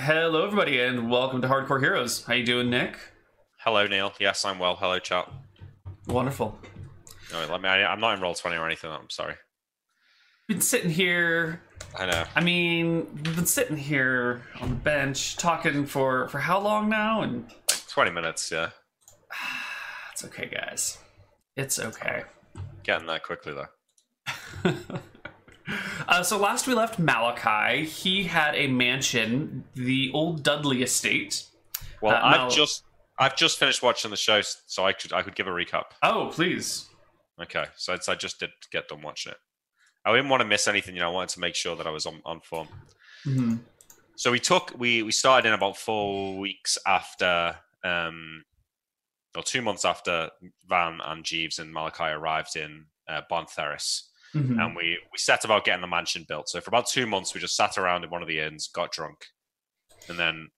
[0.00, 2.22] Hello, everybody, and welcome to Hardcore Heroes.
[2.24, 2.96] How you doing, Nick?
[3.64, 4.12] Hello, Neil.
[4.20, 4.76] Yes, I'm well.
[4.76, 5.28] Hello, chat.
[6.06, 6.56] Wonderful.
[7.32, 7.68] No, let me.
[7.68, 8.92] I, am not in roll twenty or anything.
[8.92, 9.34] I'm sorry.
[10.46, 11.62] Been sitting here.
[11.98, 12.24] I know.
[12.36, 17.22] I mean, we've been sitting here on the bench talking for for how long now?
[17.22, 18.52] And Like twenty minutes.
[18.52, 18.70] Yeah,
[20.12, 20.98] it's okay, guys.
[21.56, 22.22] It's okay.
[22.84, 24.74] getting there quickly though.
[26.06, 31.44] Uh, so last we left Malakai, he had a mansion, the old Dudley estate.
[32.00, 32.84] Well, Uh, I've just
[33.18, 35.84] I've just finished watching the show, so I could I could give a recap.
[36.02, 36.86] Oh, please.
[37.40, 39.38] Okay, so it's, I just did get done watching it.
[40.04, 40.94] I didn't want to miss anything.
[40.94, 42.68] You know, I wanted to make sure that I was on, on form.
[43.24, 43.56] hmm
[44.16, 48.44] So we took we we started in about four weeks after, um,
[49.36, 50.30] or two months after
[50.68, 54.07] Van and Jeeves and Malakai arrived in uh, Bontheris.
[54.32, 56.48] Hmm and we we set about getting the mansion built.
[56.48, 58.92] So for about two months, we just sat around in one of the inns, got
[58.92, 59.26] drunk,
[60.08, 60.48] and then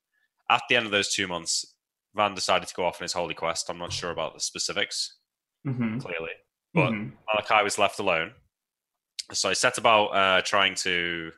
[0.51, 1.75] at the end of those two months,
[2.15, 3.71] Van decided to go off on his holy quest.
[3.71, 5.17] I'm not sure about the specifics
[5.65, 6.31] hmm clearly,
[6.75, 8.33] but Malakai was left alone.
[9.33, 11.31] So I set about uh, trying to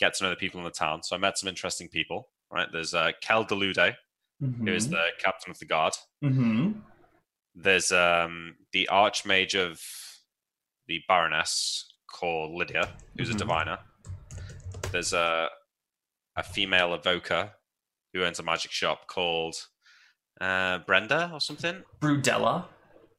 [0.00, 1.02] get to know the people in the town.
[1.02, 2.28] So I met some interesting people.
[2.52, 3.94] Right, there's uh, Kel Delude,
[4.40, 5.92] who is the captain of the guard.
[6.20, 6.72] hmm
[7.54, 9.80] There's um, the archmage of
[10.90, 13.34] the Baroness called Lydia, who's Mhm.
[13.36, 13.78] a diviner.
[14.90, 15.48] There's a
[16.36, 17.52] a female evoker
[18.12, 19.54] who owns a magic shop called
[20.40, 21.84] uh, Brenda or something.
[22.00, 22.66] Brudella.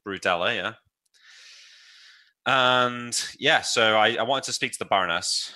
[0.06, 0.72] Brudella, yeah.
[2.46, 5.54] And yeah, so I, I wanted to speak to the Baroness.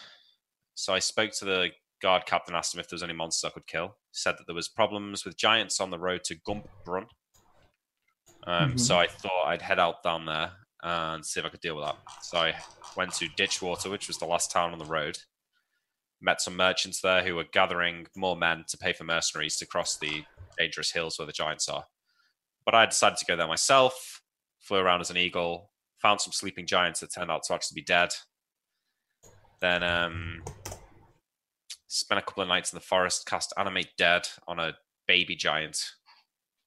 [0.74, 3.52] So I spoke to the guard captain, asked him if there was any monsters I
[3.52, 3.88] could kill.
[3.88, 7.06] He said that there was problems with giants on the road to Gumpbrun.
[8.46, 8.80] Um, Mhm.
[8.80, 10.52] So I thought I'd head out down there
[10.86, 11.96] and see if I could deal with that.
[12.22, 12.54] So I
[12.96, 15.18] went to Ditchwater, which was the last town on the road.
[16.20, 19.98] Met some merchants there who were gathering more men to pay for mercenaries to cross
[19.98, 20.24] the
[20.56, 21.84] dangerous hills where the giants are.
[22.64, 24.22] But I decided to go there myself,
[24.60, 27.84] flew around as an eagle, found some sleeping giants that turned out to actually be
[27.84, 28.10] dead.
[29.60, 30.44] Then um,
[31.88, 34.76] spent a couple of nights in the forest, cast Animate Dead on a
[35.08, 35.84] baby giant,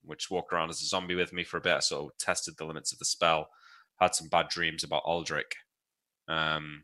[0.03, 1.83] which walked around as a zombie with me for a bit.
[1.83, 3.49] So tested the limits of the spell.
[3.99, 5.55] Had some bad dreams about Aldrich.
[6.27, 6.83] Um,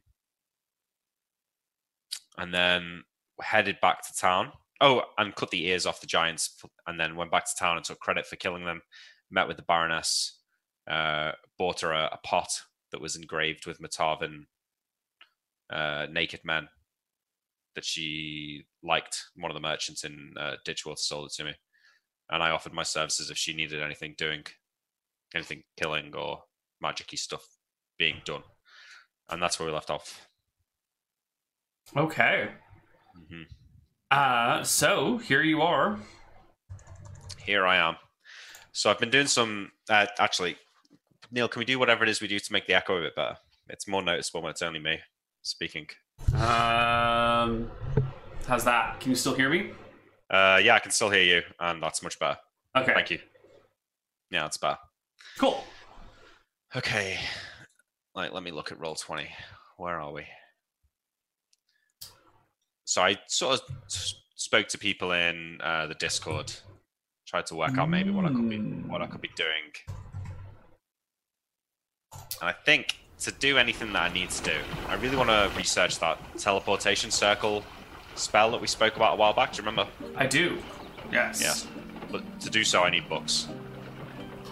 [2.37, 3.03] and then
[3.41, 4.51] headed back to town.
[4.81, 7.85] Oh, and cut the ears off the giants, and then went back to town and
[7.85, 8.81] took credit for killing them.
[9.31, 10.39] Met with the Baroness,
[10.89, 12.49] uh, bought her a, a pot
[12.91, 14.45] that was engraved with Matarvin
[15.69, 16.67] uh, naked men
[17.75, 19.25] that she liked.
[19.35, 20.55] One of the merchants in uh,
[20.95, 21.53] sold it to me,
[22.29, 24.43] and I offered my services if she needed anything doing,
[25.33, 26.43] anything killing or
[26.83, 27.45] magicy stuff
[27.97, 28.43] being done,
[29.29, 30.27] and that's where we left off.
[31.95, 32.49] Okay.
[33.29, 33.43] hmm
[34.11, 35.99] Uh, so here you are.
[37.45, 37.95] Here I am.
[38.71, 39.71] So I've been doing some.
[39.89, 40.57] Uh, actually,
[41.31, 43.15] Neil, can we do whatever it is we do to make the echo a bit
[43.15, 43.37] better?
[43.69, 44.99] It's more noticeable when it's only me
[45.43, 45.87] speaking.
[46.33, 47.71] Um,
[48.47, 48.99] how's that?
[48.99, 49.71] Can you still hear me?
[50.29, 52.37] Uh, yeah, I can still hear you, and that's much better.
[52.75, 52.93] Okay.
[52.93, 53.19] Thank you.
[54.31, 54.77] Yeah, that's better.
[55.37, 55.63] Cool.
[56.75, 57.17] Okay.
[58.13, 59.29] Like, let me look at roll twenty.
[59.77, 60.25] Where are we?
[62.85, 63.75] So I sort of
[64.35, 66.51] spoke to people in uh, the Discord,
[67.27, 69.71] tried to work out maybe what I could be what I could be doing,
[72.13, 75.49] and I think to do anything that I need to do, I really want to
[75.57, 77.63] research that teleportation circle
[78.15, 79.53] spell that we spoke about a while back.
[79.53, 79.89] Do you remember?
[80.15, 80.57] I do.
[81.11, 81.41] Yes.
[81.41, 81.55] Yeah.
[82.11, 83.47] But to do so, I need books.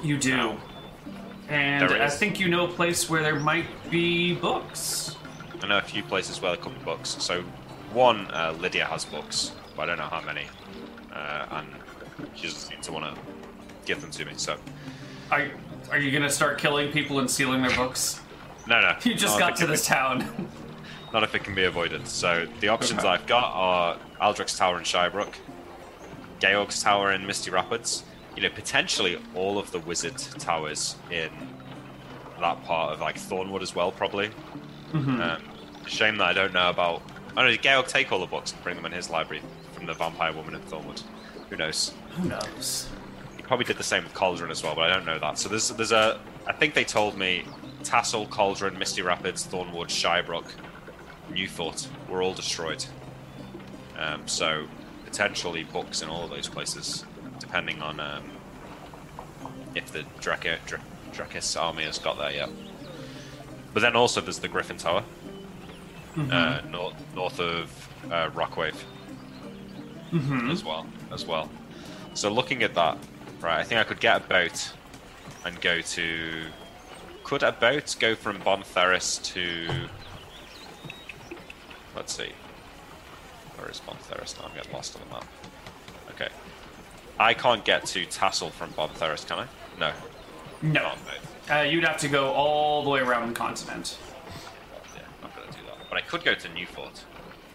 [0.02, 0.58] You do.
[1.50, 5.16] And I think you know a place where there might be books.
[5.62, 7.16] I know a few places where there could be books.
[7.20, 7.42] So,
[7.92, 10.46] one, uh, Lydia has books, but I don't know how many.
[11.14, 11.68] Uh, and
[12.36, 13.22] she doesn't seem to want to
[13.86, 14.34] give them to me.
[14.38, 14.58] So,
[15.32, 15.50] Are
[15.92, 18.20] Are you gonna start killing people and stealing their books?
[18.68, 18.96] no, no.
[19.04, 20.50] You just got to this town.
[21.14, 22.08] Not if it can be avoided.
[22.08, 23.10] So, the options Okay.
[23.10, 25.36] I've got are Aldrich's Tower in Shybrook,
[26.40, 28.04] Georg's Tower in Misty Rapids.
[28.36, 31.30] You know, potentially all of the wizard towers in
[32.40, 34.30] that part of like Thornwood as well, probably.
[34.92, 35.20] Mhm.
[35.20, 35.44] Um,
[35.88, 37.02] shame that I don't know about.
[37.38, 39.42] Oh no, did Georg take all the books and bring them in his library
[39.74, 41.04] from the Vampire Woman in Thornwood?
[41.50, 41.94] Who knows?
[42.18, 42.90] Who knows?
[43.38, 45.38] He probably did the same with Cauldron as well, but I don't know that.
[45.38, 46.20] So there's there's a.
[46.48, 47.46] I think they told me
[47.84, 50.46] Tassel, Cauldron, Misty Rapids, Thornwood, Shybrook,
[51.32, 52.86] Newfort were all destroyed.
[53.98, 54.66] Um, so
[55.06, 57.06] potentially books in all of those places,
[57.44, 58.24] depending on um,
[59.76, 60.80] if the Drake, Dra-
[61.12, 62.50] Drakis army has got there yet.
[63.74, 65.04] But then also there's the Griffin Tower,
[66.18, 68.76] uh, north, north of uh, Rockwave.
[70.12, 70.52] Mm-hmm.
[70.52, 70.86] as well.
[71.12, 71.50] As well.
[72.14, 72.98] So looking at that,
[73.42, 74.72] right, I think I could get a boat
[75.46, 76.44] and go to.
[77.24, 79.68] Could a boat go from Bontheris to?
[81.96, 82.32] Let's see.
[83.58, 84.48] Where is Bontheris now?
[84.48, 85.26] I'm getting lost on the map.
[86.12, 86.30] Okay.
[87.20, 89.48] I can't get to Tassel from Bontheris, can I?
[89.80, 89.92] No.
[90.62, 90.82] No.
[90.84, 91.56] Not a boat.
[91.58, 93.98] Uh, you'd have to go all the way around the continent.
[94.96, 95.90] Yeah, not gonna do that.
[95.90, 97.04] But I could go to Newfort,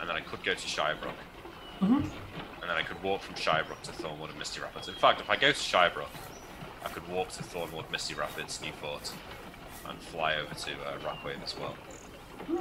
[0.00, 1.14] and then I could go to Shirebrook.
[1.80, 2.02] Mhm.
[2.60, 4.88] And then I could walk from Shirebrook to Thornwood and Misty Rapids.
[4.88, 6.08] In fact, if I go to Shirebrook,
[6.84, 9.12] I could walk to Thornwood, Misty Rapids, Newfort,
[9.88, 11.74] and fly over to uh, Rockwave as well.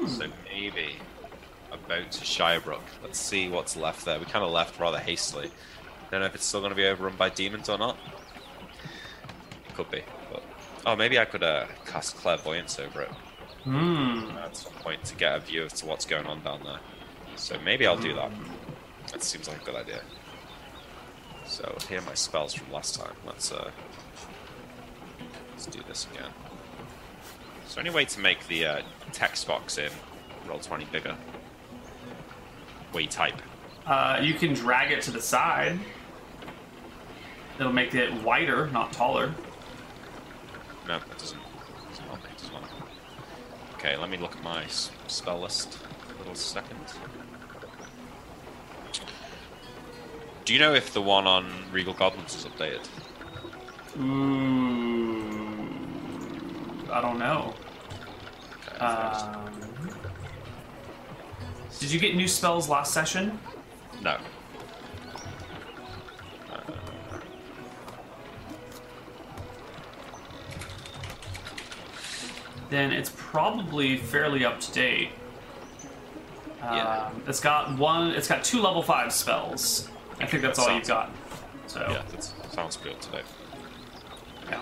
[0.08, 0.96] So maybe
[1.72, 2.82] a boat to Shirebrook.
[3.04, 4.18] Let's see what's left there.
[4.18, 5.52] We kind of left rather hastily.
[6.12, 7.98] Don't know if it's still going to be overrun by demons or not.
[9.68, 10.02] It could be.
[10.32, 10.44] But
[10.86, 13.12] oh, maybe I could uh, cast Clairvoyance over it
[13.64, 14.30] Hmm.
[14.38, 16.80] at some point to get a view as to what's going on down there.
[17.36, 18.32] So maybe I'll do that.
[19.12, 20.02] That seems like a good idea.
[21.46, 23.14] So here are my spells from last time.
[23.26, 23.72] Let's uh,
[25.52, 26.32] let's do this again.
[27.68, 28.82] Is there any way to make the uh,
[29.12, 29.92] text box in
[30.48, 31.16] roll twenty bigger?
[32.96, 33.40] You type.
[33.86, 35.78] Uh, you can drag it to the side.
[37.60, 39.34] It'll make it wider, not taller.
[40.88, 41.40] No, that doesn't.
[41.90, 42.52] doesn't help me, does.
[43.76, 44.66] Okay, let me look at my
[45.08, 45.80] spell list
[46.16, 46.78] a little second.
[50.46, 52.88] Do you know if the one on Regal Goblins is updated?
[54.00, 55.68] Ooh,
[56.92, 57.54] I don't know.
[58.76, 59.50] Okay, Um,
[61.80, 63.40] did you get new spells last session?
[64.02, 64.18] no.
[72.70, 75.10] Then it's probably fairly up to date.
[76.60, 77.08] Yeah.
[77.14, 78.12] Um, it's got one.
[78.12, 79.90] It's got two level five spells.
[80.20, 81.12] I think that's That all you've got.
[81.68, 82.24] So Yeah, that
[82.54, 83.22] sounds good today.
[84.50, 84.62] yeah.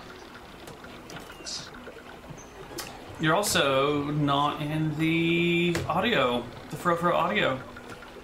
[3.19, 7.59] You're also not in the audio, the Fro Fro audio.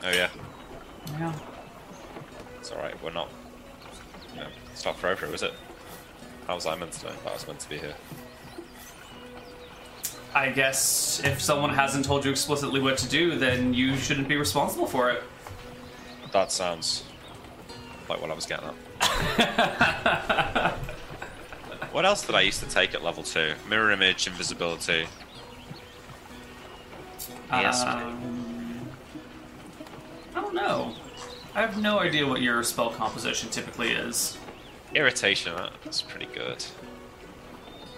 [0.03, 0.29] Oh yeah,
[1.17, 1.33] Yeah.
[2.59, 3.01] it's alright.
[3.01, 3.29] We're not.
[4.35, 5.53] You know, it's not forever, is it?
[6.47, 7.13] How was I meant to know?
[7.25, 7.95] I was meant to be here.
[10.33, 14.37] I guess if someone hasn't told you explicitly what to do, then you shouldn't be
[14.37, 15.23] responsible for it.
[16.31, 17.03] That sounds
[18.07, 20.71] like what I was getting at.
[21.91, 23.53] what else did I used to take at level two?
[23.69, 25.05] Mirror image, invisibility.
[27.51, 27.83] Yes.
[27.83, 28.87] Um,
[30.33, 30.95] I don't know.
[31.53, 34.37] I have no idea what your spell composition typically is.
[34.95, 35.53] Irritation,
[35.83, 36.63] that's pretty good.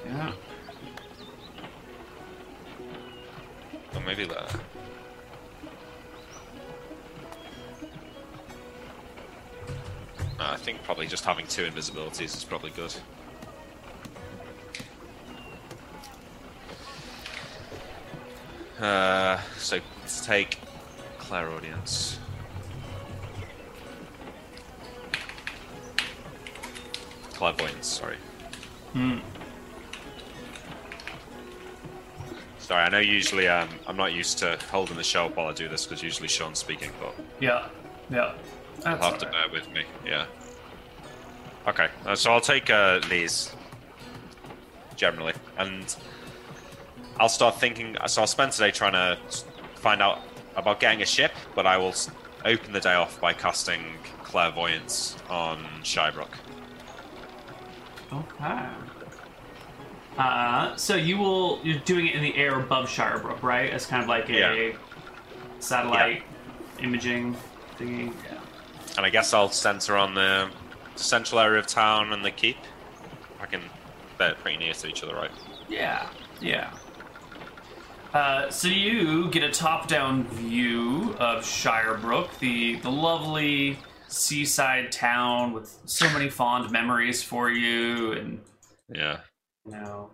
[0.08, 0.32] Yeah.
[3.96, 4.56] Or maybe that.
[10.40, 12.94] I think probably just having two invisibilities is probably good.
[18.80, 20.58] Uh, so let's take
[21.18, 22.20] Clairaudience.
[27.34, 28.18] Clairvoyance, sorry.
[28.92, 29.20] Hmm.
[32.64, 35.68] Sorry, I know usually um, I'm not used to holding the show while I do
[35.68, 37.68] this because usually Sean's speaking, but Yeah.
[38.10, 38.32] Yeah.
[38.78, 39.32] You'll have to alright.
[39.32, 39.84] bear with me.
[40.06, 40.26] Yeah.
[41.68, 43.02] Okay, uh, so I'll take uh,
[44.96, 45.94] generally, and
[47.20, 47.98] I'll start thinking.
[48.08, 49.18] So I'll spend today trying to
[49.76, 50.22] find out
[50.56, 51.94] about getting a ship, but I will
[52.46, 53.82] open the day off by casting
[54.24, 56.32] Clairvoyance on Shybrook.
[58.14, 58.66] Okay.
[60.18, 63.72] Uh, so you will you're doing it in the air above Shirebrook, right?
[63.72, 64.78] As kind of like a Yeah.
[65.60, 66.24] satellite
[66.80, 67.36] imaging
[67.80, 68.14] thingy.
[68.26, 68.40] Yeah.
[68.98, 70.50] And I guess I'll center on the
[70.96, 72.58] central area of town and the keep.
[73.42, 73.62] I can.
[74.20, 75.32] They're pretty near to each other, right?
[75.68, 76.08] Yeah.
[76.40, 76.70] Yeah.
[78.14, 85.76] Uh, so you get a top-down view of Shirebrook, the the lovely seaside town with
[85.86, 88.40] so many fond memories for you, and
[88.94, 89.18] Yeah.
[89.66, 90.12] Know,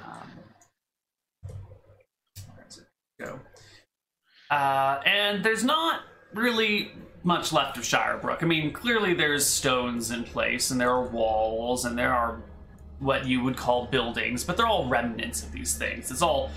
[0.00, 0.30] um,
[2.54, 2.86] where does it
[3.20, 3.40] go?
[4.50, 6.02] Uh, and there's not
[6.34, 6.92] really
[7.24, 8.42] much left of Shirebrook.
[8.42, 12.42] I mean, clearly there's stones in place, and there are walls, and there are
[12.98, 16.10] what you would call buildings, but they're all remnants of these things.
[16.10, 16.50] It's all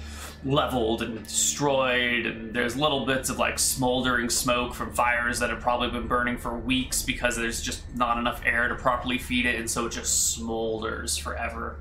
[0.44, 5.60] leveled and destroyed, and there's little bits of like smoldering smoke from fires that have
[5.60, 9.56] probably been burning for weeks because there's just not enough air to properly feed it,
[9.60, 11.78] and so it just smolders forever.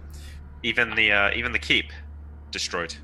[0.65, 1.93] Even the uh, even the keep
[2.51, 2.95] destroyed.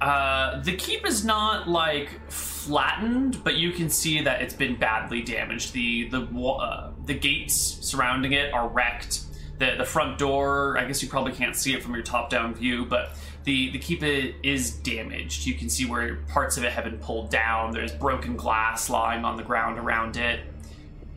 [0.00, 5.22] Uh, the keep is not like flattened, but you can see that it's been badly
[5.22, 5.72] damaged.
[5.72, 9.20] The the uh, the gates surrounding it are wrecked.
[9.60, 12.52] The the front door, I guess you probably can't see it from your top down
[12.54, 13.12] view, but
[13.44, 15.46] the the keep is damaged.
[15.46, 17.70] You can see where parts of it have been pulled down.
[17.70, 20.40] There's broken glass lying on the ground around it.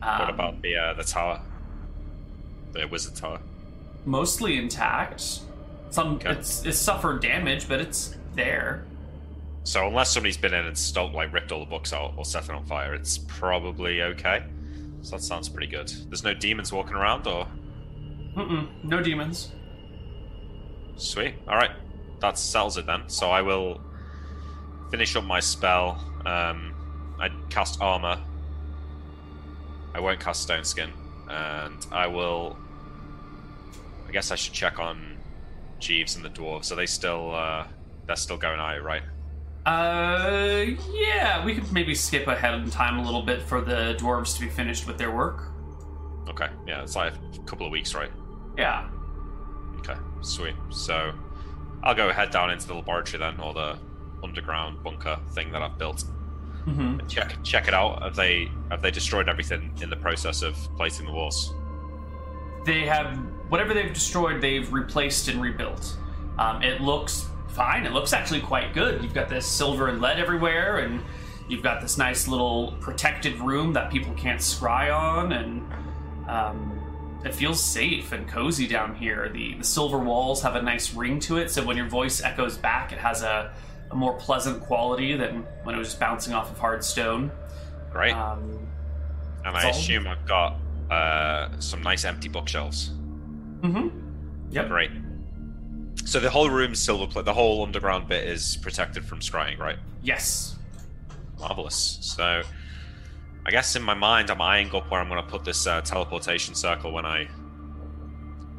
[0.00, 1.40] Um, What about the uh, the tower?
[2.72, 3.40] The wizard tower.
[4.04, 5.40] mostly intact?
[5.90, 6.30] Some Okay.
[6.32, 8.84] it's, it's suffered damage, but it's there.
[9.64, 12.44] So unless somebody's been in and stole, like ripped all the books out or set
[12.44, 14.42] it on fire, it's probably okay.
[15.02, 15.88] So that sounds pretty good.
[16.08, 17.46] There's no demons walking around, or
[18.36, 19.52] Mm-mm, no demons.
[20.96, 21.34] sweet.
[21.46, 21.70] All right,
[22.20, 23.02] that sells it then.
[23.08, 23.80] So I will
[24.90, 26.04] finish up my spell.
[26.26, 26.74] Um,
[27.20, 28.18] I cast armor.
[29.94, 30.90] I won't cast stone skin,
[31.28, 32.56] and I will.
[34.08, 35.07] I guess I should check on
[35.78, 36.70] Jeeves and the dwarves.
[36.72, 37.34] Are they still?
[37.34, 37.66] Uh,
[38.06, 39.02] they're still going it, right?
[39.66, 44.34] Uh, yeah, we could maybe skip ahead in time a little bit for the dwarves
[44.34, 45.44] to be finished with their work.
[46.28, 48.10] Okay, yeah, it's like a couple of weeks, right?
[48.56, 48.88] Yeah.
[49.78, 50.54] Okay, sweet.
[50.70, 51.12] So
[51.82, 53.78] I'll go head down into the laboratory then, or the
[54.22, 56.02] underground bunker thing that I've built.
[56.64, 58.02] hmm And check check it out.
[58.02, 61.52] Have they have they destroyed everything in the process of placing the walls?
[62.64, 63.18] They have
[63.48, 65.96] whatever they've destroyed, they've replaced and rebuilt.
[66.38, 67.86] Um, it looks fine.
[67.86, 69.02] It looks actually quite good.
[69.02, 71.02] You've got this silver and lead everywhere, and
[71.48, 75.72] you've got this nice little protected room that people can't scry on, and
[76.28, 79.28] um, it feels safe and cozy down here.
[79.28, 82.56] The the silver walls have a nice ring to it, so when your voice echoes
[82.56, 83.52] back, it has a,
[83.90, 87.32] a more pleasant quality than when it was just bouncing off of hard stone.
[87.90, 88.12] Great.
[88.12, 88.68] Um,
[89.44, 90.56] and I assume I've got
[90.90, 92.92] uh, some nice empty bookshelves.
[93.62, 93.88] Hmm
[94.50, 94.68] Yep.
[94.68, 94.90] Great.
[96.04, 97.24] So the whole room's silver plate.
[97.26, 99.76] The whole underground bit is protected from scrying, right?
[100.02, 100.56] Yes.
[101.38, 101.98] Marvelous.
[102.00, 102.42] So,
[103.44, 105.80] I guess in my mind, I'm eyeing up where I'm going to put this uh,
[105.82, 107.28] teleportation circle when I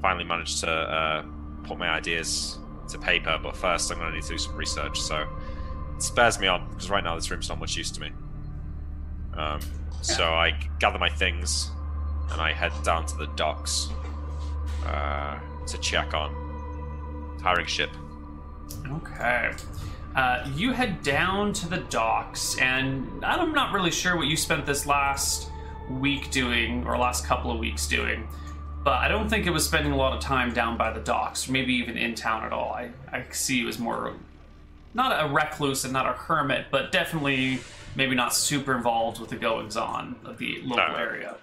[0.01, 1.24] finally manage to uh,
[1.63, 3.39] put my ideas to paper.
[3.41, 5.00] But first, I'm going to need to do some research.
[5.00, 5.25] So,
[5.96, 8.12] it spares me on because right now this room's not much use to me.
[9.34, 9.60] Um,
[10.01, 11.72] So I gather my things
[12.32, 13.89] and I head down to the docks
[14.86, 16.33] uh, to check on
[17.43, 17.89] hiring ship.
[18.88, 19.51] Okay.
[20.15, 24.65] Uh, you head down to the docks, and I'm not really sure what you spent
[24.65, 25.50] this last
[25.89, 28.27] week doing, or last couple of weeks doing,
[28.83, 31.48] but I don't think it was spending a lot of time down by the docks,
[31.48, 32.71] or maybe even in town at all.
[32.74, 34.13] I, I see you as more,
[34.93, 37.59] not a recluse and not a hermit, but definitely
[37.95, 40.95] maybe not super involved with the goings on of the local No.
[40.95, 41.36] area.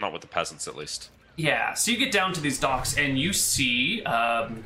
[0.00, 1.10] Not with the peasants, at least.
[1.38, 4.64] Yeah, so you get down to these docks and you see um,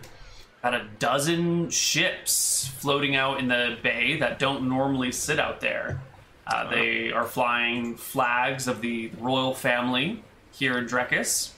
[0.60, 6.00] about a dozen ships floating out in the bay that don't normally sit out there.
[6.46, 11.50] Uh, they are flying flags of the royal family here in Drekis.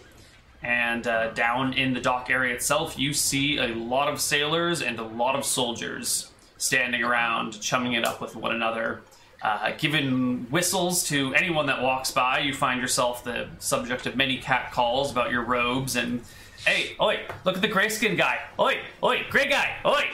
[0.64, 4.99] And uh, down in the dock area itself, you see a lot of sailors and
[4.99, 9.02] a lot of soldiers standing around, chumming it up with one another.
[9.44, 14.38] Uh, giving whistles to anyone that walks by, you find yourself the subject of many
[14.38, 16.22] cat calls about your robes and,
[16.66, 18.38] hey, oi, look at the grayskin guy.
[18.58, 19.76] Oi, oi, gray guy.
[19.84, 20.04] Oi.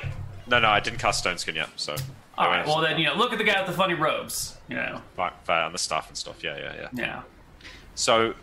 [0.49, 1.94] No, no, I didn't cast stone skin yet, so.
[2.37, 4.56] All right, well then, you know, look at the guy with the funny robes.
[4.68, 6.42] You know, fair, and the staff and stuff.
[6.42, 6.88] Yeah, yeah, yeah.
[6.92, 7.22] yeah.
[7.94, 8.34] So,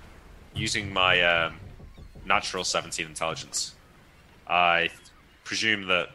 [0.56, 1.56] using my um,
[2.26, 3.76] natural 17 intelligence,
[4.48, 4.90] I
[5.44, 6.12] presume that,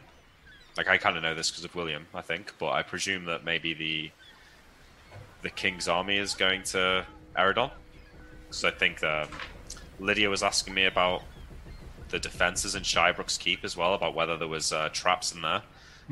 [0.77, 3.45] like, I kind of know this because of William, I think, but I presume that
[3.45, 4.11] maybe the
[5.43, 7.05] the king's army is going to
[7.37, 7.69] Eridon.
[8.49, 9.27] So I think um,
[9.99, 11.21] Lydia was asking me about
[12.09, 15.61] the defenses in Shybrook's Keep as well, about whether there was uh, traps in there.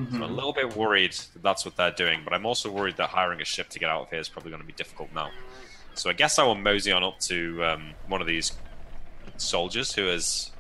[0.10, 2.96] So I'm a little bit worried that that's what they're doing, but I'm also worried
[2.98, 5.10] that hiring a ship to get out of here is probably going to be difficult
[5.14, 5.30] now.
[5.96, 8.54] So I guess I will mosey on up to um, one of these
[9.36, 10.52] soldiers who is,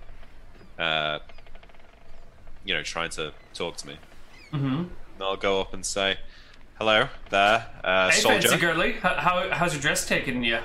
[0.77, 1.19] uh,
[2.65, 3.97] you know, trying to talk to me.
[4.51, 4.65] Mm-hmm.
[4.65, 4.89] And
[5.21, 6.17] I'll go up and say,
[6.81, 8.47] "Hello there, uh, Hey, soldier.
[8.47, 10.57] fancy girly, how, how, how's your dress taking you?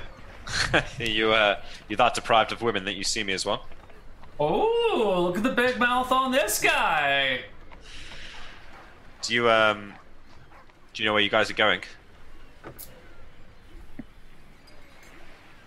[0.99, 3.59] you uh, you're that deprived of women that you see me as one?
[4.39, 7.41] Oh, look at the big mouth on this guy.
[9.21, 9.93] Do you um,
[10.95, 11.81] do you know where you guys are going?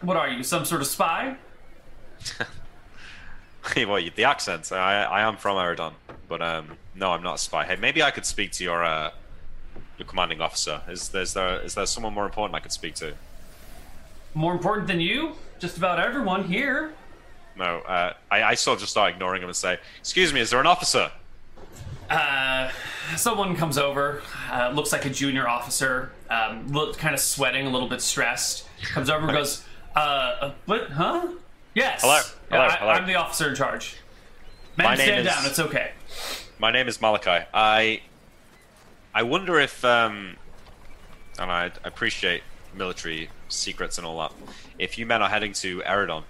[0.01, 1.37] What are you, some sort of spy?
[3.77, 4.73] well, the accent.
[4.73, 5.93] I I am from Eridon,
[6.29, 7.65] but um, no, I'm not a spy.
[7.67, 9.13] Hey, maybe I could speak to your uh,
[10.01, 10.81] your commanding officer.
[10.89, 13.13] Is there's there is there someone more important I could speak to?
[14.35, 15.33] More important than you?
[15.61, 16.93] Just about everyone here.
[17.57, 20.51] No, uh, I I sort of just start ignoring him and say, "Excuse me, is
[20.51, 21.13] there an officer?"
[22.09, 22.71] Uh,
[23.17, 24.23] someone comes over.
[24.51, 26.11] Uh, looks like a junior officer.
[26.29, 28.67] Um, look, kind of sweating, a little bit stressed.
[28.83, 29.65] Comes over and goes,
[29.95, 30.91] uh, uh, "What?
[30.91, 31.29] Huh?
[31.75, 32.01] Yes.
[32.01, 32.91] Hello, hello, I, hello.
[32.93, 33.97] I'm the officer in charge.
[34.77, 35.47] Man, My name stand is- down.
[35.47, 35.91] It's okay.
[36.59, 37.47] My name is Malakai.
[37.55, 38.01] I
[39.15, 40.37] I wonder if um
[41.39, 42.43] and I appreciate
[42.75, 44.33] military secrets and all that.
[44.79, 46.25] If you men are heading to Eridon,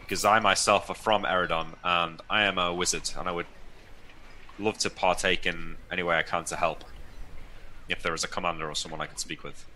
[0.00, 3.46] because I myself are from Eridon and I am a wizard and I would
[4.58, 6.84] love to partake in any way I can to help.
[7.88, 9.66] If there is a commander or someone I could speak with.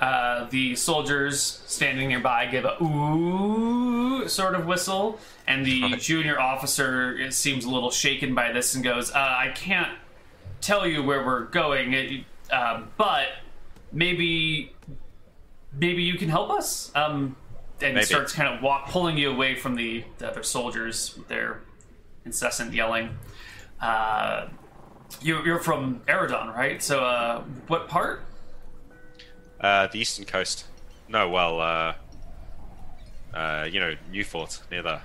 [0.00, 7.30] Uh, the soldiers standing nearby give a ooh sort of whistle, and the junior officer
[7.30, 9.96] seems a little shaken by this and goes, uh, "I can't
[10.60, 13.28] tell you where we're going, it, um, but
[13.92, 14.72] maybe,
[15.72, 17.36] maybe you can help us." Um,
[17.80, 18.06] and Maybe.
[18.06, 21.60] starts kind of walk, pulling you away from the, the other soldiers with their
[22.24, 23.16] incessant yelling.
[23.80, 24.48] Uh,
[25.20, 26.82] you, you're from Eridon, right?
[26.82, 28.24] So, uh, what part?
[29.60, 30.66] Uh, the eastern coast.
[31.08, 31.94] No, well, uh,
[33.32, 35.02] uh, you know, Newfort, near there.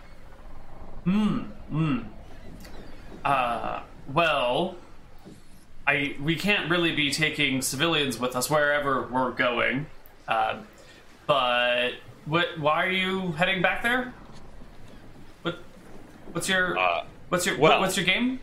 [3.24, 3.82] Uh,
[4.12, 4.76] well,
[5.86, 9.88] I we can't really be taking civilians with us wherever we're going.
[10.28, 10.60] Uh,
[11.28, 11.92] but
[12.26, 12.58] what?
[12.60, 14.14] Why are you heading back there?
[15.42, 15.60] What?
[16.32, 16.78] What's your?
[16.78, 17.58] Uh, what's your?
[17.58, 18.40] well- what's your game?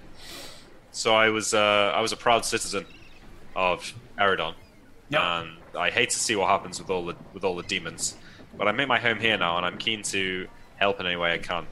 [0.93, 2.85] So I was uh, I was a proud citizen
[3.55, 4.55] of Eridon,
[5.11, 5.21] Yep.
[5.23, 8.17] and I hate to see what happens with all the with all the demons.
[8.59, 11.33] But I make my home here now, and I'm keen to help in any way
[11.33, 11.67] I can.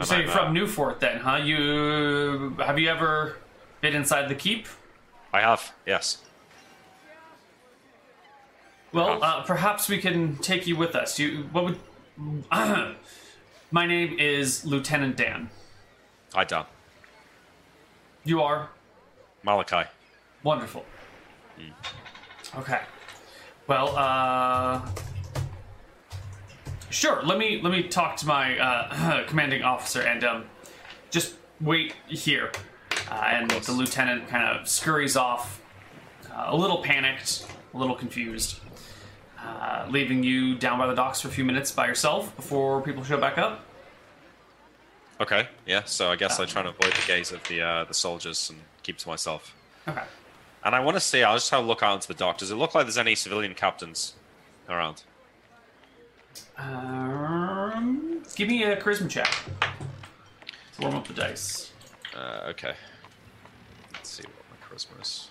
[0.00, 1.36] Say I'm, you're uh, from Newfort, then, huh?
[1.36, 3.36] You have you ever
[3.80, 4.66] been inside the keep?
[5.32, 6.22] I have, yes.
[8.92, 9.22] Well, Have.
[9.22, 11.18] uh, perhaps we can take you with us.
[11.18, 11.78] You what would?
[13.70, 15.48] My name is Lieutenant Dan.
[16.34, 16.66] Hi, done.
[18.24, 18.68] You are
[19.46, 19.88] Malakai.
[20.42, 20.84] Wonderful.
[22.58, 22.80] Okay.
[23.66, 24.82] Well, uh
[26.92, 30.44] Sure, let me let me talk to my uh, commanding officer and um
[31.10, 32.52] just wait here.
[33.10, 35.62] Uh, and the lieutenant kind of scurries off,
[36.30, 38.60] uh, a little panicked, a little confused,
[39.42, 43.02] uh, leaving you down by the docks for a few minutes by yourself before people
[43.02, 43.64] show back up.
[45.18, 45.84] Okay, yeah.
[45.84, 48.60] So I guess I try and avoid the gaze of the uh, the soldiers and
[48.82, 49.54] keep to myself.
[49.88, 50.04] Okay.
[50.62, 51.22] And I want to see.
[51.22, 52.36] I'll just have a look out into the dock.
[52.36, 54.14] Does it look like there's any civilian captains
[54.68, 55.04] around?
[56.58, 59.32] Um, give me a charisma check.
[60.80, 61.72] Warm up the dice.
[62.16, 62.74] Uh, okay.
[63.92, 65.30] Let's see what my charisma is.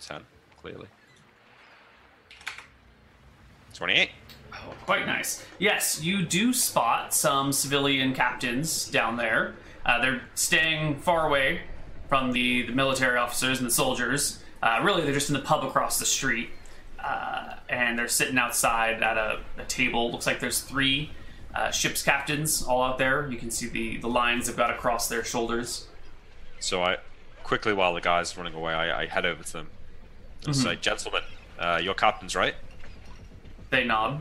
[0.00, 0.22] Ten,
[0.56, 0.88] clearly.
[3.74, 4.10] Twenty-eight.
[4.52, 5.44] Oh, quite nice.
[5.58, 9.54] Yes, you do spot some civilian captains down there.
[9.86, 11.60] Uh, they're staying far away
[12.08, 14.42] from the, the military officers and the soldiers.
[14.62, 16.50] Uh, really, they're just in the pub across the street.
[17.02, 20.10] Uh, and they're sitting outside at a, a table.
[20.12, 21.10] Looks like there's three
[21.54, 23.30] uh, ship's captains all out there.
[23.30, 25.86] You can see the, the lines they've got across their shoulders.
[26.58, 26.98] So I
[27.42, 29.68] quickly, while the guy's running away, I, I head over to them
[30.44, 31.22] and say, "Gentlemen,
[31.58, 32.54] uh, your captains, right?
[33.70, 34.20] They nod.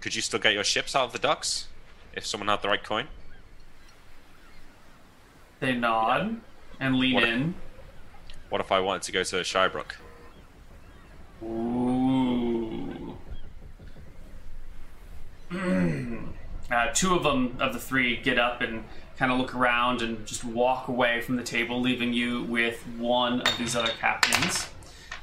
[0.00, 1.68] Could you still get your ships out of the docks
[2.14, 3.06] if someone had the right coin?"
[5.60, 6.40] They nod
[6.80, 7.54] and lean What if- in.
[8.50, 9.92] What if I wanted to go to Shirebrook?
[11.44, 13.16] Ooh.
[16.70, 18.84] uh, two of them, of the three, get up and
[19.16, 23.40] kind of look around and just walk away from the table, leaving you with one
[23.42, 24.68] of these other captains,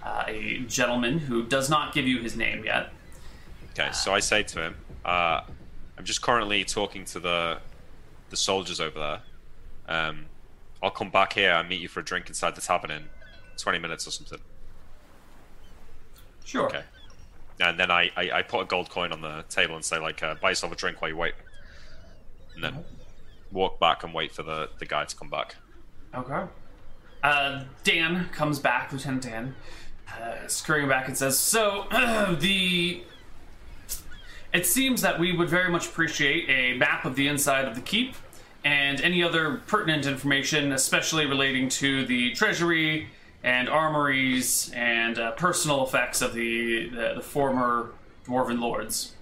[0.04, 2.92] uh, a gentleman who does not give you his name yet.
[3.72, 5.42] Okay, so I say to him, uh,
[5.98, 7.60] "I'm just currently talking to the
[8.30, 9.22] the soldiers over there.
[9.88, 10.28] Um,
[10.82, 13.10] I'll come back here and meet you for a drink inside the tavern in
[13.58, 14.40] 20 minutes or something."
[16.46, 16.68] Sure.
[16.68, 16.84] Okay.
[17.60, 20.24] And then I, I, I put a gold coin on the table and say, like,
[20.24, 21.36] uh, buy yourself a drink while you wait.
[22.56, 22.84] And then
[23.52, 25.56] walk back and wait for the, the guy to come back.
[26.14, 26.44] Okay.
[27.24, 29.56] Uh, Dan comes back, Lieutenant Dan,
[30.10, 31.86] uh, scurrying back and says, "So
[32.40, 33.04] the
[34.54, 37.82] it seems that we would very much appreciate a map of the inside of the
[37.82, 38.16] keep
[38.64, 43.08] and any other pertinent information, especially relating to the treasury
[43.44, 47.92] and armories and uh, personal effects of the, the the former
[48.26, 49.14] dwarven lords."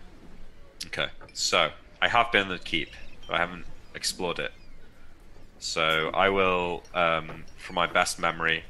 [0.88, 1.08] Okay.
[1.34, 2.90] So, I have been in the keep,
[3.28, 4.52] but I haven't explored it.
[5.60, 8.64] So, I will, um, from my best memory,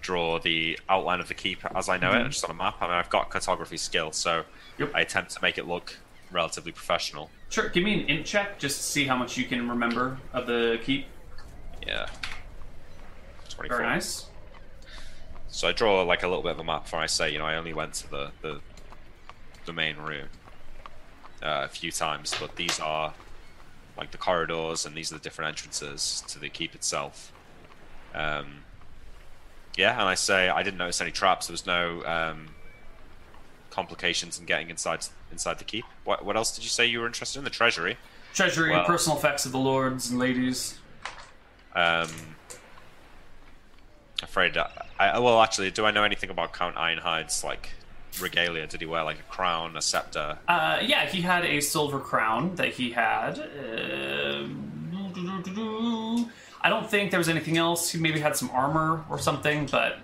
[0.00, 2.76] draw the outline of the keep as I know it, just on a map.
[2.80, 4.44] I mean, I've got cartography skill, so
[4.78, 4.90] Yep.
[4.94, 5.96] I attempt to make it look
[6.30, 7.30] relatively professional.
[7.48, 10.46] Sure, give me an int check just to see how much you can remember of
[10.46, 11.06] the keep.
[11.86, 12.06] Yeah.
[13.48, 13.76] 24.
[13.78, 14.26] Very nice.
[15.54, 17.44] So I draw like a little bit of a map before I say, you know,
[17.46, 18.60] I only went to the the,
[19.66, 20.26] the main room
[21.40, 23.14] uh, a few times, but these are
[23.96, 27.32] like the corridors, and these are the different entrances to the keep itself.
[28.16, 28.64] Um,
[29.76, 31.46] yeah, and I say I didn't notice any traps.
[31.46, 32.48] There was no um,
[33.70, 35.84] complications in getting inside inside the keep.
[36.02, 37.44] What what else did you say you were interested in?
[37.44, 37.96] The treasury.
[38.34, 40.78] Treasury, Well- personal effects of the lords and ladies.
[41.76, 42.08] Um,
[44.24, 44.56] afraid.
[44.56, 47.70] I, I, well, actually, do I know anything about Count Ironhide's like
[48.20, 48.66] regalia?
[48.66, 50.38] Did he wear like a crown, a scepter?
[50.48, 53.38] Uh, yeah, he had a silver crown that he had.
[53.38, 54.46] Uh,
[56.60, 57.90] I don't think there was anything else.
[57.90, 59.98] He maybe had some armor or something, but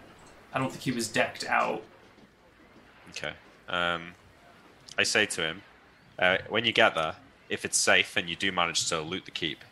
[0.52, 1.82] I don't think he was decked out.
[3.10, 3.32] Okay.
[3.68, 4.14] Um,
[4.98, 5.62] I say to him,
[6.18, 7.16] uh, when you get there,
[7.48, 9.64] if it's safe and you do manage to loot the keep,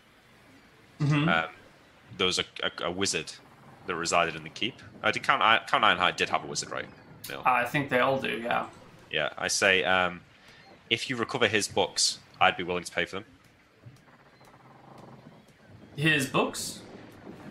[1.29, 1.45] um,
[2.17, 3.33] there was a, a, a wizard
[3.89, 4.77] that resided in the keep.
[5.03, 6.87] Uh, did Count, I- Count Ironhide did have a wizard, right?
[7.29, 7.43] Neil?
[7.45, 8.67] I think they all do, yeah.
[9.11, 9.31] yeah.
[9.37, 10.21] I say, um,
[10.89, 13.25] if you recover his books, I'd be willing to pay for them.
[15.97, 16.81] His books?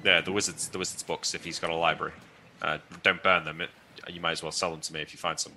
[0.06, 1.34] Yeah, the wizard's the wizard's books.
[1.34, 2.14] If he's got a library,
[2.62, 3.60] uh, don't burn them.
[3.60, 3.70] It,
[4.08, 5.52] you might as well sell them to me if you find some.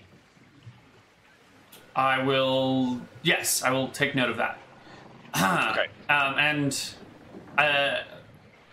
[1.95, 3.01] I will.
[3.23, 4.59] Yes, I will take note of that.
[5.73, 5.87] Okay.
[6.09, 6.91] Um, and
[7.57, 7.99] uh,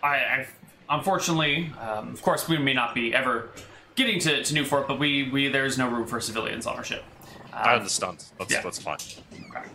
[0.02, 0.46] I, I,
[0.88, 3.50] unfortunately, um, of course, we may not be ever
[3.94, 7.04] getting to, to Newfort, but we, we there's no room for civilians on our ship.
[7.52, 8.24] I understand.
[8.38, 8.62] That's yeah.
[8.62, 8.98] that's fine.
[9.50, 9.68] Okay.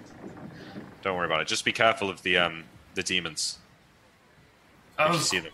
[1.02, 1.47] Don't worry about it.
[1.47, 2.63] Just be careful of the um
[2.95, 3.58] the demons
[4.99, 5.52] if you see them.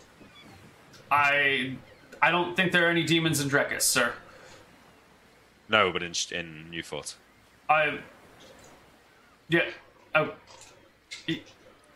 [1.11, 1.75] I
[2.21, 4.13] I don't think there are any demons in Drekis, sir.
[5.69, 7.15] No, but in in Newfort.
[7.69, 7.99] I
[9.49, 9.65] yeah.
[10.15, 10.33] Oh.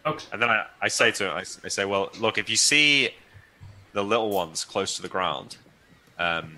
[0.06, 0.26] Okay.
[0.34, 3.12] And then I, I say to him, I, I say, well, look, if you see
[3.93, 5.58] the little ones close to the ground,
[6.19, 6.58] um,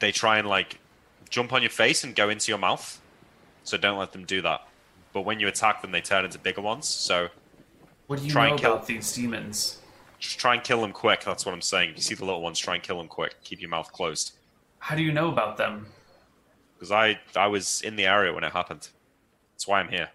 [0.00, 0.78] they try and like
[1.30, 3.00] jump on your face and go into your mouth.
[3.62, 4.66] So don't let them do that.
[5.12, 6.86] But when you attack them, they turn into bigger ones.
[6.88, 7.28] So
[8.08, 9.80] What do you Try know and kill- about these demons?
[10.18, 11.22] just try and kill them quick.
[11.24, 11.90] That's what I'm saying.
[11.90, 13.36] If you see the little ones, try and kill them quick.
[13.44, 14.32] Keep your mouth closed.
[14.78, 15.86] How do you know about them?
[16.74, 18.88] Because I I was in the area when it happened.
[19.52, 20.10] That's why I'm here.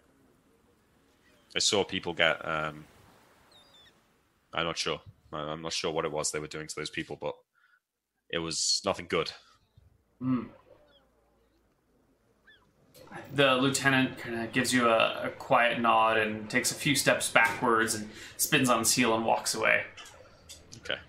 [1.56, 2.44] I saw people get.
[2.48, 2.86] Um,
[4.54, 5.02] I'm not sure.
[5.34, 7.36] I- I'm not sure what it was they were doing to those people, but
[8.30, 9.32] it was nothing good.
[13.34, 17.30] The lieutenant kind of gives you a, a quiet nod and takes a few steps
[17.32, 19.84] backwards and spins on his heel and walks away.
[20.84, 21.00] Okay,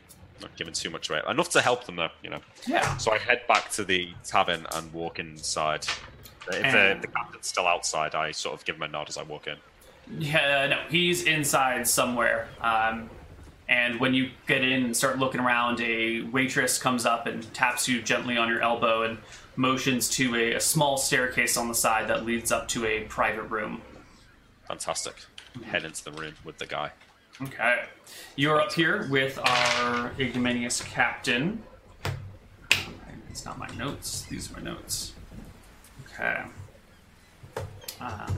[0.40, 1.20] not giving too much away.
[1.28, 2.40] Enough to help them though, you know.
[2.66, 2.96] Yeah.
[2.96, 5.86] So I head back to the tavern and walk inside.
[6.48, 9.18] If the, And- the captain's still outside, I sort of give him a nod as
[9.18, 9.56] I walk in.
[10.18, 12.48] Yeah, no, he's inside somewhere.
[12.62, 13.10] Um,
[13.70, 17.86] and when you get in and start looking around, a waitress comes up and taps
[17.86, 19.18] you gently on your elbow and
[19.54, 23.44] motions to a, a small staircase on the side that leads up to a private
[23.44, 23.80] room.
[24.66, 25.14] Fantastic.
[25.64, 26.90] Head into the room with the guy.
[27.42, 27.84] Okay.
[28.34, 31.62] You're up here with our ignominious captain.
[33.30, 34.22] It's not my notes.
[34.22, 35.12] These are my notes.
[36.12, 36.42] Okay.
[38.00, 38.36] Um,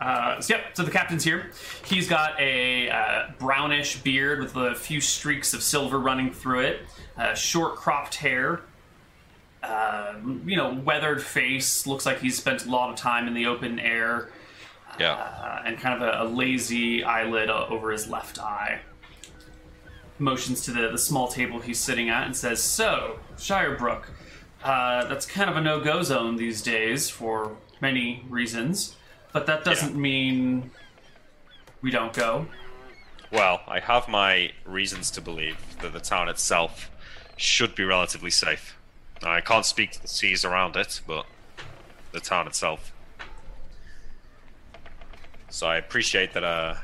[0.00, 1.50] uh, so, yep, so the captain's here.
[1.84, 6.80] He's got a uh, brownish beard with a few streaks of silver running through it,
[7.16, 8.60] uh, short cropped hair,
[9.62, 10.14] uh,
[10.46, 11.86] you know, weathered face.
[11.86, 14.30] Looks like he's spent a lot of time in the open air
[15.00, 15.14] Yeah.
[15.14, 18.80] uh, and kind of a, a lazy eyelid uh, over his left eye.
[20.20, 24.04] Motions to the, the small table he's sitting at and says, So, Shirebrook,
[24.64, 28.96] uh, that's kind of a no go zone these days for many reasons,
[29.32, 29.98] but that doesn't Yeah.
[30.00, 30.70] mean
[31.82, 32.48] we don't go.
[33.30, 36.90] Well, I have my reasons to believe that the town itself
[37.36, 38.74] should be relatively safe.
[39.22, 41.26] I can't speak to the seas around it, but
[42.12, 42.92] the town itself.
[45.50, 46.74] So I appreciate that uh,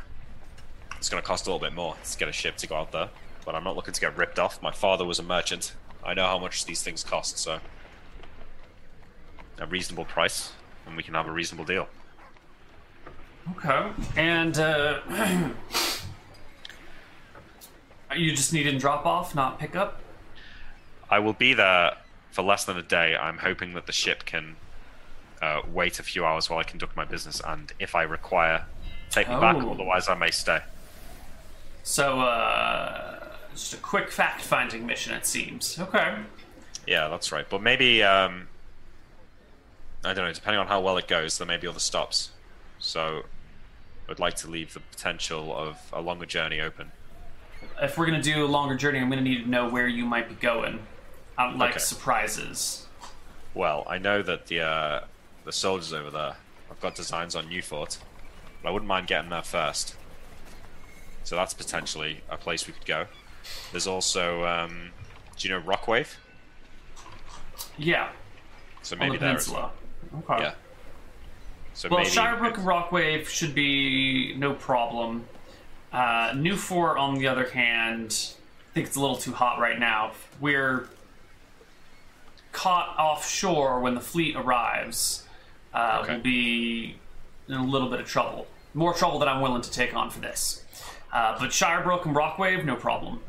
[0.97, 2.93] it's going to cost a little bit more to get a ship to go out
[2.93, 3.11] there,
[3.45, 4.61] but I'm not looking to get ripped off.
[4.63, 5.75] My father was a merchant.
[6.05, 7.61] I know how much these things cost, so
[9.59, 10.53] a reasonable price,
[10.87, 11.89] and we can have a reasonable deal.
[13.51, 13.91] Okay.
[14.17, 15.01] And uh,
[18.17, 20.01] you just need in drop off, not pick up?
[21.11, 21.97] I will be there
[22.31, 23.17] for less than a day.
[23.17, 24.57] I'm hoping that the ship can
[25.43, 28.65] uh, wait a few hours while I conduct my business, and if I require,
[29.11, 29.57] take me back.
[29.57, 29.73] Oh.
[29.73, 30.61] Otherwise, I may stay.
[31.83, 35.79] So, uh, just a quick fact finding mission, it seems.
[35.79, 36.17] Okay.
[36.87, 37.47] Yeah, that's right.
[37.49, 38.49] But maybe um,
[40.05, 40.33] I don't know.
[40.33, 42.31] Depending on how well it goes, there may be other stops.
[42.79, 43.25] So
[44.09, 46.93] I'd like to leave the potential of a longer journey open.
[47.81, 50.29] If we're gonna do a longer journey, I'm gonna need to know where you might
[50.29, 50.87] be going.
[51.39, 51.79] I don't like Okay.
[51.81, 52.87] surprises.
[53.55, 55.05] Well, I know that the uh,
[55.45, 56.37] the soldiers over there.
[56.71, 57.99] I've got designs on Newfort,
[58.63, 59.97] but I wouldn't mind getting there first.
[61.23, 63.07] So that's potentially a place we could go.
[63.73, 64.91] There's also, um,
[65.37, 66.15] do you know Rockwave?
[67.79, 68.11] Yeah,
[68.83, 69.71] So maybe the there as peninsula.
[70.13, 70.23] well.
[70.37, 70.45] Okay.
[70.45, 70.55] Yeah.
[71.75, 75.27] So Well, maybe Shirebrook and Rockwave should be no problem.
[75.93, 78.33] Uh, Newfort, on the other hand,
[78.71, 80.13] I think it's a little too hot right now.
[80.41, 80.89] We're
[82.53, 85.27] caught offshore when the fleet arrives.
[85.73, 86.13] Uh, Okay.
[86.15, 86.97] We'll be
[87.49, 88.47] in a little bit of trouble.
[88.75, 90.65] More trouble than I'm willing to take on for this.
[91.13, 93.21] Uh, but Shirebrook and Rockwave, no problem.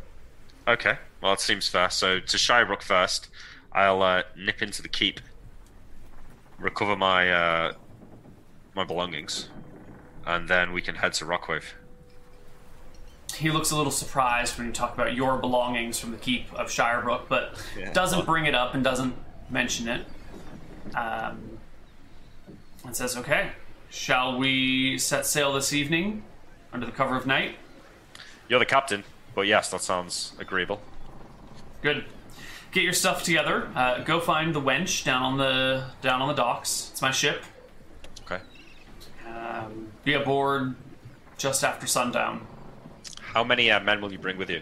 [0.68, 1.90] Okay, well, it seems fair.
[1.92, 3.30] So to Shirebrook first,
[3.72, 5.20] I'll uh, nip into the keep,
[6.58, 7.74] recover my uh,
[8.76, 9.50] my belongings,
[10.26, 11.64] and then we can head to Rockwave.
[13.36, 16.68] He looks a little surprised when you talk about your belongings from the keep of
[16.68, 17.92] Shirebrook, but Yeah.
[17.92, 19.16] doesn't bring it up and doesn't
[19.50, 20.06] mention it.
[20.96, 21.58] Um,
[22.86, 23.52] and says, "Okay,
[23.90, 26.24] shall we set sail this evening
[26.72, 27.58] under the cover of night?"
[28.48, 30.82] You're the captain, but yes, that sounds agreeable.
[31.82, 32.06] Good.
[32.72, 33.70] Get your stuff together.
[33.76, 36.90] Uh, go find the wench down on the down on the docks.
[36.92, 37.44] It's my ship.
[39.46, 40.76] Um, be aboard
[41.38, 42.48] just after sundown.
[43.20, 44.62] How many uh, men will you bring with you?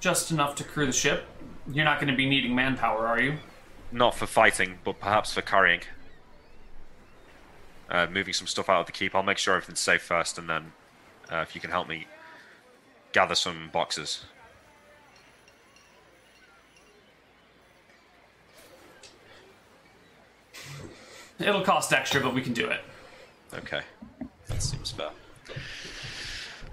[0.00, 1.24] Just enough to crew the ship.
[1.72, 3.38] You're not going to be needing manpower, are you?
[3.90, 5.80] Not for fighting, but perhaps for carrying.
[7.88, 9.14] Uh, moving some stuff out of the keep.
[9.14, 10.72] I'll make sure everything's safe first, and then
[11.30, 12.06] uh, if you can help me
[13.12, 14.24] gather some boxes.
[21.38, 22.80] It'll cost extra, but we can do it.
[23.56, 23.82] Okay,
[24.48, 25.10] that seems fair.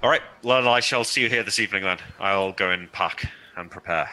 [0.04, 2.00] All right, well, I shall see you here this evening then.
[2.20, 4.10] I'll go and pack and prepare.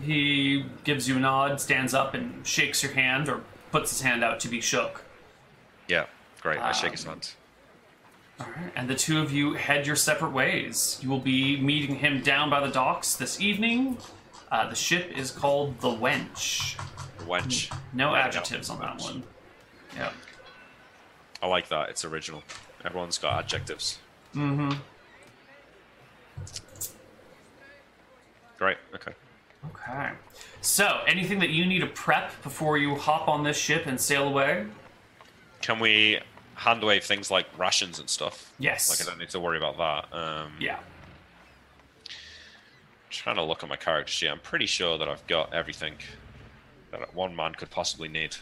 [0.00, 4.24] He gives you a nod, stands up, and shakes your hand or puts his hand
[4.24, 5.04] out to be shook.
[5.88, 6.06] Yeah,
[6.40, 6.58] great.
[6.60, 7.34] I shake his hand.
[8.40, 10.98] Alright, And the two of you head your separate ways.
[11.00, 13.98] You will be meeting him down by the docks this evening.
[14.50, 16.76] Uh, the ship is called the Wench.
[17.18, 17.74] The Wench.
[17.92, 19.22] No adjectives on that one.
[19.96, 20.12] Yep.
[21.44, 21.90] I like that.
[21.90, 22.42] It's original.
[22.86, 23.98] Everyone's got adjectives.
[24.34, 24.70] Mm-hmm.
[28.56, 28.78] Great.
[28.94, 29.12] Okay.
[29.70, 30.10] Okay.
[30.62, 34.26] So, anything that you need to prep before you hop on this ship and sail
[34.26, 34.64] away?
[35.60, 36.18] Can we
[36.54, 38.50] hand wave things like rations and stuff?
[38.58, 38.88] Yes.
[38.88, 40.16] Like I don't need to worry about that.
[40.16, 40.78] Um, Yeah.
[43.10, 44.28] Trying to look at my character sheet.
[44.28, 45.96] I'm pretty sure that I've got everything
[46.90, 48.36] that one man could possibly need.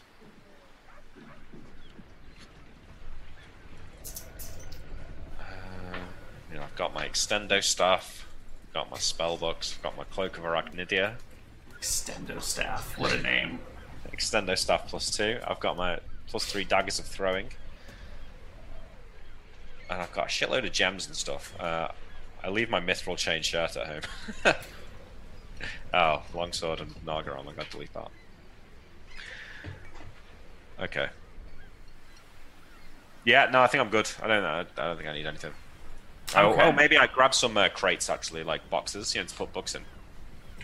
[6.53, 8.27] You know, I've got my extendo staff,
[8.75, 11.15] got my spell books, I've got my cloak of arachnida,
[11.81, 12.97] Extendo staff.
[12.99, 13.59] What a name.
[14.12, 15.41] extendo staff plus two.
[15.45, 17.49] I've got my plus three daggers of throwing,
[19.91, 21.59] and I've got a shitload of gems and stuff.
[21.59, 21.88] Uh,
[22.45, 24.55] I leave my mithril chain shirt at home.
[25.95, 27.51] oh, longsword and naga armor.
[27.51, 28.11] I got to delete that.
[30.83, 31.09] Okay.
[33.25, 34.09] Yeah, no, I think I'm good.
[34.23, 34.65] I don't know.
[34.77, 35.53] I don't think I need anything.
[36.35, 36.62] Oh, Okay.
[36.62, 39.75] oh, maybe I grab some uh, crates actually, like boxes, you know, to put books
[39.75, 39.83] in.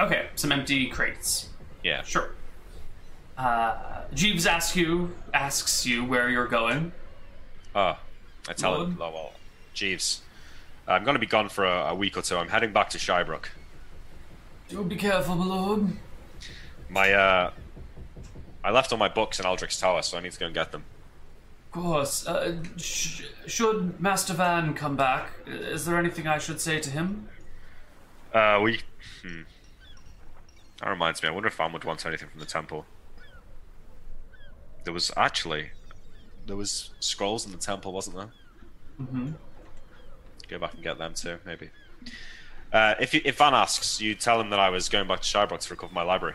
[0.01, 1.49] Okay, some empty crates.
[1.83, 2.03] Yeah.
[2.03, 2.31] Sure.
[3.37, 3.77] Uh,
[4.15, 6.93] Jeeves asks you asks you where you're going.
[7.75, 7.97] Oh,
[8.49, 8.97] I tell him.
[8.99, 9.13] Lord.
[9.13, 9.33] Oh, well,
[9.75, 10.23] Jeeves,
[10.89, 12.37] I'm going to be gone for a, a week or two.
[12.37, 13.47] I'm heading back to Shybrook.
[14.69, 15.87] Do be careful, my lord.
[16.89, 17.51] My, uh,
[18.65, 20.73] I left all my books in Aldrich's Tower, so I need to go and get
[20.73, 20.85] them.
[21.79, 22.27] Of course.
[22.27, 27.29] Uh, sh- should Master Van come back, is there anything I should say to him?
[28.35, 28.81] Uh, we.
[29.23, 29.43] Hmm.
[30.81, 31.29] That reminds me.
[31.29, 32.85] I wonder if Van would want anything from the temple.
[34.83, 35.71] There was actually,
[36.47, 38.31] there was scrolls in the temple, wasn't there?
[39.01, 39.31] Mm-hmm.
[40.49, 41.71] Go back and get them too, maybe.
[42.73, 45.27] Uh, if you, if Van asks, you tell him that I was going back to
[45.27, 46.35] Shybrook to recover my library.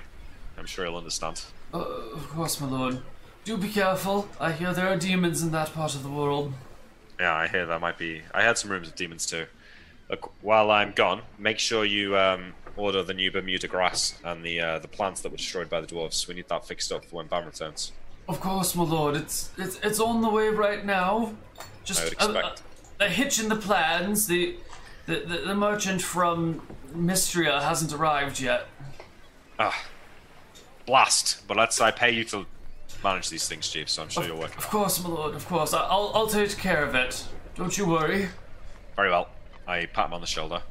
[0.58, 1.44] I'm sure he'll understand.
[1.74, 3.02] Uh, of course, my lord.
[3.46, 4.28] Do be careful.
[4.40, 6.54] I hear there are demons in that part of the world.
[7.20, 8.22] Yeah, I hear there might be.
[8.34, 9.46] I had some rooms of demons too.
[10.10, 14.60] Look, while I'm gone, make sure you um, order the new Bermuda grass and the
[14.60, 16.28] uh, the plants that were destroyed by the dwarves.
[16.28, 17.92] We need that fixed up for when Bam returns.
[18.28, 19.16] Of course, my lord.
[19.16, 21.34] It's it's it's on the way right now.
[21.84, 22.56] Just a- A,
[23.06, 24.28] a, hitch in the plans.
[24.28, 24.56] The,
[25.06, 26.62] the the the merchant from
[26.96, 28.68] Mystria hasn't arrived yet.
[29.60, 29.84] Ah,
[30.86, 31.46] blast!
[31.48, 32.46] But let's I pay you to
[33.04, 33.90] manage these things, Chief.
[33.90, 34.58] So I'm sure you're working.
[34.58, 35.36] Of course, my lord.
[35.36, 37.26] Of course, I'll I'll take care of it.
[37.56, 38.28] Don't you worry.
[38.96, 39.30] Very well.
[39.68, 40.62] I pat him on the shoulder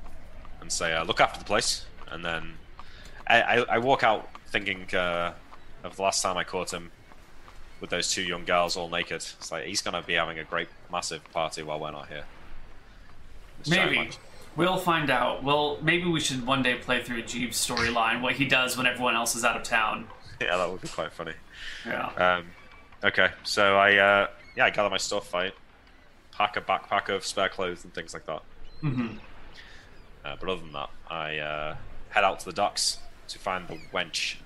[0.61, 2.55] and say, uh, "Look after the place." And then
[3.27, 5.33] I, I, I walk out thinking uh,
[5.83, 6.90] of the last time I caught him
[7.81, 9.16] with those two young girls all naked.
[9.16, 12.25] It's like he's gonna be having a great, massive party while we're not here.
[13.68, 14.11] Maybe.
[14.55, 15.42] We'll find out.
[15.42, 19.14] Well, maybe we should one day play through Jeeves' storyline, what he does when everyone
[19.14, 20.07] else is out of town.
[20.40, 21.35] Yeah, that would be quite funny.
[21.87, 22.07] Yeah.
[22.16, 22.47] Um,
[23.05, 25.35] okay, so I uh, yeah I gather my stuff.
[25.35, 25.53] I
[26.33, 28.42] pack a backpack of spare clothes and things like that.
[28.81, 29.16] hmm
[30.25, 31.77] Uh, but other than that, I uh,
[32.11, 34.37] head out to the docks to find the wench.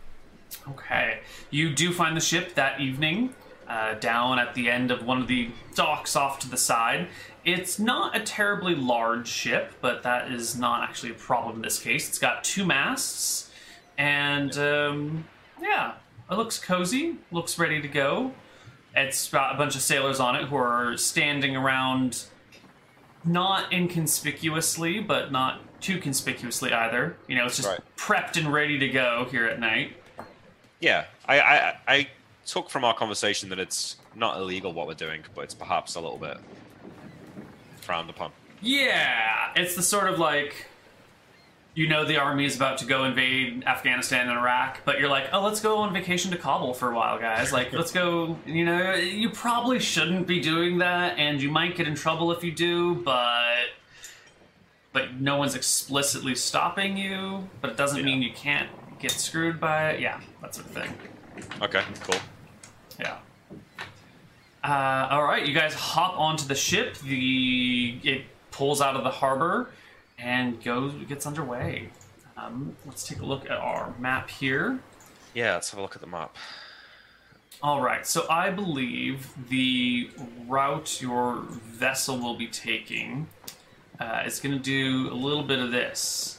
[0.68, 1.20] Okay.
[1.50, 3.34] You do find the ship that evening,
[3.68, 7.08] uh, down at the end of one of the docks off to the side.
[7.44, 11.78] It's not a terribly large ship, but that is not actually a problem in this
[11.78, 12.08] case.
[12.08, 13.50] It's got two masts,
[13.98, 15.24] and um,
[15.60, 15.92] yeah,
[16.30, 18.32] it looks cozy, looks ready to go.
[18.94, 22.24] It's got a bunch of sailors on it who are standing around,
[23.24, 27.16] not inconspicuously, but not too conspicuously either.
[27.28, 27.80] You know, it's just Right.
[27.96, 29.96] prepped and ready to go here at night.
[30.80, 32.08] Yeah, I, I I
[32.46, 36.00] took from our conversation that it's not illegal what we're doing, but it's perhaps a
[36.00, 36.38] little bit
[37.80, 38.32] frowned upon.
[38.62, 40.66] Yeah, it's the sort of like
[41.76, 45.28] you know the army is about to go invade Afghanistan and Iraq, but you're like,
[45.32, 47.52] oh, let's go on vacation to Kabul for a while, guys.
[47.52, 48.38] Like, let's go.
[48.46, 52.42] You know, you probably shouldn't be doing that, and you might get in trouble if
[52.42, 53.66] you do, but
[54.94, 57.46] but no one's explicitly stopping you.
[57.60, 58.04] But it doesn't Yeah.
[58.06, 60.00] mean you can't get screwed by it.
[60.00, 60.98] Yeah, that sort of thing.
[61.60, 62.18] Okay, cool.
[62.98, 63.18] Yeah.
[64.64, 66.96] Uh, all right, you guys hop onto the ship.
[66.98, 69.70] The it pulls out of the harbor
[70.18, 71.88] and goes gets underway.
[72.36, 74.78] Um, let's take a look at our map here.
[75.34, 76.36] Yeah, let's have a look at the map.
[77.62, 80.10] All right, so I believe the
[80.46, 83.26] route your vessel will be taking
[83.98, 86.38] uh, is going to do a little bit of this.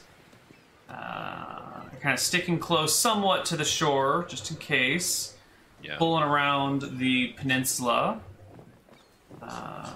[0.88, 5.34] Uh, kind of sticking close somewhat to the shore, just in case.
[5.82, 5.96] Yeah.
[5.96, 8.20] pulling around the peninsula.
[9.40, 9.92] Uh,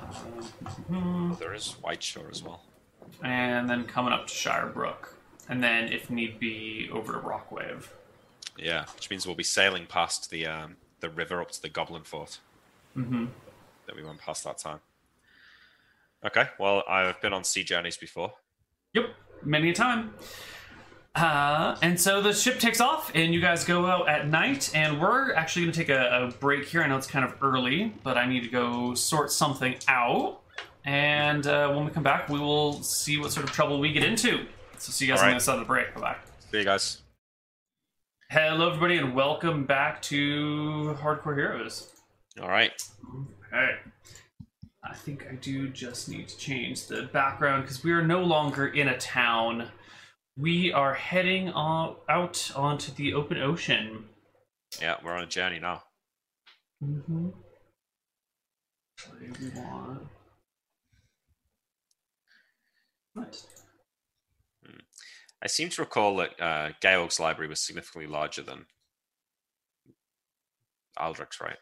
[0.89, 2.63] mhm, There is White Shore as well.
[3.23, 5.15] And then coming up to Shirebrook.
[5.49, 7.89] And then, if need be, over to Rockwave.
[8.57, 12.03] Yeah, which means we'll be sailing past the um, the river up to the Goblin
[12.03, 12.39] Fort
[12.95, 13.27] hmm
[13.87, 14.79] that we went past that time.
[16.25, 18.35] Okay, well, I've been on sea journeys before.
[18.95, 19.07] Yep,
[19.43, 20.15] many a time.
[21.15, 24.71] Uh, and so the ship takes off, and you guys go out at night.
[24.75, 26.83] And we're actually going to take a, a break here.
[26.83, 30.42] I know it's kind of early, but I need to go sort something out.
[30.85, 34.03] And uh, when we come back, we will see what sort of trouble we get
[34.03, 34.47] into.
[34.79, 35.33] So see you guys All on right.
[35.33, 35.95] the other side of the break.
[35.95, 36.17] Bye bye.
[36.51, 37.03] See you guys.
[38.31, 41.93] Hello, everybody, and welcome back to Hardcore Heroes.
[42.41, 42.73] All right.
[43.53, 43.77] Okay.
[44.85, 48.67] I think I do just need to change the background because we are no longer
[48.67, 49.69] in a town.
[50.37, 54.07] We are heading on, out onto the open ocean.
[54.81, 55.83] Yeah, we're on a journey now.
[56.83, 57.29] Mm-hmm.
[59.21, 60.09] we want.
[63.15, 63.43] What?
[65.43, 68.67] I seem to recall that uh, Georg's library was significantly larger than
[70.97, 71.57] Aldrich's, right?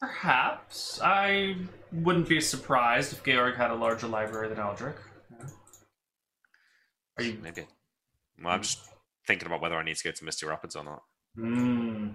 [0.00, 1.00] Perhaps.
[1.02, 1.56] I
[1.92, 4.94] wouldn't be surprised if Georg had a larger library than Aldrich.
[5.30, 5.46] Yeah.
[7.18, 7.66] Are you Maybe.
[8.42, 8.78] Well, I'm just
[9.26, 11.02] thinking about whether I need to go to Misty Rapids or not.
[11.36, 12.14] Mm.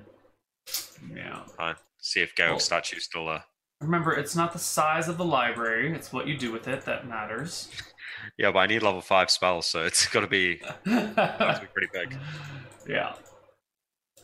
[1.13, 1.43] Yeah.
[1.57, 1.75] Fine.
[1.99, 3.43] See if Georg's Well- statue's still there.
[3.81, 7.07] Remember, it's not the size of the library, it's what you do with it that
[7.07, 7.69] matters.
[8.37, 11.67] Yeah, but I need level five spells, so it's got to be, got to be
[11.73, 12.17] pretty big.
[12.87, 13.13] yeah.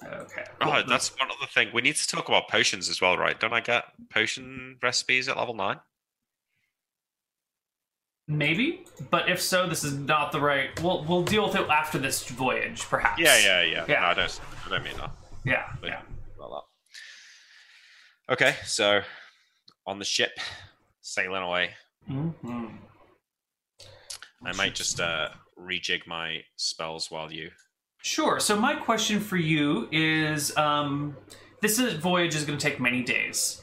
[0.04, 0.44] Okay.
[0.62, 1.70] Oh, that's one other thing.
[1.74, 3.40] We need to talk about potions as well, right?
[3.40, 5.80] Don't I get potion recipes at level nine?
[8.28, 10.70] Maybe, but if so, this is not the right.
[10.82, 13.20] We'll we'll deal with it after this voyage, perhaps.
[13.20, 13.86] Yeah, yeah, yeah.
[13.88, 14.00] Yeah.
[14.00, 14.40] No, I don't.
[14.66, 15.12] I don't mean that.
[15.44, 16.02] Yeah, But yeah.
[16.38, 16.64] About
[18.28, 18.34] that.
[18.34, 19.02] Okay, so
[19.86, 20.32] on the ship,
[21.02, 21.72] sailing away.
[22.08, 22.30] hmm
[24.46, 25.30] I might just uh,
[25.60, 27.52] rejig my spells while you.
[28.04, 28.39] Sure.
[28.39, 31.16] So my question for you is: um,
[31.62, 33.62] this is, voyage is going to take many days.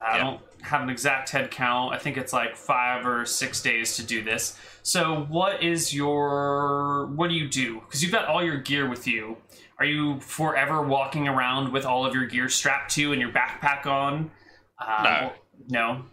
[0.00, 0.24] I Yeah.
[0.24, 1.94] don't have an exact head count.
[1.94, 4.58] I think it's like five or six days to do this.
[4.82, 7.80] So, what is your what do you do?
[7.80, 9.38] Because you've got all your gear with you.
[9.78, 13.30] Are you forever walking around with all of your gear strapped to you and your
[13.32, 14.30] backpack on?
[14.78, 15.32] Um, No.
[15.68, 16.04] no.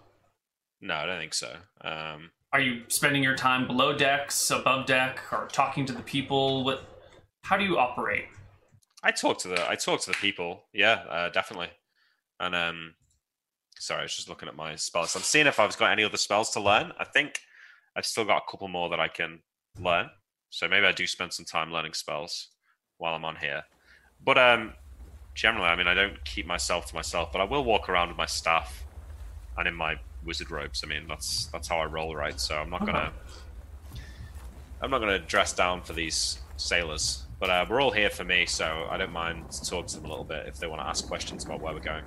[0.82, 1.56] No, I don't think so.
[1.82, 6.66] Um, Are you spending your time below decks, above deck, or talking to the people?
[6.66, 6.84] What?
[7.43, 8.26] How do you operate?
[9.04, 10.64] I talk to the I talk to the people.
[10.74, 11.70] Yeah, uh, definitely.
[12.41, 12.93] And um,
[13.80, 15.16] sorry, I was just looking at my spells.
[15.16, 16.91] I'm seeing if I've got any other spells to learn.
[16.99, 17.39] I think
[17.95, 19.39] I've still got a couple more that I can
[19.80, 20.10] learn.
[20.49, 22.49] So maybe I do spend some time learning spells
[22.97, 23.64] while I'm on here.
[24.24, 24.74] But um,
[25.36, 28.18] generally, I mean, I don't keep myself to myself, but I will walk around with
[28.18, 28.84] my staff
[29.58, 29.95] and in my
[30.26, 30.84] wizard robes.
[30.84, 32.39] I mean, that's that's how I roll, right?
[32.39, 33.11] So I'm not gonna
[34.82, 37.24] I'm not gonna dress down for these sailors.
[37.39, 40.05] But uh, we're all here for me, so I don't mind to talk to them
[40.05, 42.03] a little bit if they want to ask questions about where we're going.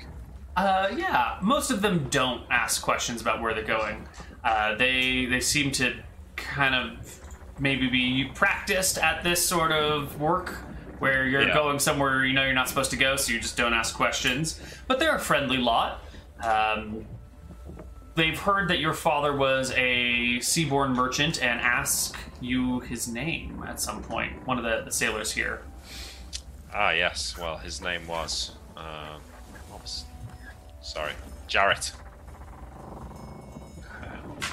[0.57, 4.07] Uh, yeah, most of them don't ask questions about where they're going.
[4.45, 5.97] Uh, they they seem to
[6.37, 7.21] kind of
[7.59, 10.51] maybe be practiced at this sort of work
[11.01, 11.55] where you're Yeah.
[11.55, 14.61] going somewhere you know you're not supposed to go, so you just don't ask questions.
[14.87, 16.05] But they're a friendly lot.
[16.41, 17.05] Um,
[18.15, 23.81] they've heard that your father was a seaborne merchant and ask you his name at
[23.81, 24.47] some point.
[24.47, 25.63] One of the, the sailors here.
[26.73, 27.37] Ah, yes.
[27.39, 28.53] Well, his name was.
[28.77, 29.19] Uh,
[29.71, 30.05] what was
[30.83, 31.13] sorry,
[31.47, 31.93] Jarrett.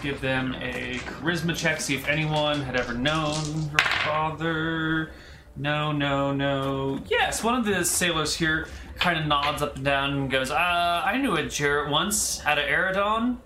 [0.02, 5.12] Give them a charisma check, see if anyone had ever known your father.
[5.56, 7.00] No, no, no.
[7.08, 11.02] Yes, one of the sailors here kind of nods up and down and goes, uh,
[11.04, 13.38] I knew a Jarrett once out of Eridon.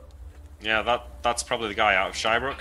[0.62, 2.60] Yeah, that that's probably the guy out of Shybrook.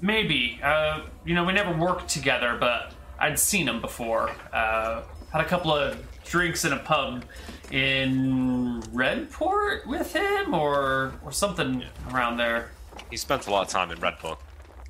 [0.00, 0.60] Maybe.
[0.62, 4.30] Uh, you know, we never worked together, but I'd seen him before.
[4.52, 5.02] Uh,
[5.32, 7.24] had a couple of drinks in a pub
[7.70, 12.70] in Redport with him or or something around there.
[13.10, 14.38] He spent a lot of time in Redport.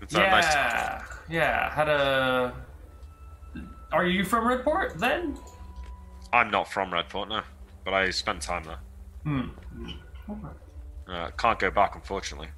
[0.01, 1.71] It's uh, nice Yeah, yeah.
[1.71, 2.55] Had a.
[3.93, 5.39] Are you from Redport then?
[6.33, 7.43] I'm not from Redport, no,
[7.85, 8.79] but I spent time there.
[9.23, 9.49] Hmm.
[11.09, 12.49] Uh, can't go back, unfortunately.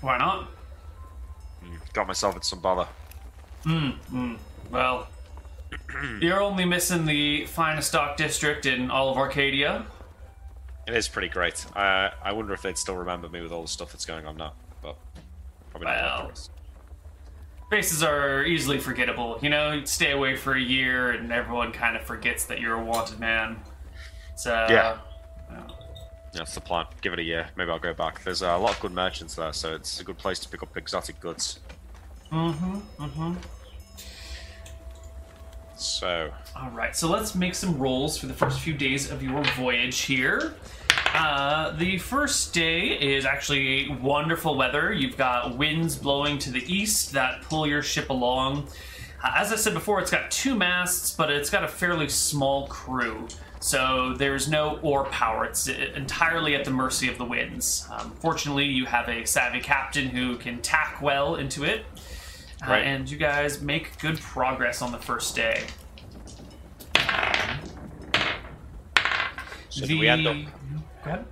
[0.00, 0.48] Why not?
[1.92, 2.88] Got myself in some bother.
[4.70, 5.08] Well,
[6.20, 9.86] you're only missing the finest dock district in all of Arcadia.
[10.88, 11.64] It is pretty great.
[11.76, 14.36] Uh, I wonder if they'd still remember me with all the stuff that's going on
[14.36, 14.96] now, but
[15.70, 16.24] probably not.
[16.24, 16.32] Well.
[17.70, 19.38] Faces are easily forgettable.
[19.42, 22.74] You know, you stay away for a year and everyone kind of forgets that you're
[22.74, 23.60] a wanted man.
[24.36, 24.98] So, Yeah.
[26.32, 26.86] That's the plan.
[27.02, 27.48] Give it a year.
[27.56, 28.22] Maybe I'll go back.
[28.22, 30.76] There's a lot of good merchants there, so it's a good place to pick up
[30.76, 31.60] exotic goods.
[32.30, 32.76] Mm-hmm.
[33.02, 33.34] Mm-hmm.
[35.76, 39.42] So, All right, so let's make some rolls for the first few days of your
[39.56, 40.54] voyage here.
[41.14, 44.92] Uh, the first day is actually wonderful weather.
[44.92, 48.68] You've got winds blowing to the east that pull your ship along.
[49.24, 52.68] Uh, as I said before, it's got two masts, but it's got a fairly small
[52.68, 53.26] crew.
[53.62, 55.44] So there's no oar power.
[55.44, 57.86] It's entirely at the mercy of the winds.
[57.92, 61.84] Um, fortunately, you have a savvy captain who can tack well into it.
[62.66, 62.84] Uh, Right.
[62.84, 65.64] and you guys make good progress on the first day.
[69.68, 70.36] so do we end up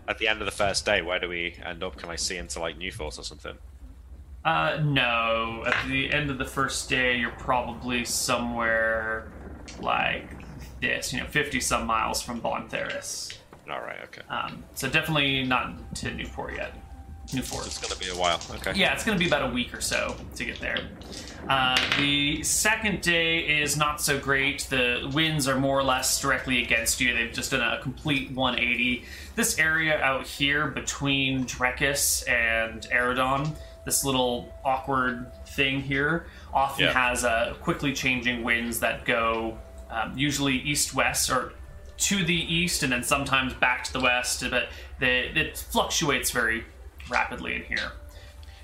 [0.06, 1.02] at the end of the first day?
[1.02, 1.96] Where do we end up?
[1.96, 3.56] Can I see into like Newfort or something?
[4.44, 5.64] Uh, no.
[5.66, 9.30] At the end of the first day, you're probably somewhere
[9.80, 10.37] like
[10.80, 13.36] this, you know, 50 some miles from Bontheris.
[13.70, 13.98] All right.
[14.04, 14.22] Okay.
[14.30, 16.72] Um, so definitely not to Newfort yet.
[17.28, 17.66] Newfort.
[17.66, 18.40] It's gonna be a while.
[18.54, 18.72] Okay.
[18.74, 20.78] Yeah, it's going to be about a week or so to get there.
[21.46, 24.60] Uh, the second day is not so great.
[24.70, 27.12] The winds are more or less directly against you.
[27.14, 29.04] They've just done a complete 180.
[29.34, 33.54] This area out here between Drekis and Eridon,
[33.84, 36.92] this little awkward thing here, often Yeah.
[36.94, 39.58] has uh, quickly changing winds that go
[39.90, 41.52] um, usually east west or
[41.98, 44.68] to the east and then sometimes back to the west, but
[45.00, 46.64] the, it fluctuates very
[47.10, 47.92] rapidly in here.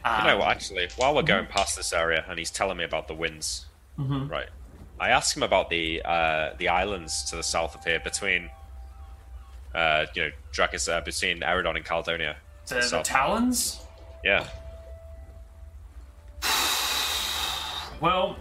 [0.05, 0.49] Um, You know what?
[0.49, 3.67] Actually, while we're going past this area, and he's telling me about the winds,
[3.97, 4.49] right?
[5.01, 8.51] I asked him about the uh, the islands to the south of here, between
[9.75, 12.37] uh, you know Drakis, uh, between Eridon and Caledonia.
[12.67, 13.01] The, the.
[13.03, 13.81] Talons?
[14.23, 14.47] yeah.
[18.01, 18.37] Well,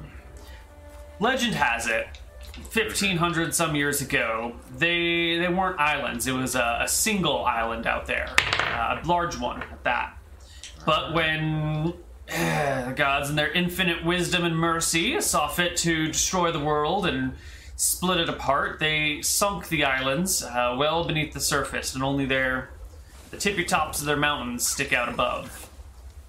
[1.20, 2.08] legend has it,
[2.56, 6.28] 1500 some years ago, they they weren't islands.
[6.28, 8.30] It was a, a single island out there,
[8.60, 10.18] uh, a large one at that.
[10.86, 11.94] But when
[12.28, 17.08] eh, the gods, in their infinite wisdom and mercy, saw fit to destroy the world
[17.08, 17.34] and
[17.76, 22.70] split it apart, they sunk the islands uh, well beneath the surface, and only their
[23.32, 25.70] the tippy tops of their mountains stick out above.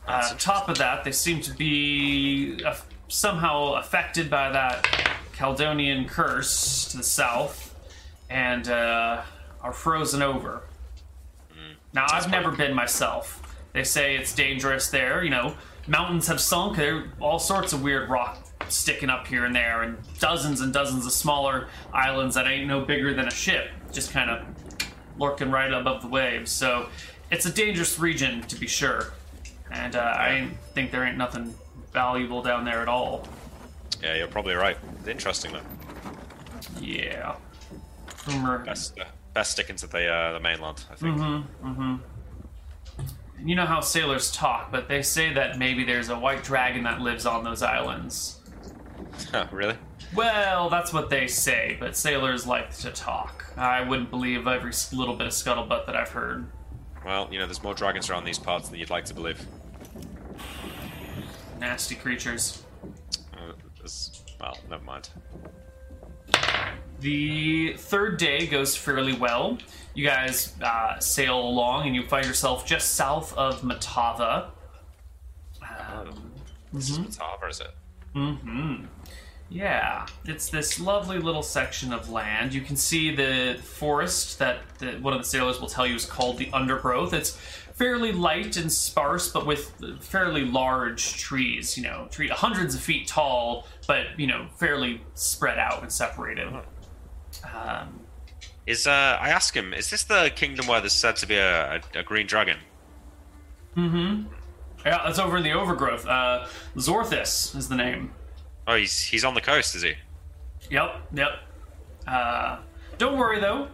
[0.09, 2.75] Uh, on top of that, they seem to be uh,
[3.09, 4.87] somehow affected by that
[5.35, 7.74] Caledonian curse to the south
[8.30, 9.22] and uh,
[9.61, 10.62] are frozen over.
[11.93, 13.41] Now, I've never been myself.
[13.72, 15.22] They say it's dangerous there.
[15.22, 15.55] You know,
[15.87, 16.76] mountains have sunk.
[16.76, 20.72] There are all sorts of weird rock sticking up here and there, and dozens and
[20.72, 24.45] dozens of smaller islands that ain't no bigger than a ship, just kind of
[25.18, 26.51] lurking right above the waves.
[26.51, 26.89] So
[27.30, 29.12] it's a dangerous region to be sure,
[29.70, 31.55] and uh, I think there ain't nothing
[31.93, 33.28] valuable down there at all.
[34.05, 34.77] Yeah, you're probably right.
[35.09, 35.61] Interesting though.
[36.79, 37.37] Yeah.
[38.27, 38.59] Rumor.
[38.59, 41.17] Best, uh, best sticking to the uh, the mainland, I think.
[41.17, 41.67] Mm-hmm.
[41.69, 43.49] Mm-hmm.
[43.49, 47.01] You know how sailors talk, but they say that maybe there's a white dragon that
[47.01, 48.41] lives on those islands.
[49.31, 49.77] Huh, really?
[50.15, 53.47] Well, that's what they say, but sailors like to talk.
[53.57, 56.47] I wouldn't believe every little bit of scuttlebutt that I've heard.
[57.05, 59.45] Well, you know, there's more dragons around these parts than you'd like to believe.
[61.59, 62.63] Nasty creatures.
[64.45, 65.09] Well, never mind.
[67.01, 69.57] The third day goes fairly well.
[69.95, 74.51] You guys uh, sail along, and you find yourself just south of Matava.
[75.63, 76.31] Um,
[76.75, 77.71] This is Matava, is it?
[78.15, 78.85] Mm-hmm.
[79.49, 82.53] Yeah, it's this lovely little section of land.
[82.53, 86.05] You can see the forest that the, one of the sailors will tell you is
[86.05, 87.15] called the undergrowth.
[87.15, 87.39] It's
[87.75, 91.77] fairly light and sparse, but with fairly large trees.
[91.77, 96.49] You know, tree hundreds of feet tall, but you know, fairly spread out and separated.
[97.53, 98.01] Um,
[98.66, 101.75] Is uh, I ask him, is this the kingdom where there's said to be a,
[101.75, 102.57] a, a green dragon?
[103.77, 104.33] Mm-hmm.
[104.87, 106.07] Yeah, that's over in the overgrowth.
[106.07, 106.47] Uh,
[106.77, 108.12] Zorthus is the name.
[108.66, 109.95] Oh, he's he's on the coast, is he?
[110.70, 111.31] Yep, yep.
[112.07, 112.59] Uh,
[112.99, 113.68] don't worry though.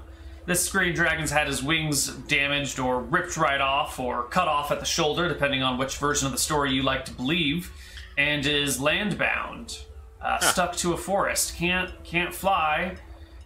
[0.51, 4.81] This green dragon's had his wings damaged or ripped right off or cut off at
[4.81, 7.71] the shoulder, depending on which version of the story you like to believe,
[8.19, 9.85] and is landbound,
[10.21, 11.55] uh, stuck to a forest.
[11.57, 12.97] Can't can't fly,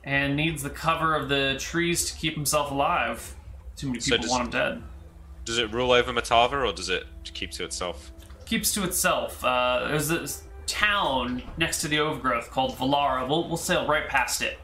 [0.02, 3.34] and needs the cover of the trees to keep himself alive.
[3.76, 4.82] Too many So people does- want him dead.
[5.44, 8.12] Does it rule over Matava, or does it keep to itself?
[8.46, 9.44] keeps to itself.
[9.44, 13.28] Uh, there's this town next to the overgrowth called Valara.
[13.28, 14.58] We'll, we'll sail right past it.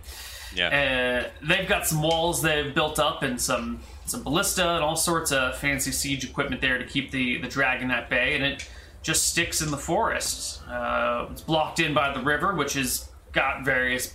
[0.55, 1.25] Yeah.
[1.31, 5.31] Uh, they've got some walls they've built up and some some ballista and all sorts
[5.31, 8.69] of fancy siege equipment there to keep the, the dragon at bay, and it
[9.03, 10.61] just sticks in the forest.
[10.69, 14.15] Uh, it's blocked in by the river, which has got various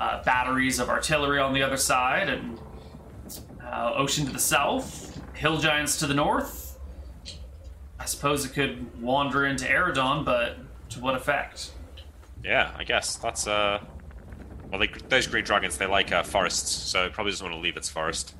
[0.00, 2.58] uh, batteries of artillery on the other side, and
[3.62, 6.78] uh, ocean to the south, hill giants to the north.
[8.00, 10.56] I suppose it could wander into Eridon, but
[10.90, 11.72] to what effect?
[12.42, 13.80] yeah, I guess that's uh.
[14.70, 17.60] Well, they, those green dragons, they like uh, forests, so it probably doesn't want to
[17.60, 18.34] leave its forest.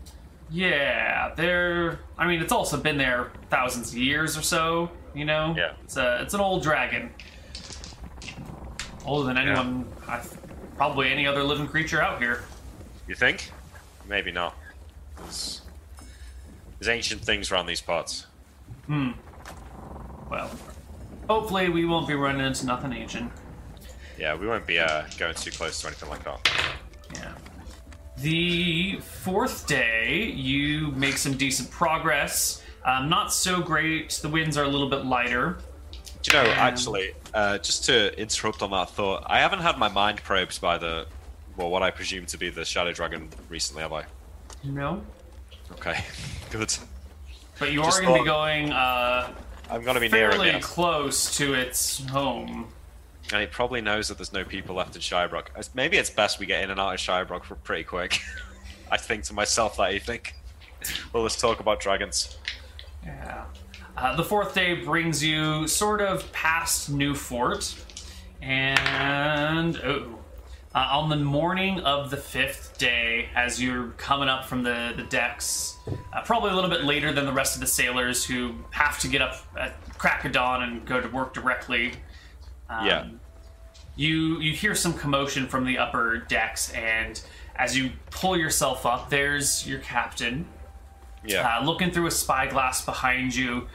[0.50, 2.00] Yeah, they're.
[2.16, 4.90] I mean, it's also been there thousands of years or so.
[5.14, 5.54] You know.
[5.56, 5.72] Yeah.
[5.84, 6.20] It's a.
[6.22, 7.10] It's an old dragon.
[9.04, 9.86] Older than anyone.
[10.06, 10.20] I,
[10.76, 12.44] probably any other living creature out here.
[13.06, 13.50] You think?
[14.08, 14.54] Maybe not.
[15.16, 15.62] There's,
[16.78, 18.26] there's ancient things around these parts.
[18.86, 19.10] Hmm.
[20.30, 20.50] Well,
[21.28, 23.32] hopefully we won't be running into nothing ancient.
[24.18, 26.50] Yeah, we won't be uh, going too close to anything like that.
[27.14, 27.34] Yeah.
[28.18, 32.62] The fourth day, you make some decent progress.
[32.84, 34.10] Um, not so great.
[34.10, 35.58] The winds are a little bit lighter.
[36.22, 39.78] Do you know, Um, actually, uh, just to interrupt on that thought, I haven't had
[39.78, 41.06] my mind probed by the,
[41.56, 44.04] well, what I presume to be the Shadow Dragon recently, have I?
[44.64, 45.04] No.
[45.72, 46.04] Okay,
[46.50, 46.74] good.
[47.60, 49.32] But you Just are going to be going uh,
[49.70, 50.60] I'm gonna be near fairly it, yeah.
[50.60, 52.68] close to its home.
[53.32, 55.46] And it probably knows that there's no people left in Shirebrook.
[55.74, 58.20] Maybe it's best we get in and out of Shirebrook for pretty quick.
[58.90, 60.20] I think to myself that evening.
[61.12, 62.38] Well, let's talk about dragons.
[63.04, 63.44] Yeah.
[63.96, 67.74] Uh, the fourth day brings you sort of past New Fort,
[68.40, 70.18] and oh,
[70.74, 75.02] uh, on the morning of the fifth day, as you're coming up from the the
[75.02, 75.76] decks,
[76.12, 79.08] uh, probably a little bit later than the rest of the sailors who have to
[79.08, 81.92] get up at crack of dawn and go to work directly.
[82.68, 83.06] Um, Yeah.
[83.96, 87.20] You you hear some commotion from the upper decks, and
[87.56, 90.46] as you pull yourself up, there's your captain
[91.24, 91.58] Yeah.
[91.58, 93.66] uh, looking through a spyglass behind you.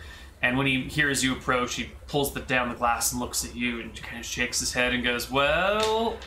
[0.41, 3.55] And when he hears you approach, he pulls the, down the glass and looks at
[3.55, 6.17] you and kind of shakes his head and goes, Well,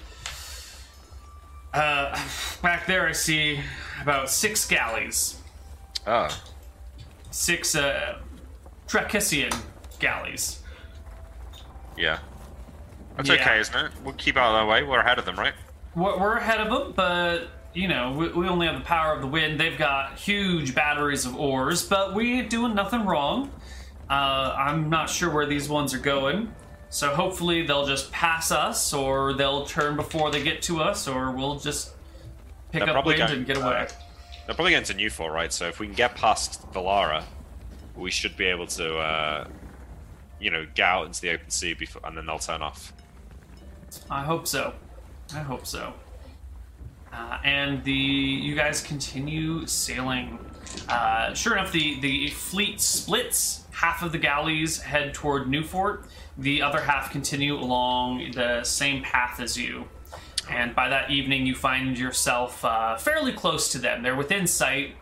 [1.74, 2.18] uh,
[2.62, 3.60] back there I see
[4.02, 5.38] about six galleys,
[6.06, 6.34] Ah.
[7.30, 8.18] six uh,
[8.88, 9.54] Trakissian
[9.98, 10.60] galleys.
[11.96, 12.18] Yeah.
[13.16, 13.34] That's Yeah.
[13.36, 13.92] okay, isn't it?
[14.04, 14.82] We'll keep out of their way.
[14.82, 15.54] We're ahead of them, right?
[15.94, 19.20] We're, we're ahead of them, but you know we, we only have the power of
[19.20, 19.58] the wind.
[19.58, 23.50] They've got huge batteries of oars, but we ain't doing nothing wrong.
[24.08, 26.54] Uh, I'm not sure where these ones are going,
[26.90, 31.32] so hopefully they'll just pass us, or they'll turn before they get to us, or
[31.32, 31.92] we'll just
[32.72, 33.88] pick They're up wind going- and get uh, away.
[34.46, 35.52] They're probably going to Newfort, right?
[35.52, 37.24] So if we can get past Valara,
[37.96, 39.48] we should be able to, uh,
[40.38, 42.92] you know, get out into the open sea before, and then they'll turn off.
[44.10, 44.74] I hope so.
[45.34, 45.92] I hope so.
[47.12, 50.38] Uh, and the you guys continue sailing.
[50.88, 53.64] Uh, sure enough, the the fleet splits.
[53.72, 56.06] Half of the galleys head toward Newfort.
[56.38, 59.86] The other half continue along the same path as you.
[60.48, 64.02] And by that evening, you find yourself uh, fairly close to them.
[64.02, 64.94] They're within sight,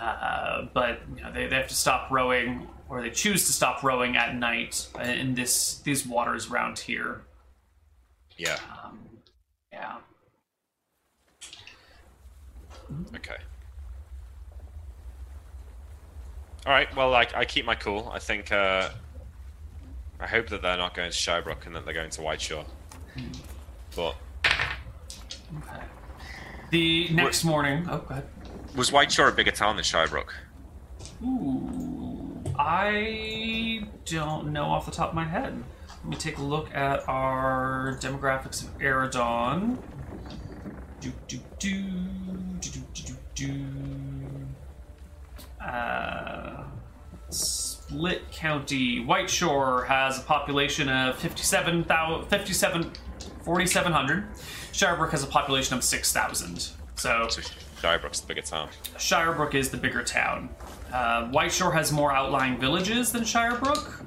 [0.00, 3.82] uh, but you know, they, they have to stop rowing, or they choose to stop
[3.82, 7.22] rowing at night in this these waters around here.
[8.42, 8.58] Yeah.
[8.84, 8.98] Um,
[9.72, 9.96] yeah.
[13.14, 13.36] Okay.
[16.66, 16.94] All right.
[16.96, 18.10] Well, like I keep my cool.
[18.12, 18.50] I think.
[18.50, 18.90] Uh,
[20.18, 22.64] I hope that they're not going to Shirebrook and that they're going to Whiteshore.
[23.94, 25.82] But Okay.
[26.70, 27.86] The next morning.
[27.88, 28.26] Oh, go ahead.
[28.74, 30.30] was Whiteshore a bigger town than Shirebrook?
[31.24, 35.62] Ooh, I don't know off the top of my head.
[36.04, 39.78] Let me take a look at our demographics of Eridon.
[41.00, 41.82] Do do do
[42.60, 43.46] do do do do.
[43.46, 43.64] do.
[45.64, 46.64] Uh,
[47.30, 52.92] Split County, White Shore has a population of 57,000, 57,
[53.44, 54.24] 4,700.
[54.72, 56.58] Shirebrook has a population of 6,000.
[56.58, 57.40] So So
[57.80, 58.68] Shirebrook's the bigger town.
[58.96, 60.48] Shirebrook is the bigger town.
[60.92, 64.04] Uh, White Shore has more outlying villages than Shirebrook.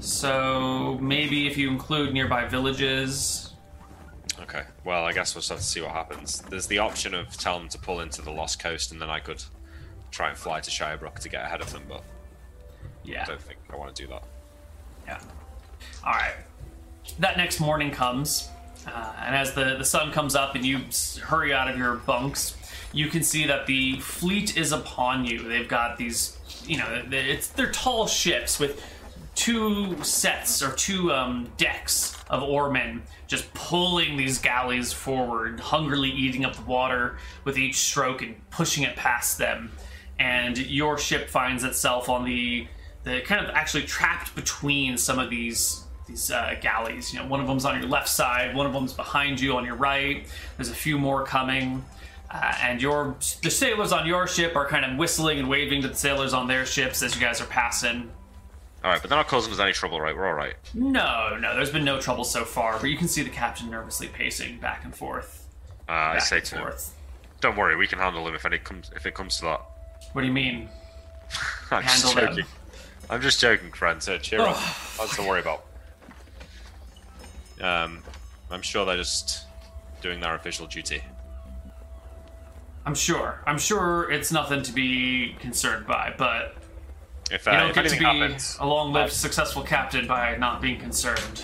[0.00, 3.52] So maybe if you include nearby villages.
[4.40, 4.62] Okay.
[4.84, 6.42] Well, I guess we'll just have to see what happens.
[6.42, 9.18] There's the option of tell them to pull into the Lost Coast, and then I
[9.20, 9.42] could
[10.10, 12.02] try and fly to Shirebrook to get ahead of them, but
[13.04, 13.22] Yeah.
[13.22, 14.22] I don't think I want to do that.
[15.06, 15.20] Yeah.
[16.04, 16.34] All right.
[17.18, 18.48] That next morning comes,
[18.86, 20.80] uh, and as the, the sun comes up and you
[21.22, 22.56] hurry out of your bunks,
[22.92, 25.48] you can see that the fleet is upon you.
[25.48, 28.82] They've got these, you know, it's they're tall ships with
[29.46, 36.44] two sets or two um, decks of oarmen just pulling these galleys forward, hungrily eating
[36.44, 39.70] up the water with each stroke and pushing it past them.
[40.18, 42.66] And your ship finds itself on the
[43.04, 47.14] the kind of actually trapped between some of these these uh, galleys.
[47.14, 49.64] You know, one of them's on your left side, one of them's behind you on
[49.64, 50.26] your right.
[50.56, 51.84] There's a few more coming.
[52.28, 55.88] Uh, and your the sailors on your ship are kind of whistling and waving to
[55.88, 58.10] the sailors on their ships as you guys are passing.
[58.86, 60.16] All right, but they're not causing us any trouble, right?
[60.16, 60.54] We're all right.
[60.72, 64.06] No, no, there's been no trouble so far, but you can see the captain nervously
[64.06, 65.44] pacing back and forth.
[65.88, 66.72] Uh, I say to him,
[67.40, 69.60] "Don't worry, we can handle him if it comes if it comes to that."
[70.12, 70.68] What do you mean?
[71.72, 72.36] I'm just Handle them.
[72.36, 72.52] joking.
[73.10, 74.00] I'm just joking, friend.
[74.00, 74.50] So cheer up.
[74.50, 75.64] Nothing to worry about.
[77.60, 78.04] Um,
[78.52, 79.46] I'm sure they're just
[80.00, 81.02] doing their official duty.
[82.84, 83.42] I'm sure.
[83.48, 86.55] I'm sure it's nothing to be concerned by, but
[87.30, 90.36] If, you uh, don't if get to be happens, a long-lived, I'll- successful captain by
[90.36, 91.42] not being concerned.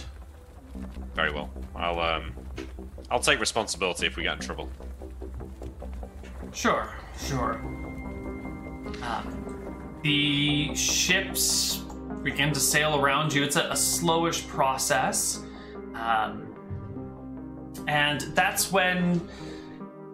[1.14, 1.51] very well.
[1.74, 2.33] I'll um,
[3.11, 4.70] I'll take responsibility if we get in trouble.
[6.53, 7.55] Sure, sure.
[9.03, 11.83] Um, the ships
[12.22, 13.43] begin to sail around you.
[13.43, 15.41] It's a, a slowish process.
[15.95, 16.49] Um,
[17.89, 19.20] and that's when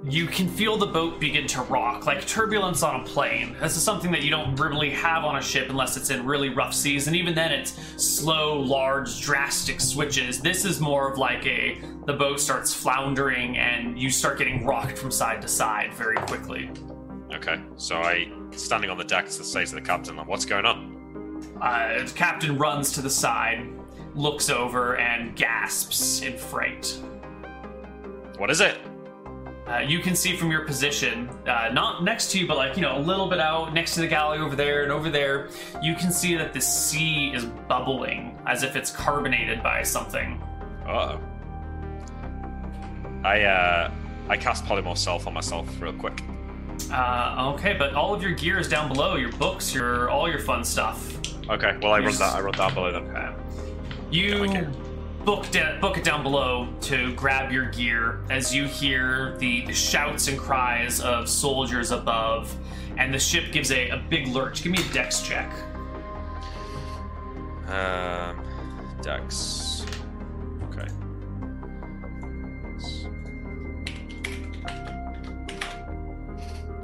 [0.04, 3.56] you can feel the boat begin to rock, like turbulence on a plane.
[3.60, 6.50] This is something that you don't really have on a ship unless it's in really
[6.50, 10.40] rough seas, and even then it's slow, large, drastic switches.
[10.40, 14.96] This is more of like a the boat starts floundering and you start getting rocked
[14.96, 16.70] from side to side very quickly.
[17.34, 20.64] Okay, so I standing on the deck to say to the captain, like, "What's going
[20.64, 20.96] on?"
[21.60, 23.68] Uh, the captain runs to the side,
[24.14, 26.96] looks over, and gasps in fright.
[28.38, 28.78] What is it?
[29.68, 32.80] Uh, you can see from your position, uh, not next to you, but like, you
[32.82, 35.48] know, a little bit out next to the galley over there and over there,
[35.82, 40.40] you can see that the sea is bubbling as if it's carbonated by something.
[40.86, 41.20] Uh oh.
[43.24, 43.90] I uh,
[44.28, 46.22] I cast polymorph self on myself real quick.
[46.90, 50.38] Uh, okay, but all of your gear is down below your books, your all your
[50.38, 51.14] fun stuff.
[51.50, 52.18] Okay, well I run Yes.
[52.20, 52.36] that.
[52.36, 53.04] I run down below them.
[53.08, 53.34] Okay.
[54.10, 54.66] You Okay.
[55.28, 55.44] Book,
[55.82, 60.38] book it down below to grab your gear as you hear the, the shouts and
[60.38, 62.56] cries of soldiers above,
[62.96, 64.62] and the ship gives a, a big lurch.
[64.62, 65.52] Give me a dex check.
[67.66, 68.42] Um,
[69.02, 69.84] Dex.
[70.70, 70.88] Okay.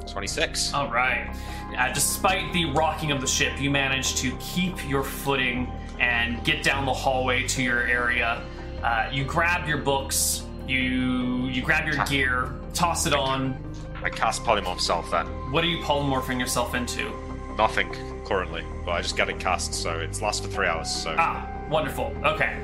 [0.07, 0.71] Twenty-six.
[0.71, 1.35] All right.
[1.75, 5.67] Uh, despite the rocking of the ship, you manage to keep your footing
[5.99, 8.41] and get down the hallway to your area.
[8.83, 10.43] Uh, you grab your books.
[10.67, 13.55] You you grab your gear, toss it on.
[14.03, 15.27] I cast polymorph self then.
[15.51, 17.11] What are you polymorphing yourself into?
[17.57, 17.91] Nothing
[18.25, 20.89] currently, but I just got it cast, so it's lasts for three hours.
[20.89, 22.15] So Ah, wonderful.
[22.23, 22.59] Okay.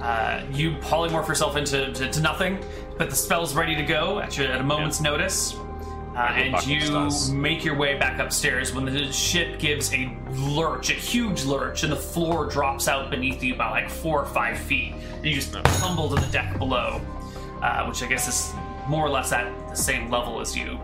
[0.00, 2.58] Uh, you polymorph yourself into to, to nothing,
[2.96, 5.54] but the spell's ready to go at, your, at a moment's notice.
[6.14, 10.94] Uh, and you make your way back upstairs when the ship gives a lurch, a
[10.94, 14.92] huge lurch, and the floor drops out beneath you by like four or five feet.
[14.92, 17.00] And you just tumble to the deck below,
[17.62, 18.52] uh, which I guess is
[18.88, 20.80] more or less at the same level as you.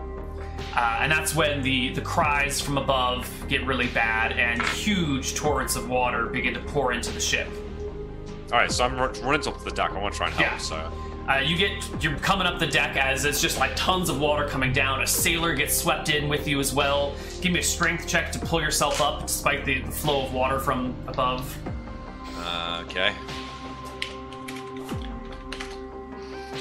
[0.75, 5.75] Uh, and that's when the, the cries from above get really bad and huge torrents
[5.75, 7.47] of water begin to pour into the ship.
[8.51, 9.91] All right, so I'm running up to the deck.
[9.91, 10.51] I want to try and help.
[10.51, 10.57] Yeah.
[10.57, 10.91] So
[11.27, 14.47] Uh, you get you're coming up the deck as it's just like tons of water
[14.47, 15.01] coming down.
[15.01, 17.13] A sailor gets swept in with you as well.
[17.41, 20.95] Give me a strength check to pull yourself up despite the, flow of water from
[21.07, 21.57] above.
[22.37, 23.13] uh, okay.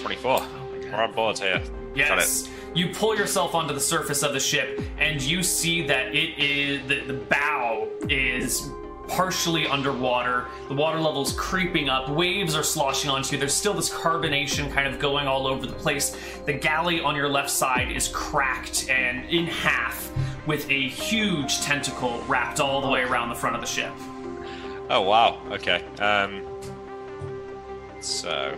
[0.01, 0.45] Twenty-four.
[0.83, 1.63] We're on board here.
[1.95, 2.51] Yes.
[2.75, 6.87] You pull yourself onto the surface of the ship, and you see that it is
[6.89, 8.69] the, the bow is
[9.09, 10.47] partially underwater.
[10.69, 12.09] The water level's creeping up.
[12.09, 13.39] Waves are sloshing onto you.
[13.39, 16.17] There's still this carbonation kind of going all over the place.
[16.45, 20.11] The galley on your left side is cracked and in half,
[20.47, 23.93] with a huge tentacle wrapped all the way around the front of the ship.
[24.89, 25.41] Oh wow.
[25.51, 25.85] Okay.
[25.99, 26.47] Um.
[28.01, 28.57] So,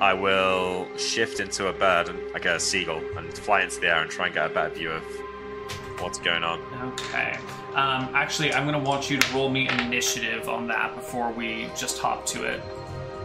[0.00, 4.02] I will shift into a bird and like a seagull and fly into the air
[4.02, 5.02] and try and get a better view of
[6.00, 6.60] what's going on.
[6.92, 7.38] Okay.
[7.74, 11.68] Um, actually, I'm going to want you to roll me initiative on that before we
[11.76, 12.62] just hop to it.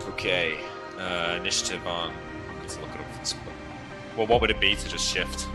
[0.10, 0.58] Okay.
[0.98, 2.14] Uh, initiative on.
[2.60, 3.20] Let's look it up.
[3.20, 3.36] this.
[4.16, 5.48] Well, what would it be to just shift?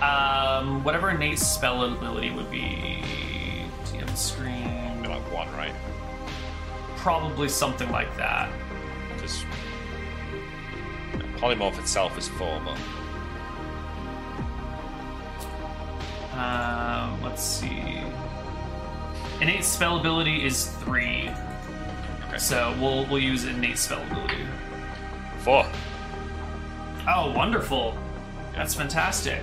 [0.00, 3.02] Um, whatever innate spell ability would be.
[3.86, 5.02] Do you have the screen?
[5.02, 5.74] Be like one, right?
[6.96, 8.50] Probably something like that.
[9.14, 9.44] Because
[11.38, 12.78] polymorph itself is four, but
[16.38, 18.00] Um, let's see.
[19.40, 21.30] Innate spell ability is three,
[22.28, 22.38] okay.
[22.38, 24.44] so we'll we'll use innate spell ability.
[25.38, 25.66] four.
[27.08, 27.98] Oh, wonderful!
[28.54, 29.42] That's fantastic.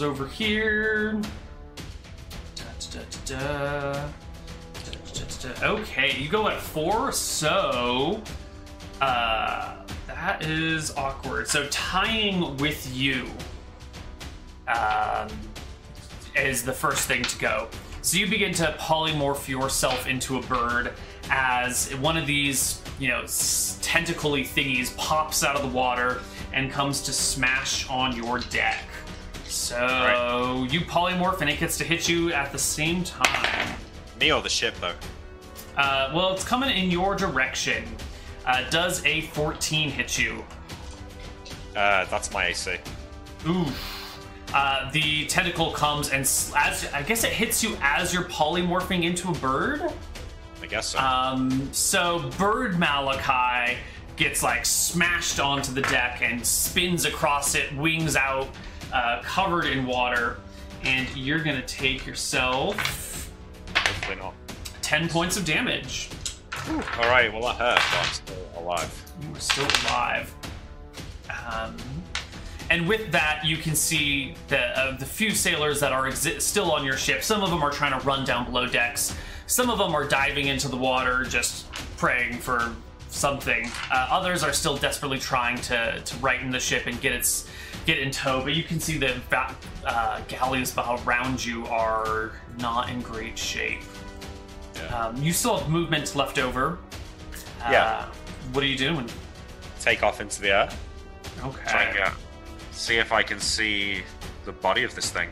[0.00, 1.20] Rolls over here.
[2.54, 4.08] Da, da, da.
[5.62, 8.20] Okay, you go at four, so
[9.00, 9.76] uh,
[10.06, 11.48] that is awkward.
[11.48, 13.26] So tying with you
[14.66, 15.28] um,
[16.36, 17.68] is the first thing to go.
[18.02, 20.92] So you begin to polymorph yourself into a bird
[21.30, 23.22] as one of these, you know,
[23.82, 26.20] tentacly thingies pops out of the water
[26.52, 28.87] and comes to smash on your deck.
[29.48, 30.68] So Right.
[30.70, 33.74] you polymorph and it gets to hit you at the same time.
[34.20, 34.94] Me or the ship, though?
[35.76, 37.84] Uh, well, it's coming in your direction.
[38.44, 40.44] Uh, does a 14 hit you?
[41.76, 42.76] Uh, that's my AC.
[43.46, 43.66] Ooh.
[44.52, 49.04] Uh, the tentacle comes and s- as I guess it hits you as you're polymorphing
[49.04, 49.92] into a bird.
[50.62, 50.98] I guess so.
[50.98, 53.76] Um, so Bird Malakai
[54.16, 58.48] gets like smashed onto the deck and spins across it, wings out,
[58.92, 60.38] uh, covered in water,
[60.84, 63.08] and you're gonna take yourself
[63.88, 64.34] Hopefully not.
[64.82, 66.10] 10 points of damage.
[66.68, 67.32] All right.
[67.32, 69.04] Well, that hurt, but I'm still alive.
[69.22, 70.34] You are still alive.
[71.50, 71.76] Um,
[72.70, 76.70] and with that, you can see the uh, the few sailors that are exi- still
[76.70, 77.22] on your ship.
[77.22, 79.16] Some of them are trying to run down below decks.
[79.46, 82.74] Some of them are diving into the water, just praying for
[83.08, 83.70] something.
[83.90, 87.48] Uh, others are still desperately trying to to righten the ship and get its
[87.88, 88.42] get in tow.
[88.44, 93.80] But you can see the va- uh, galleys around you are not in great shape.
[94.74, 95.06] Yeah.
[95.06, 96.78] Um, you still have movements left over.
[97.64, 98.04] Uh, Yeah.
[98.52, 99.08] What are you doing?
[99.80, 100.68] Take off into the air.
[101.42, 101.70] Okay.
[101.70, 102.12] Try and.
[102.72, 104.02] See if I can see
[104.44, 105.30] the body of this thing.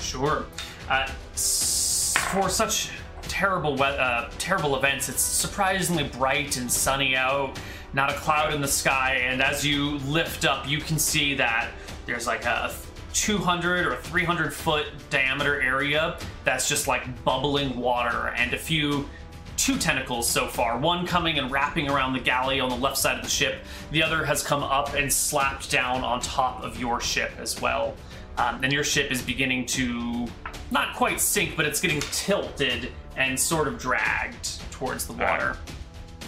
[0.00, 0.46] Sure.
[0.88, 2.90] Uh, s- for such
[3.22, 7.58] terrible uh, terrible events, it's surprisingly bright and sunny out.
[7.96, 11.70] Not a cloud in the sky, and as you lift up, you can see that
[12.04, 12.70] there's like a
[13.14, 19.08] 200 or 300 foot diameter area that's just like bubbling water, and a few
[19.56, 20.76] two tentacles so far.
[20.76, 23.60] One coming and wrapping around the galley on the left side of the ship.
[23.92, 27.94] The other has come up and slapped down on top of your ship as well.
[28.36, 30.26] Um, and your ship is beginning to
[30.70, 35.56] not quite sink, but it's getting tilted and sort of dragged towards the water.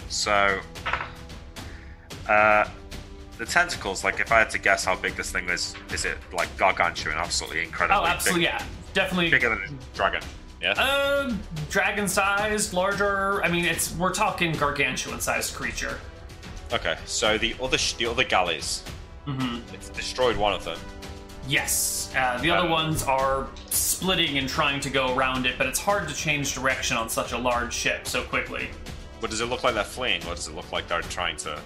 [0.07, 0.59] So,
[2.29, 2.67] uh,
[3.37, 4.03] the tentacles.
[4.03, 7.17] Like, if I had to guess how big this thing is, is it like gargantuan,
[7.17, 8.63] absolutely incredibly Oh, absolutely, big, yeah,
[8.93, 9.29] definitely.
[9.31, 10.21] bigger than a dragon?
[10.61, 10.73] Yeah.
[10.77, 11.33] Uh,
[11.69, 13.41] dragon-sized, larger.
[13.43, 15.97] I mean, it's we're talking gargantuan-sized creature.
[16.73, 16.97] okay.
[17.05, 18.83] So the other sh- the other galleys,
[19.25, 19.59] mm-hmm.
[19.73, 20.77] it's destroyed one of them.
[21.47, 25.65] Yes, uh, the other Um, ones are splitting and trying to go around it, but
[25.65, 28.69] it's hard to change direction on such a large ship so quickly.
[29.21, 31.59] But does it look like they're fleeing, or does it look like they're trying to?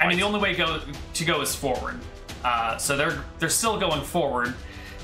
[0.00, 0.80] I mean, the only way go
[1.14, 1.98] to go is forward.
[2.44, 4.54] Uh, so they're they're still going forward.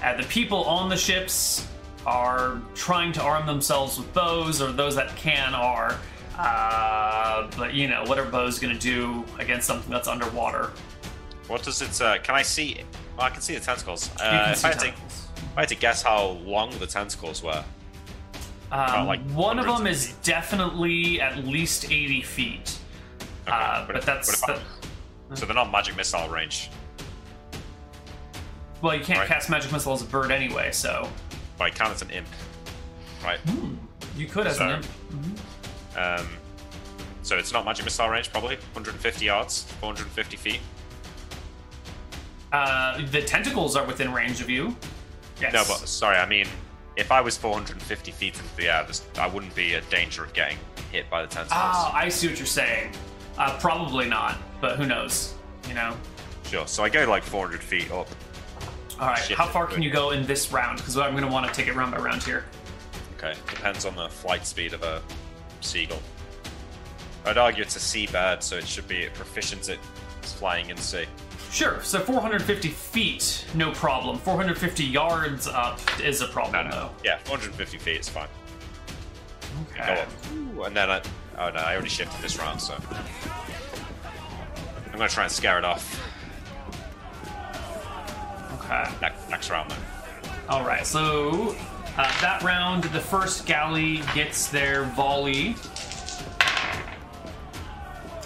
[0.03, 1.66] Uh, the people on the ships
[2.07, 5.99] are trying to arm themselves with bows, or those that can are.
[6.38, 10.70] Uh, but you know, what are bows going to do against something that's underwater?
[11.49, 12.01] What does it?
[12.01, 12.80] Uh, can I see?
[13.16, 14.09] Well, I can see the tentacles.
[14.18, 16.86] You Uh, can if, I had to, if I had to guess how long the
[16.86, 17.62] tentacles were,
[18.72, 20.22] Um, like one of them of is feet.
[20.22, 22.76] definitely at least eighty feet.
[23.47, 24.62] Okay, Uh, but if- that's if I- that-
[25.35, 26.70] so they're not magic missile range.
[28.83, 29.28] well, you can't Right.
[29.28, 31.09] cast magic missile as a bird anyway, so
[31.59, 32.28] But I count as an imp,
[33.22, 33.39] right?
[34.16, 35.39] you could as So- an imp.
[35.97, 36.28] Um,
[37.22, 40.61] so it's not magic missile range, probably 150 yards, 450 feet.
[42.53, 44.74] Uh, the tentacles are within range of you.
[45.41, 45.53] Yes.
[45.53, 46.49] No, but sorry, I mean,
[46.97, 48.87] if I was 450 feet into the air,
[49.18, 50.59] I wouldn't be a danger of getting
[50.91, 51.61] hit by the tentacles.
[51.62, 52.93] Oh, I see what you're saying.
[53.39, 55.35] Uh, probably not, but who knows?
[55.68, 55.97] You know.
[56.45, 56.66] Sure.
[56.66, 58.09] So I go like 400 feet up.
[59.01, 59.18] All right.
[59.18, 60.78] Shit, how far can you go in this round?
[60.78, 62.45] Because I'm going to want to take it round by round here.
[63.16, 63.35] Okay.
[63.49, 65.01] Depends on the flight speed of a
[65.61, 66.01] seagull.
[67.24, 69.78] I'd argue it's a seabird, so it should be proficient at
[70.22, 71.05] flying in sea.
[71.51, 71.83] Sure.
[71.83, 74.18] So 450 feet, no problem.
[74.18, 76.91] 450 yards up is a problem, No, no.
[77.05, 78.28] Yeah, 450 feet is fine.
[79.76, 79.85] though.
[79.85, 80.05] Go Okay.
[80.35, 81.03] Ooh, and then I.
[81.39, 82.74] Oh no, I already shifted this round, so.
[84.87, 86.01] I'm gonna try and scare it off.
[88.61, 88.85] Okay.
[89.01, 89.78] Next, next round, then.
[90.49, 90.87] All right.
[90.87, 91.57] So
[91.97, 95.57] uh, that round, the first galley gets their volley.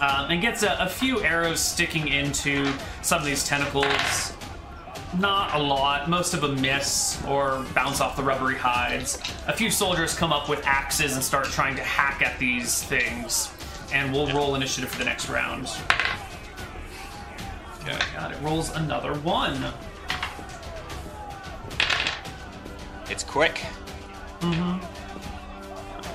[0.01, 2.71] Um, and gets a, a few arrows sticking into
[3.03, 4.34] some of these tentacles.
[5.19, 6.11] Not a lot.
[6.11, 9.19] Most of them miss or bounce off the rubbery hides.
[9.47, 13.53] A few soldiers come up with axes and start trying to hack at these things.
[13.93, 15.69] And we'll roll initiative for the next round.
[17.83, 17.99] Okay.
[18.17, 19.57] God, it rolls another one.
[23.11, 23.61] It's quick.
[24.41, 24.79] Mm-hmm.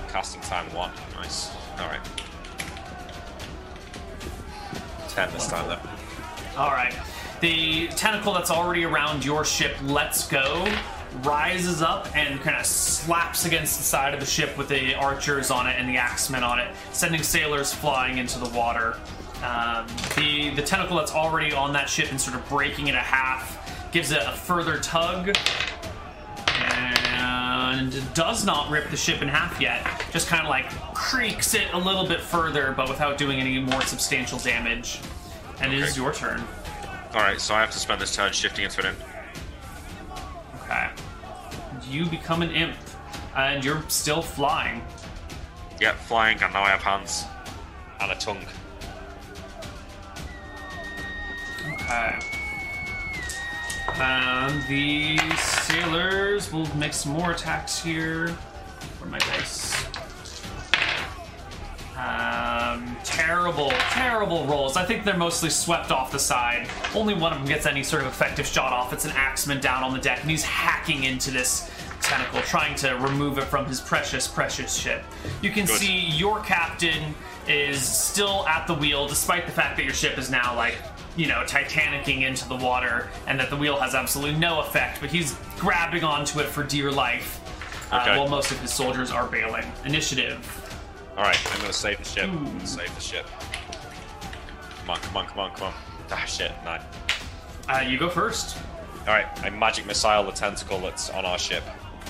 [0.09, 0.91] Casting time one.
[1.15, 1.51] Nice.
[1.79, 2.01] Alright.
[5.07, 5.79] Ten this time, though.
[6.59, 6.93] All right.
[7.41, 10.67] The tentacle that's already around your ship lets go,
[11.23, 15.49] rises up, and kind of slaps against the side of the ship with the archers
[15.49, 18.97] on it and the axemen on it, sending sailors flying into the water.
[19.41, 19.87] Um,
[20.17, 23.91] the the tentacle that's already on that ship and sort of breaking it a half
[23.93, 25.33] gives it a further tug,
[26.57, 29.85] and does not rip the ship in half yet.
[30.11, 33.81] Just kind of like creaks it a little bit further, but without doing any more
[33.81, 34.99] substantial damage.
[35.61, 36.43] And it is your turn.
[37.13, 38.99] Alright, so I have to spend this turn shifting into an imp.
[40.63, 40.89] Okay.
[41.89, 42.75] You become an imp,
[43.35, 44.83] and you're still flying.
[45.81, 47.25] Yep, flying, and now I have hands.
[47.99, 48.45] And a tongue.
[51.73, 52.19] Okay.
[53.99, 58.29] Um, the sailors will make some more attacks here.
[58.99, 59.88] Where my dice?
[61.99, 64.77] Um, terrible, terrible rolls.
[64.77, 66.69] I think they're mostly swept off the side.
[66.95, 68.93] Only one of them gets any sort of effective shot off.
[68.93, 71.69] It's an axeman down on the deck, and he's hacking into this
[72.01, 75.03] tentacle, trying to remove it from his precious, precious ship.
[75.41, 75.77] You can Good.
[75.79, 77.13] see your captain
[77.47, 80.77] is still at the wheel, despite the fact that your ship is now like,
[81.17, 85.01] you know, titanicking into the water, and that the wheel has absolutely no effect.
[85.01, 87.41] But he's grabbing onto it for dear life,
[87.91, 88.17] uh, Okay.
[88.17, 89.69] while most of his soldiers are bailing.
[89.83, 90.37] Initiative.
[91.19, 92.29] Alright, I'm gonna save the ship.
[92.63, 93.25] Save the ship.
[94.79, 95.73] Come on, come on, come on, come on.
[96.09, 96.79] Ah, shit, nine.
[97.67, 98.57] Uh, you go first.
[99.01, 101.63] Alright, I magic missile the tentacle that's on our ship.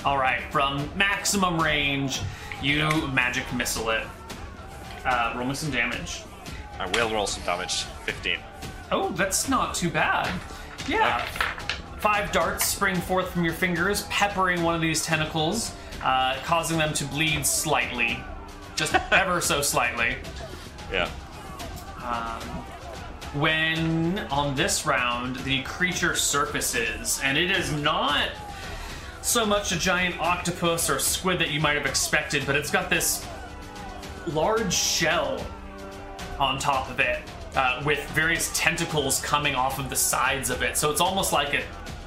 [0.04, 2.20] All right, from maximum range,
[2.62, 4.06] you magic missile it.
[5.04, 6.22] Uh, roll me some damage.
[6.78, 7.82] I will roll some damage.
[8.04, 8.38] 15.
[8.92, 10.32] Oh, that's not too bad.
[10.86, 11.24] Yeah.
[11.98, 16.94] Five darts spring forth from your fingers, peppering one of these tentacles, uh, causing them
[16.94, 18.22] to bleed slightly.
[18.80, 20.16] Just ever so slightly.
[20.90, 21.10] Yeah.
[23.34, 28.30] When on this round, the creature surfaces, and it is not
[29.20, 32.88] so much a giant octopus or squid that you might have expected, but it's got
[32.88, 33.26] this
[34.28, 35.44] large shell
[36.38, 37.18] on top of it
[37.56, 40.78] uh, with various tentacles coming off of the sides of it.
[40.78, 41.62] So it's almost like a,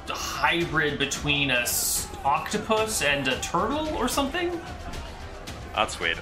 [0.09, 4.59] a hybrid between a, s- octopus and a turtle or something.
[5.75, 6.17] That's weird.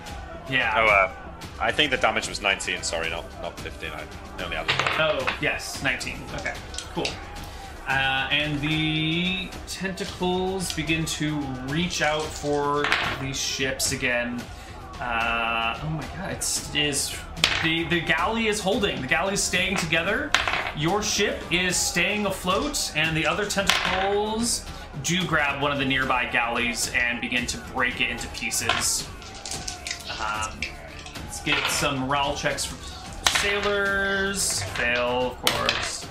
[0.52, 0.74] Yeah.
[0.76, 1.12] Oh, uh,
[1.60, 2.84] I think the damage was 19.
[2.84, 3.90] Sorry, not not 15.
[3.92, 4.72] I only added.
[4.72, 5.22] one.
[5.22, 6.20] Oh, yes, 19.
[6.36, 6.54] Okay,
[6.94, 7.08] cool.
[7.88, 12.86] Uh, and the tentacles begin to reach out for
[13.22, 14.42] these ships again.
[15.00, 17.18] Uh, oh my god, it's is
[17.64, 19.02] the the galley is holding.
[19.02, 20.32] The galley is staying together.
[20.78, 24.66] Your ship is staying afloat, and the other tentacles
[25.04, 29.08] do grab one of the nearby galleys and begin to break it into pieces.
[30.22, 30.60] Um,
[31.16, 32.76] let's get some morale checks for
[33.40, 34.62] sailors.
[34.76, 36.06] Fail, of course.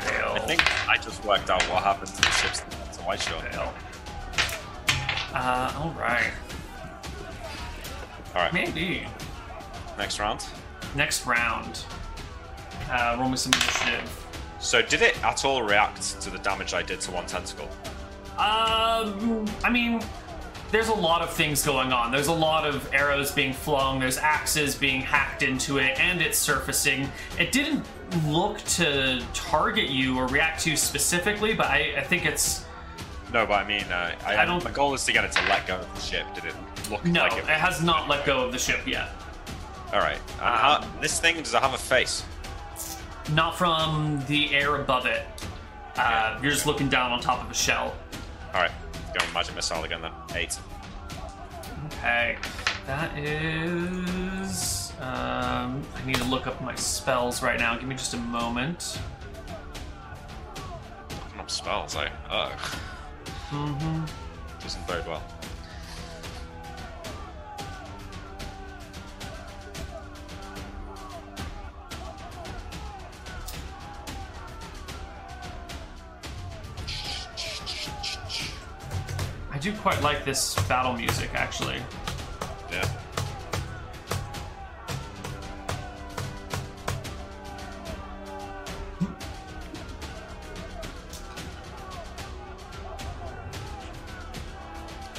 [0.00, 0.32] Fail.
[0.34, 3.40] I think I just worked out what happened to the ships so I Shore.
[3.42, 3.72] Fail.
[5.32, 6.32] Uh, all right.
[8.34, 9.06] All right, Maybe.
[9.96, 10.44] next round.
[10.96, 11.84] Next round.
[12.90, 14.26] Uh, roll me some initiative.
[14.58, 17.68] So, did it at all react to the damage I did to one tentacle?
[18.36, 20.00] Um, I mean,
[20.70, 22.12] there's a lot of things going on.
[22.12, 23.98] There's a lot of arrows being flung.
[24.00, 27.10] There's axes being hacked into it, and it's surfacing.
[27.38, 27.84] It didn't
[28.26, 32.64] look to target you or react to you specifically, but I, I think it's
[33.32, 35.42] No, but I mean, uh, I, I don't- My goal is to get it to
[35.48, 36.26] let go of the ship.
[36.34, 36.54] Did it
[36.90, 37.22] look no.
[37.22, 37.46] like It it?
[37.46, 39.08] has not let go of the ship yet.
[39.92, 40.18] All right.
[40.38, 42.24] How, this thing does it have a face?
[43.32, 45.26] Not from the air above it.
[45.96, 47.94] Uh, you're just looking down on top of a shell.
[48.54, 48.70] All right,
[49.08, 50.12] go with magic missile again then.
[50.34, 50.58] Eight.
[51.86, 52.36] Okay,
[52.86, 54.92] that is.
[55.00, 57.76] Um, I need to look up my spells right now.
[57.76, 58.98] Give me just a moment.
[61.10, 62.08] Looking up spells, eh?
[62.30, 62.52] Oh.
[63.50, 64.04] Mm-hmm.
[64.60, 65.22] Doesn't bode well.
[79.58, 81.82] I do quite like this battle music, actually.
[82.70, 82.88] Yeah.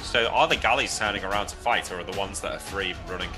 [0.04, 2.96] So are the galleys turning around to fight, or are the ones that are free
[3.10, 3.30] running?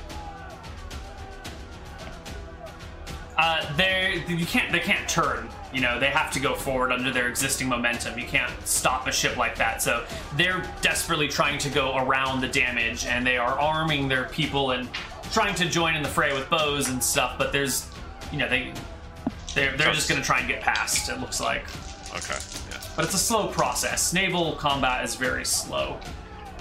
[3.39, 5.49] Uh, they you can't they can't turn.
[5.73, 8.19] You know they have to go forward under their existing momentum.
[8.19, 9.81] You can't stop a ship like that.
[9.81, 10.05] So
[10.35, 14.89] they're desperately trying to go around the damage, and they are arming their people and
[15.31, 17.37] trying to join in the fray with bows and stuff.
[17.37, 17.89] But there's,
[18.31, 18.73] you know, they
[19.55, 21.09] they're they're just going to try and get past.
[21.09, 21.63] It looks like.
[22.15, 22.37] Okay.
[22.69, 22.81] Yeah.
[22.97, 24.11] but it's a slow process.
[24.13, 25.97] Naval combat is very slow.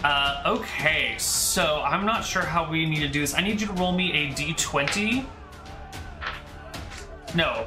[0.05, 3.35] Uh, okay, so I'm not sure how we need to do this.
[3.35, 5.27] I need you to roll me a d20.
[7.35, 7.67] No.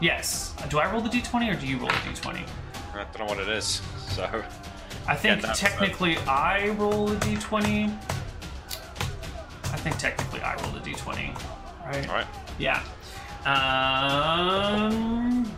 [0.00, 0.54] Yes.
[0.68, 2.46] Do I roll the d20 or do you roll the d20?
[2.94, 3.82] I don't know what it is.
[4.08, 4.24] So
[5.06, 7.96] I think Yeah, technically I roll a d20.
[9.70, 11.38] I think technically I roll the d20.
[11.86, 12.08] Right?
[12.08, 12.26] all right.
[12.58, 12.82] Yeah.
[13.44, 15.50] Um.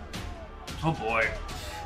[0.85, 1.29] Oh boy.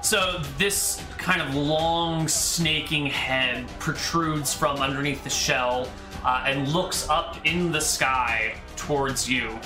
[0.02, 5.88] So this kind of long, snaking head protrudes from underneath the shell
[6.24, 9.59] uh, and looks up in the sky towards you.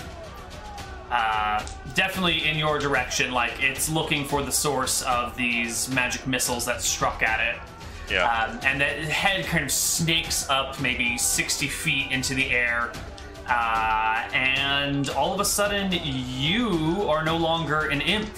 [1.10, 6.66] Uh, definitely in your direction, like it's looking for the source of these magic missiles
[6.66, 7.60] that struck at it.
[8.10, 8.24] Yeah.
[8.24, 12.92] Um, and the head kind of snakes up maybe 60 feet into the air.
[13.48, 18.30] Uh, and all of a sudden, you are no longer an imp.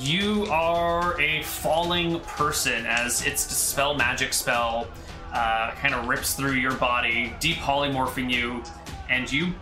[0.00, 4.88] You are a falling person as its dispel magic spell
[5.32, 8.62] uh, kind of rips through your body, depolymorphing you,
[9.08, 9.54] and you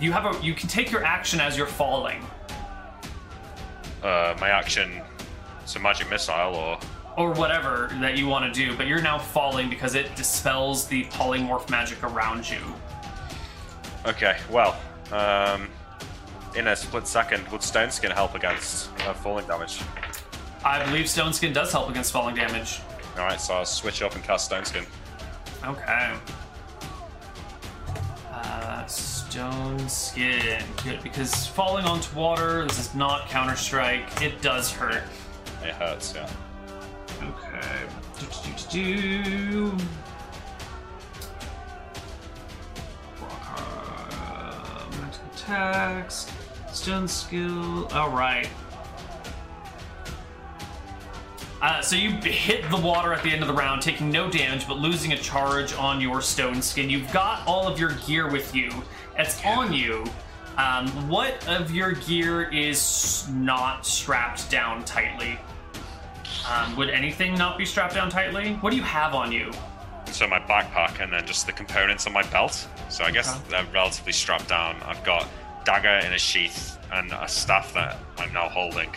[0.00, 2.24] you have a you can take your action as you're falling,
[4.02, 5.02] uh, my action.
[5.66, 6.78] So magic missile, or
[7.16, 8.76] or whatever that you want to do.
[8.76, 12.60] But you're now falling because it dispels the polymorph magic around you.
[14.06, 14.38] okay.
[14.50, 14.76] Well,
[15.12, 15.68] um,
[16.56, 19.80] in a split second, would stone skin help against uh, falling damage?
[20.64, 22.80] I believe Stone Skin does help against falling damage.
[23.16, 23.40] All right.
[23.40, 24.84] So I'll switch up and cast stone skin.
[25.64, 26.14] Okay.
[28.42, 30.62] Uh, stone skin.
[30.82, 34.22] Good, because falling onto water, this is not Counter Strike.
[34.22, 35.02] It does hurt.
[35.62, 36.14] It hurts.
[36.14, 36.28] Yeah.
[37.22, 37.86] Okay.
[38.18, 39.76] Do-do-do-do-do.
[43.22, 46.32] Uh, magic attacks.
[46.72, 47.86] Stone skill.
[47.92, 48.48] Alright.
[51.62, 54.66] Uh, so you hit the water at the end of the round, taking no damage,
[54.66, 56.88] but losing a charge on your stone skin.
[56.88, 58.70] You've got all of your gear with you.
[59.18, 60.04] It's on you.
[60.56, 65.38] Um, what of your gear is not strapped down tightly?
[66.50, 68.54] Um, would anything not be strapped down tightly?
[68.54, 69.52] What do you have on you?
[70.06, 72.66] So my backpack and then just the components on my belt.
[72.88, 73.50] So I guess Okay.
[73.50, 74.76] they're relatively strapped down.
[74.86, 75.28] I've got
[75.64, 78.90] dagger in a sheath and a staff that I'm now holding.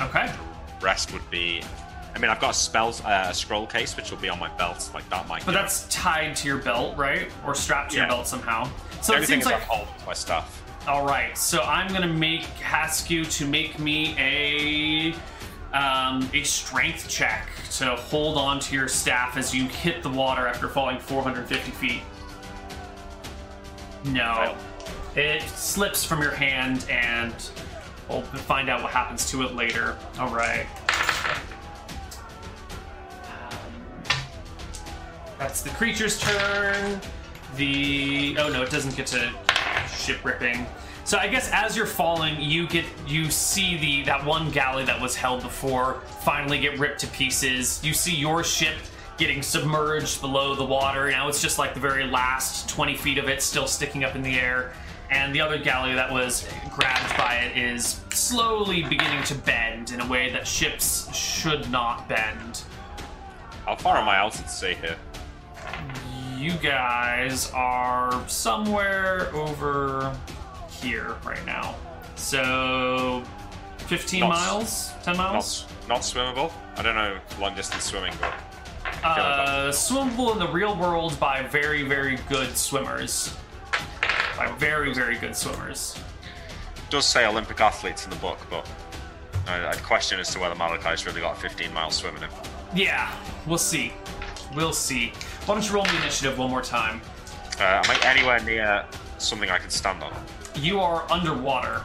[0.00, 0.32] Okay.
[0.80, 1.62] Rest would be.
[2.14, 4.48] I mean, I've got a spells, uh, a scroll case, which will be on my
[4.56, 5.44] belt, like that might.
[5.44, 5.58] But go.
[5.58, 7.30] that's tied to your belt, right?
[7.46, 8.68] Or strapped to your belt somehow.
[9.02, 10.62] So the it seems is like hold my stuff.
[10.88, 15.14] All right, so I'm gonna make ask you to make me a
[15.76, 20.46] um, a strength check to hold on to your staff as you hit the water
[20.46, 22.00] after falling 450 feet.
[24.06, 24.56] No,
[25.14, 27.34] it slips from your hand, and
[28.08, 29.96] we'll find out what happens to it later.
[30.18, 30.66] All right.
[33.50, 33.58] Um,
[35.38, 37.00] that's the creature's turn.
[37.56, 39.32] The oh no, it doesn't get to
[39.88, 40.66] ship ripping.
[41.04, 45.00] So I guess as you're falling, you get you see the that one galley that
[45.00, 47.82] was held before finally get ripped to pieces.
[47.82, 48.74] You see your ship
[49.16, 51.10] getting submerged below the water.
[51.10, 54.22] Now it's just like the very last 20 feet of it still sticking up in
[54.22, 54.72] the air.
[55.10, 60.00] And the other galley that was grabbed by it is slowly beginning to bend in
[60.00, 62.62] a way that ships should not bend.
[63.64, 64.96] How far am I out to sea here?
[66.36, 70.14] You guys are somewhere over
[70.70, 71.74] here right now.
[72.16, 73.22] So,
[73.78, 74.92] 15 Not- miles?
[75.04, 75.66] 10 miles?
[75.88, 76.52] Not, not swimmable.
[76.76, 78.34] I don't know long distance swimming, but
[79.04, 83.34] Uh, swimmable in the real world by very, very good swimmers.
[84.38, 85.98] By very, very good swimmers.
[86.76, 88.66] it does say Olympic athletes in the book, but
[89.48, 92.28] I, I'd question as to whether Malakai's really got 15 miles swimming in.
[92.30, 92.38] him.
[92.74, 93.12] Yeah,
[93.46, 93.92] we'll see.
[94.54, 95.12] We'll see.
[95.46, 97.00] Why don't you roll me initiative one more time?
[97.58, 98.84] Uh, am I anywhere near
[99.18, 100.12] something I can stand on?
[100.54, 101.82] You are underwater.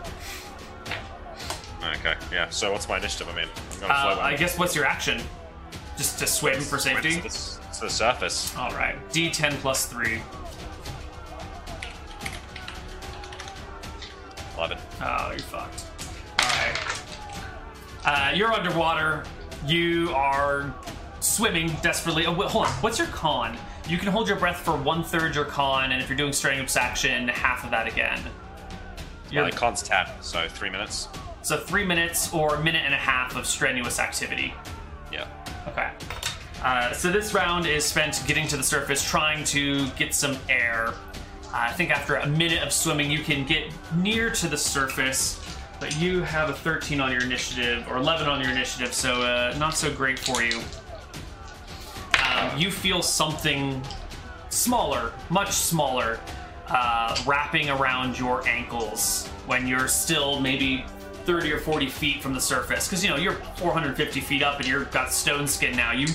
[1.97, 2.49] Okay, yeah.
[2.49, 3.27] So what's my initiative?
[3.29, 5.21] I mean, I'm gonna Uh, I guess what's your action?
[5.97, 7.15] Just to swim for safety?
[7.15, 8.55] to the, s- to the surface.
[8.55, 8.95] All right.
[9.09, 10.21] D10 plus three.
[14.63, 14.77] 11.
[15.01, 15.85] Oh, you're fucked.
[16.39, 16.95] All right.
[18.05, 19.23] Uh, you're underwater.
[19.65, 20.73] You are
[21.19, 22.25] swimming desperately.
[22.25, 22.71] Oh, wait, hold on.
[22.73, 23.57] What's your con?
[23.89, 26.77] You can hold your breath for one third your con, and if you're doing strenuous
[26.77, 28.21] action, half of that again.
[29.29, 31.09] Yeah, the con's 10, so three minutes.
[31.41, 34.53] So three minutes or a minute and a half of strenuous activity.
[35.11, 35.27] Yeah.
[35.67, 35.89] Okay.
[36.63, 40.93] Uh, so this round is spent getting to the surface, trying to get some air.
[41.53, 45.39] I think after a minute of swimming, you can get near to the surface,
[45.79, 49.55] but you have a 13 on your initiative, or 11 on your initiative, so uh,
[49.59, 50.61] not so great for you.
[52.25, 53.81] Um, you feel something
[54.49, 56.19] smaller, much smaller,
[56.69, 60.85] uh, wrapping around your ankles when you're still maybe
[61.25, 62.87] 30 or 40 feet from the surface.
[62.87, 65.91] Because you know you're 450 feet up and you've got stone skin now.
[65.91, 66.07] You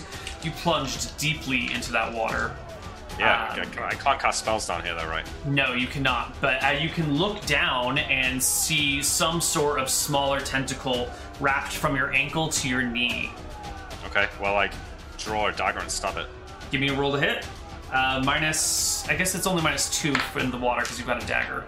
[0.42, 2.54] you plunged deeply into that water.
[3.18, 5.26] Yeah, Um, I can- I can't cast spells down here, though, right?
[5.44, 6.40] No, you cannot.
[6.40, 11.10] But uh, you can look down and see some sort of smaller tentacle
[11.40, 13.32] wrapped from your ankle to your knee.
[14.06, 14.70] Okay, well, I
[15.18, 16.26] draw a dagger and stab it.
[16.70, 17.44] Give me a roll to hit.
[17.92, 21.26] Uh, minus, I guess it's only minus two in the water because you've got a
[21.26, 21.64] dagger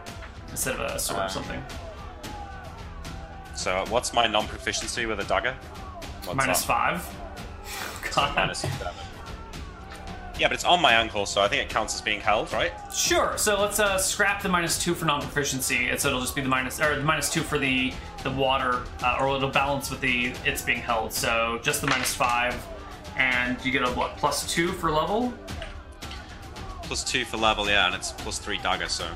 [0.51, 1.65] instead of a sword or Uh, something.
[3.55, 5.55] So, what's my non proficiency with a dagger?
[6.25, 6.67] What's Minus that?
[6.67, 8.11] five.
[8.15, 8.35] God.
[8.37, 8.93] Minus seven.
[10.41, 12.73] Yeah, but it's on my ankle, so I think it counts as being held, right?
[12.91, 13.37] Sure.
[13.37, 16.49] So let's uh, scrap the minus two for non-proficiency, and so it'll just be the
[16.49, 17.93] minus or the minus two for the
[18.23, 21.13] the water, uh, or it'll balance with the it's being held.
[21.13, 22.57] So just the minus five,
[23.19, 25.31] and you get a what plus two for level.
[26.85, 29.07] Plus two for level, yeah, and it's plus three dagger, so.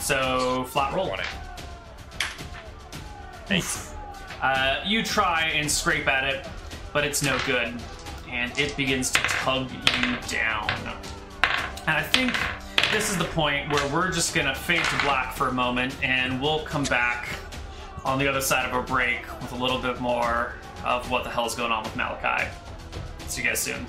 [0.00, 1.06] So flat roll.
[1.06, 1.22] 20.
[4.42, 6.48] Uh, you try and scrape at it,
[6.92, 7.72] but it's no good,
[8.32, 10.70] and it begins to tug you down.
[11.86, 12.34] And I think
[12.90, 16.40] this is the point where we're just gonna fade to black for a moment, and
[16.40, 17.28] we'll come back
[18.04, 20.54] on the other side of our break with a little bit more
[20.84, 22.48] of what the hell's going on with Malakai.
[23.28, 23.86] See you guys soon.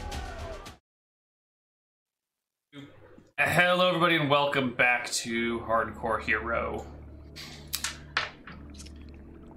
[3.40, 6.86] Hello, everybody, and welcome back to Hardcore Hero.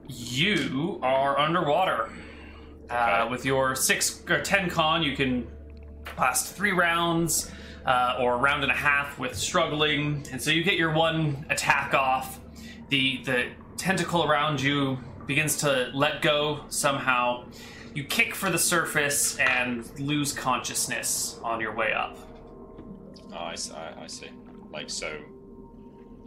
[0.08, 2.08] You are underwater.
[2.90, 5.46] Uh, with your six or ten con, you can
[6.18, 7.50] last three rounds
[7.84, 11.44] uh, or a round and a half with struggling, and so you get your one
[11.50, 12.38] attack off.
[12.88, 17.46] The the tentacle around you begins to let go somehow.
[17.94, 22.16] You kick for the surface and lose consciousness on your way up.
[23.32, 24.28] Oh, I, s- I- I see.
[24.70, 25.18] Like, so.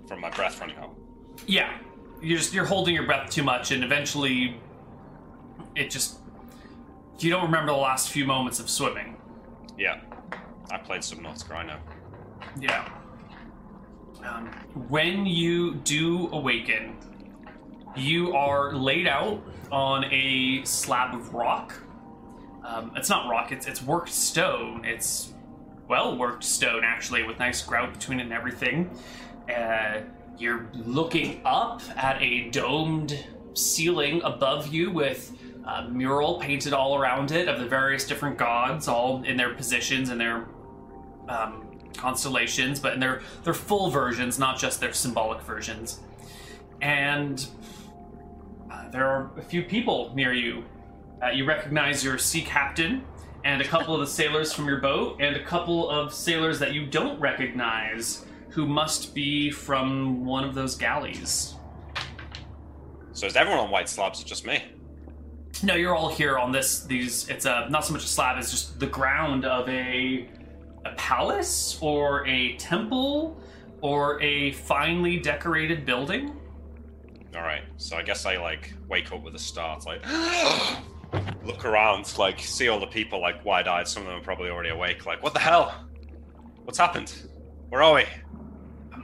[0.07, 0.95] From my breath running out.
[1.45, 1.77] Yeah,
[2.21, 4.59] you're just you're holding your breath too much, and eventually,
[5.75, 6.17] it just
[7.23, 9.17] you don't remember the last few moments of swimming.
[9.77, 10.01] Yeah.
[10.71, 11.77] I played Subnautica, I know.
[12.59, 12.87] Yeah.
[14.23, 14.47] Um,
[14.89, 16.97] when you do awaken,
[17.95, 19.41] you are laid out
[19.71, 21.73] on a slab of rock.
[22.65, 24.83] Um, it's not rock; it's it's worked stone.
[24.83, 25.33] It's
[25.87, 28.89] well worked stone, actually, with nice grout between it and everything.
[29.53, 30.01] Uh,
[30.37, 35.33] you're looking up at a domed ceiling above you with
[35.77, 40.09] a mural painted all around it of the various different gods, all in their positions
[40.09, 40.47] and their
[41.27, 45.99] um, constellations, but in their their full versions, not just their symbolic versions.
[46.81, 47.45] And
[48.71, 50.63] uh, there are a few people near you.
[51.21, 53.03] Uh, you recognize your sea captain
[53.43, 56.73] and a couple of the sailors from your boat, and a couple of sailors that
[56.73, 61.55] you don't recognize, who must be from one of those galleys.
[63.13, 64.63] So is everyone on white slabs or just me?
[65.63, 66.81] No, you're all here on this.
[66.83, 70.27] These it's a not so much a slab as just the ground of a
[70.85, 73.41] a palace or a temple
[73.81, 76.35] or a finely decorated building.
[77.35, 80.03] Alright, so I guess I like wake up with a start, like
[81.43, 84.49] look around, like see all the people like wide eyed, some of them are probably
[84.49, 85.85] already awake, like, what the hell?
[86.63, 87.13] What's happened?
[87.69, 88.05] Where are we?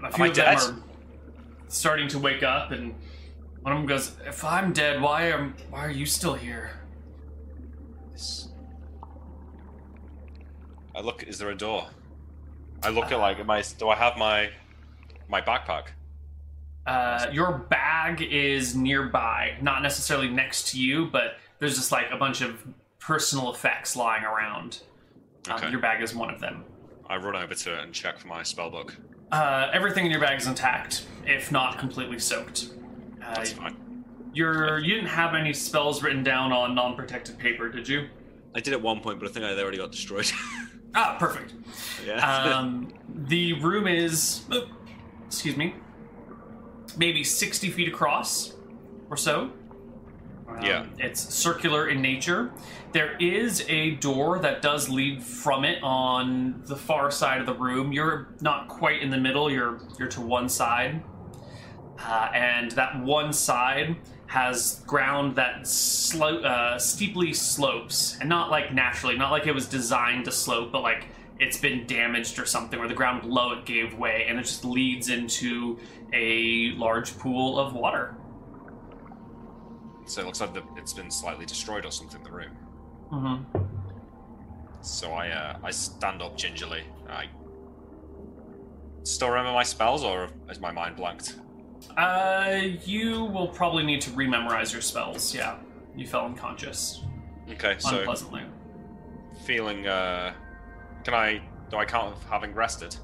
[0.03, 0.57] A few I of them dead?
[0.57, 0.75] are
[1.67, 2.95] starting to wake up, and
[3.65, 6.69] one of them goes, "If I'm dead, why am why are you still here?"
[8.11, 8.49] This-
[10.95, 11.87] I look is there a door?
[12.83, 14.51] I look at like am I do I have my
[15.27, 15.87] my backpack?
[16.85, 22.17] Uh, your bag is nearby, not necessarily next to you, but there's just like a
[22.17, 22.63] bunch of
[22.99, 24.81] personal effects lying around.
[25.49, 25.71] Um, Okay.
[25.71, 26.63] Your bag is one of them.
[27.09, 28.95] I run over to it and check for my spell book.
[29.31, 32.69] Uh, everything in your bag is intact, if not completely soaked.
[33.25, 33.75] Uh, That's fine.
[34.33, 38.07] You're, you didn't have any spells written down on non-protected paper, did you?
[38.53, 40.31] I did at one point, but I think I they already got destroyed.
[40.97, 41.53] Ah, perfect.
[42.05, 42.25] yeah.
[42.55, 44.61] Um, the room is, uh,
[45.27, 45.75] excuse me,
[46.95, 48.53] maybe 60 feet across
[49.09, 49.51] or so.
[50.47, 50.85] Um, Yeah.
[50.97, 52.53] It's circular in nature.
[52.93, 57.53] There is a door that does lead from it on the far side of the
[57.55, 57.91] room.
[57.91, 61.03] You're not quite in the middle, you're, you're to one side.
[61.99, 63.95] Uh, and that one side
[64.27, 69.67] has ground that slo- uh, steeply slopes, and not like naturally, not like it was
[69.67, 71.05] designed to slope, but like
[71.39, 74.65] it's been damaged or something, or the ground below it gave way, and it just
[74.65, 75.77] leads into
[76.13, 78.15] a large pool of water.
[80.05, 82.21] so it looks like the, it's been slightly destroyed or something.
[82.23, 82.51] The room.
[83.11, 83.61] Mm-hmm.
[84.81, 86.83] So I uh, I stand up gingerly.
[87.09, 87.25] I
[89.03, 91.35] still remember my spells, or is my mind blanked?
[91.97, 95.33] Uh, you will probably need to rememorize your spells.
[95.33, 95.57] Yeah,
[95.95, 97.01] you fell unconscious
[97.51, 98.41] Okay, so unpleasantly.
[99.45, 99.87] feeling.
[99.87, 100.33] Uh,
[101.03, 101.41] can I?
[101.69, 102.95] Do I count having rested?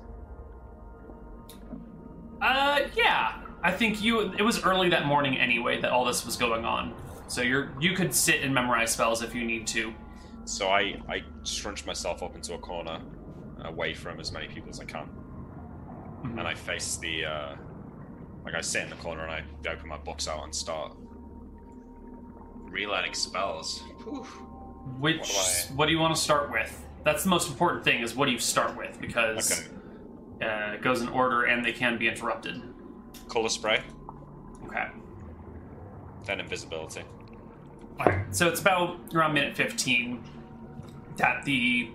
[2.41, 3.41] Uh, yeah.
[3.63, 4.33] I think you.
[4.33, 6.95] It was early that morning anyway that all this was going on.
[7.27, 9.93] So you're you could sit and memorize spells if you need to.
[10.45, 12.99] So I I scrunch myself up into a corner,
[13.63, 15.07] away from as many people as I can,
[16.23, 16.39] Mhm.
[16.39, 17.25] and I face the.
[17.25, 17.55] Uh,
[18.43, 20.93] like I sit in the corner and I open my books out and start
[22.69, 23.79] relearning spells.
[24.03, 24.23] Whew.
[24.99, 26.87] Which What do I- what do you want to start with?
[27.03, 29.67] That's the most important thing is what do you start with because
[30.39, 30.45] Okay.
[30.45, 32.61] uh, it goes in order and they can be interrupted.
[33.29, 33.81] Color spray,
[34.65, 34.87] Okay.
[36.25, 37.03] then invisibility.
[37.99, 38.23] Okay.
[38.31, 40.23] So it's about around minute 15
[41.17, 41.91] that the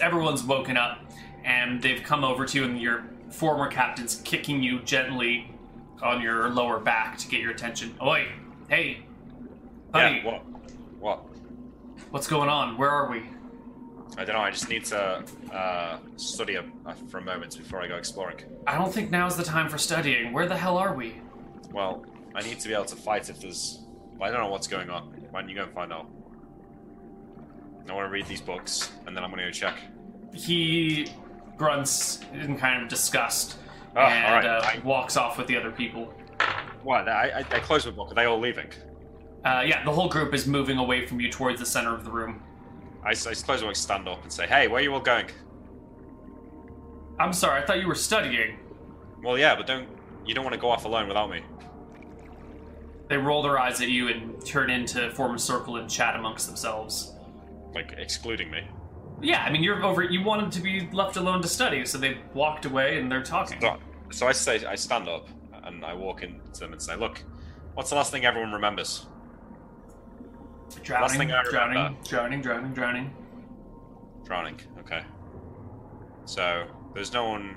[0.00, 1.04] everyone's woken up
[1.44, 5.50] and they've come over to you and your former captain's kicking you gently
[6.02, 7.94] on your lower back to get your attention.
[8.02, 8.28] Oi,
[8.68, 9.04] hey,
[9.90, 10.24] buddy, Yeah.
[10.24, 10.44] What?
[11.00, 11.26] What?
[12.10, 12.76] what's going on?
[12.76, 13.22] Where are we?
[14.18, 14.42] I don't know.
[14.42, 18.38] I just need to uh, study a, uh, for a moment before I go exploring.
[18.66, 20.32] I don't think now's the time for studying.
[20.32, 21.20] Where the hell are we?
[21.72, 22.04] Well,
[22.34, 23.82] I need to be able to fight if there's.
[24.20, 25.08] I don't know what's going on.
[25.30, 26.08] Why don't you go and find out?
[27.88, 29.76] I want to read these books, and then I'm going to go check.
[30.34, 31.08] He
[31.56, 33.58] grunts in kind of disgust
[33.96, 34.44] Oh, and alright.
[34.46, 36.12] uh, I- walks off with the other people.
[36.82, 37.08] What?
[37.08, 38.12] I, I, I closed my book.
[38.12, 38.68] Are they all leaving?
[39.44, 42.10] Uh, yeah, the whole group is moving away from you towards the center of the
[42.10, 42.42] room.
[43.04, 45.26] I, close my book, stand up, and say, "Hey, where are you all going?"
[47.18, 48.58] I'm sorry, I thought you were studying.
[49.22, 49.88] Well, yeah, but don't.
[50.26, 51.42] You don't want to go off alone without me.
[53.08, 56.48] They roll their eyes at you and turn into form a circle and chat amongst
[56.48, 57.14] themselves.
[57.74, 58.68] Like excluding me.
[59.22, 60.02] Yeah, I mean, you're over.
[60.02, 63.60] You wanted to be left alone to study, so they walked away and they're talking.
[63.60, 63.76] So,
[64.10, 65.28] so I say, I stand up
[65.64, 67.22] and I walk into them and say, "Look,
[67.74, 69.06] what's the last thing everyone remembers?"
[70.82, 72.00] Drowning, thing I drowning, remember.
[72.08, 73.14] drowning, drowning, drowning.
[74.24, 74.60] Drowning.
[74.80, 75.02] Okay.
[76.24, 77.56] So there's no one.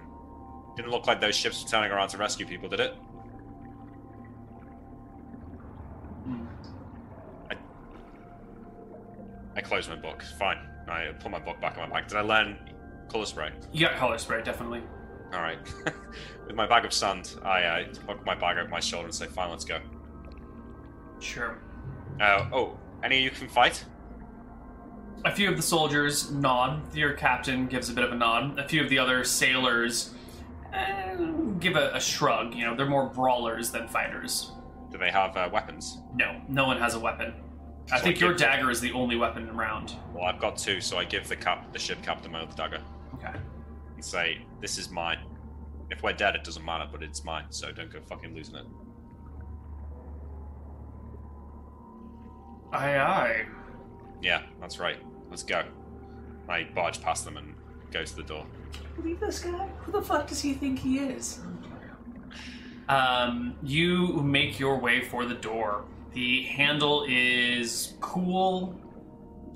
[0.76, 2.94] Didn't look like those ships were turning around to rescue people, did it?
[6.24, 6.46] Hmm.
[9.56, 10.24] I closed my book.
[10.38, 10.60] Fine.
[10.88, 12.08] I put my book back in my bag.
[12.08, 12.58] Did I learn
[13.10, 13.52] color spray?
[13.74, 14.82] You got color spray, definitely.
[15.34, 15.60] All right.
[16.48, 19.28] With my bag of sand, I uh, hook my bag over my shoulder and say,
[19.28, 19.80] "Fine, let's go."
[21.20, 21.60] Sure.
[22.20, 23.86] Uh, oh, any of you can fight?
[25.26, 26.96] A few of the soldiers nod.
[26.96, 28.58] Your captain gives a bit of a nod.
[28.58, 30.14] A few of the other sailors
[30.74, 31.16] eh,
[31.60, 32.56] give a, a shrug.
[32.56, 34.52] You know, they're more brawlers than fighters.
[34.92, 36.00] Do they have uh, weapons?
[36.16, 37.34] No, no one has a weapon.
[37.92, 39.94] I think I your dagger is the only weapon around.
[40.14, 42.82] Well, I've got two, so I give the cap, the ship captain my other dagger,
[43.16, 43.34] Okay.
[44.00, 45.20] And say, "This is mine.
[45.92, 47.48] If we're dead, it doesn't matter, but it's mine.
[47.50, 48.66] So don't go fucking losing it."
[52.72, 53.46] Aye, aye.
[54.22, 54.98] Yeah, that's right.
[55.30, 55.64] Let's go.
[56.48, 57.56] I barge past them and
[57.92, 58.46] go to the door.
[59.04, 59.68] Leave this guy.
[59.80, 61.40] Who the fuck does he think he is?
[62.88, 65.84] Um, you make your way for the door.
[66.14, 68.80] The handle is cool,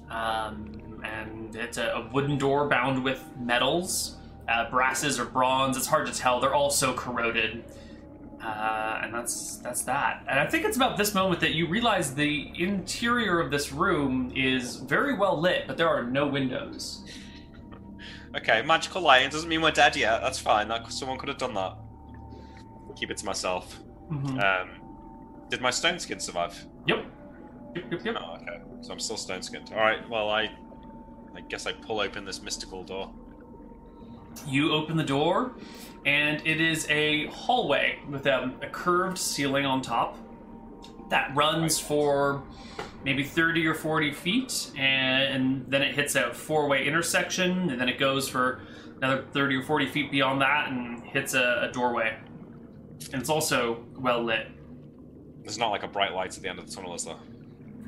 [0.10, 4.18] um, and it's a, a wooden door bound with metals,
[4.48, 5.78] uh, brasses or bronze.
[5.78, 6.40] It's hard to tell.
[6.40, 7.64] They're all so corroded.
[8.44, 10.26] Uh, and that's that's that.
[10.28, 14.34] And I think it's about this moment that you realize the interior of this room
[14.36, 17.06] is very well lit, but there are no windows.
[18.36, 20.22] Okay, magical lighting doesn't mean we're dead yet.
[20.22, 20.68] That's fine.
[20.68, 21.78] That, someone could have done that.
[22.98, 23.80] Keep it to myself.
[24.12, 24.44] Mhm.
[24.44, 24.70] Um,
[25.50, 26.66] did my stone skin survive?
[26.88, 27.06] Yep.
[27.76, 28.16] Yep, yep, yep.
[28.20, 28.60] Oh, okay.
[28.82, 29.72] So I'm still stone skinned.
[29.74, 30.08] All right.
[30.10, 30.52] Well, I,
[31.36, 33.14] I guess I pull open this mystical door.
[34.48, 35.54] You open the door,
[36.06, 40.18] and it is a hallway with a, a curved ceiling on top
[41.10, 42.44] that runs for
[43.04, 47.90] maybe 30 or 40 feet, and then it hits a four way intersection, and then
[47.90, 48.62] it goes for
[48.98, 52.18] another 30 or 40 feet beyond that and hits a, a doorway.
[53.12, 54.48] And it's also well lit.
[55.44, 57.18] There's not like a bright light at the end of the tunnel, is there?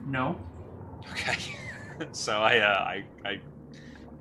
[0.05, 0.37] No?
[1.11, 1.37] Okay.
[2.11, 3.39] so I, uh, I, I,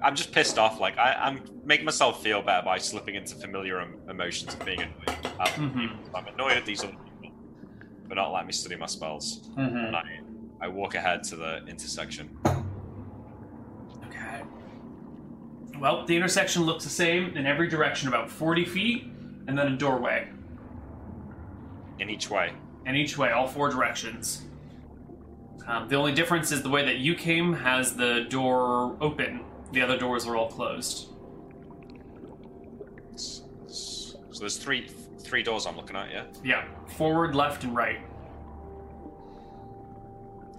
[0.05, 0.79] I'm just pissed off.
[0.81, 4.81] Like I, I'm making myself feel better by slipping into familiar em- emotions of being
[4.83, 5.27] annoyed.
[5.41, 6.15] Um, Mhm.
[6.15, 7.37] I'm annoyed at these other people
[8.09, 9.49] for not letting me study my spells.
[9.57, 9.77] Mm-hmm.
[9.77, 10.21] And I,
[10.61, 12.37] I walk ahead to the intersection.
[14.07, 14.43] Okay.
[15.79, 19.05] Well, the intersection looks the same in every direction, about 40 feet,
[19.49, 20.29] and then a doorway.
[21.99, 22.53] In each way.
[22.87, 24.43] and each way, all four directions.
[25.67, 29.41] Um, the only difference is the way that you came has the door open.
[29.75, 31.09] The other doors are all closed.
[33.17, 34.87] So there's three,
[35.19, 36.13] three doors I'm looking at.
[36.13, 36.25] Yeah.
[36.45, 36.65] Yeah,
[36.97, 37.99] forward, left, and right.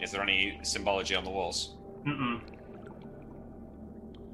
[0.01, 1.75] Is there any symbology on the walls?
[2.05, 2.41] Mm-mm.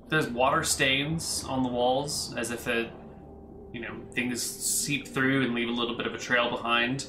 [0.10, 2.92] There's water stains on the walls, as if it,
[3.72, 7.06] you know, things seep through and leave a little bit of a trail behind.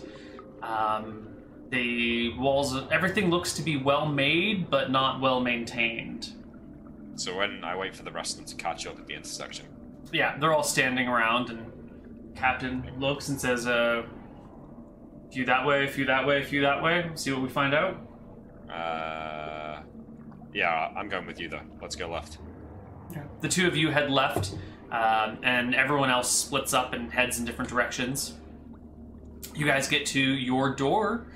[0.63, 1.27] Um,
[1.71, 6.33] the walls, everything looks to be well made, but not well maintained.
[7.17, 9.67] So when I wait for the rest of them to catch up at the intersection,
[10.13, 11.71] yeah, they're all standing around, and
[12.35, 14.03] Captain looks and says, "Uh,
[15.33, 17.11] few that way, few that way, a few that way.
[17.15, 17.97] See what we find out."
[18.71, 19.81] uh,
[20.55, 21.61] yeah, I'm going with you though.
[21.81, 22.39] Let's go left.
[23.41, 24.55] The two of you head left,
[24.91, 28.35] um, and everyone else splits up and heads in different directions.
[29.55, 31.27] You guys get to your door.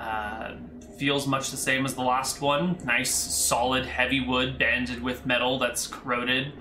[0.00, 0.54] Uh,
[0.98, 2.76] feels much the same as the last one.
[2.84, 6.52] Nice, solid, heavy wood banded with metal that's corroded.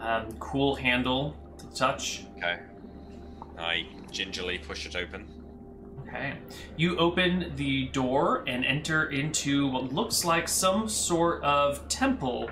[0.00, 2.24] Um, cool handle to touch.
[2.38, 2.58] Okay.
[3.58, 5.26] I gingerly push it open.
[6.08, 6.34] Okay.
[6.76, 12.50] You open the door and enter into what looks like some sort of temple.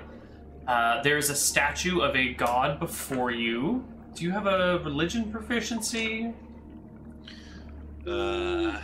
[0.67, 3.85] Uh, there's a statue of a god before you.
[4.15, 6.33] Do you have a religion proficiency?
[8.05, 8.77] Uh,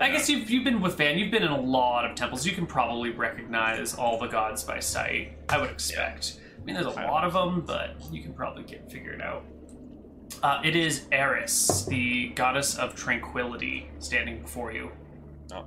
[0.00, 1.18] I guess you've, you've been with Van.
[1.18, 2.46] You've been in a lot of temples.
[2.46, 5.36] You can probably recognize all the gods by sight.
[5.48, 6.40] I would expect.
[6.60, 9.44] I mean, there's a lot of them, but you can probably get figured out.
[10.42, 14.90] Uh, it is Eris, the goddess of tranquility, standing before you.
[15.50, 15.66] no.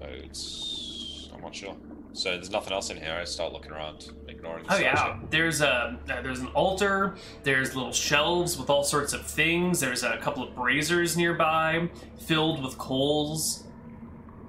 [0.00, 1.28] Boats.
[1.34, 1.76] I'm not sure.
[2.14, 3.18] So there's nothing else in here.
[3.20, 7.16] I start looking around, ignoring the Oh yeah, there's a uh, there's an altar.
[7.42, 9.80] There's little shelves with all sorts of things.
[9.80, 13.64] There's a couple of braziers nearby, filled with coals.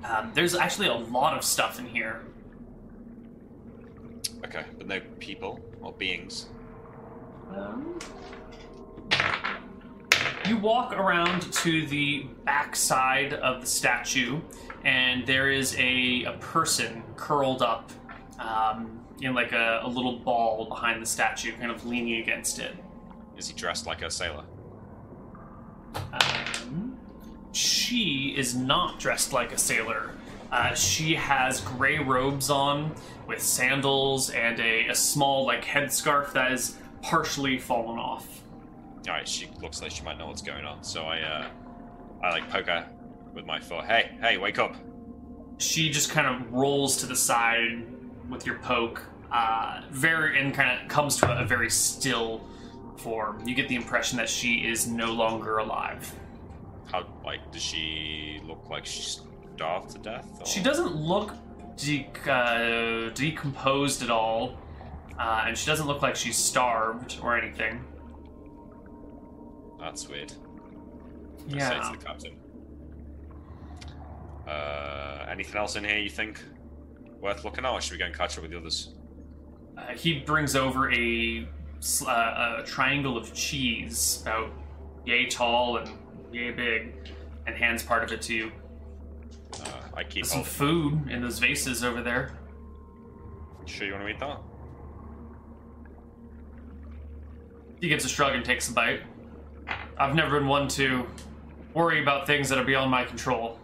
[0.04, 2.22] Um, there's actually a lot of stuff in here.
[4.46, 6.50] Okay, but no people or beings.
[7.50, 7.98] Um,
[10.48, 14.40] you walk around to the back side of the statue,
[14.86, 17.92] and there is a, a person curled up
[18.40, 22.76] um, in like a, a little ball behind the statue, kind of leaning against it.
[23.36, 24.46] Is he dressed like a sailor?
[26.14, 26.98] Um,
[27.52, 30.12] she is not dressed like a sailor.
[30.52, 32.96] Uh, she has gray robes on
[33.28, 38.44] with sandals and a, a small like headscarf that is partially fallen off.
[39.08, 40.84] All right, she looks like she might know what's going on.
[40.84, 41.48] So I, uh,
[42.24, 42.88] I like poke her
[43.36, 43.86] with my foot.
[43.86, 44.76] Hey, hey, wake up!
[45.58, 47.86] She just kind of rolls to the side
[48.30, 52.48] with your poke, uh, very and kind of comes to a, a very still
[52.98, 53.46] form.
[53.48, 56.12] You get the impression that she is no longer alive.
[56.92, 59.22] How like does she look like she's
[59.56, 60.28] starved to death?
[60.40, 60.46] Or?
[60.46, 61.34] She doesn't look
[61.78, 64.58] de- uh, decomposed at all,
[65.20, 67.84] uh, and she doesn't look like she's starved or anything.
[69.80, 70.32] That's weird.
[71.48, 71.92] I say Yeah.
[71.92, 72.38] to the captain.
[74.48, 76.42] Uh, anything else in here you think
[77.20, 78.94] worth looking at, or should we go and catch up with the others?
[79.78, 81.48] Uh, he brings over a,
[82.08, 84.52] uh, a triangle of cheese, about
[85.06, 85.90] yay tall and
[86.32, 86.94] yay big,
[87.48, 88.52] and hands part of it to you.
[89.60, 90.26] Uh, I keep.
[90.26, 92.38] Some food in those vases over there.
[93.66, 94.40] Sure, you want to eat that?
[97.82, 99.02] He gives a shrug and takes a bite.
[99.98, 101.08] I've never been one to
[101.74, 103.60] worry about things that are beyond my control.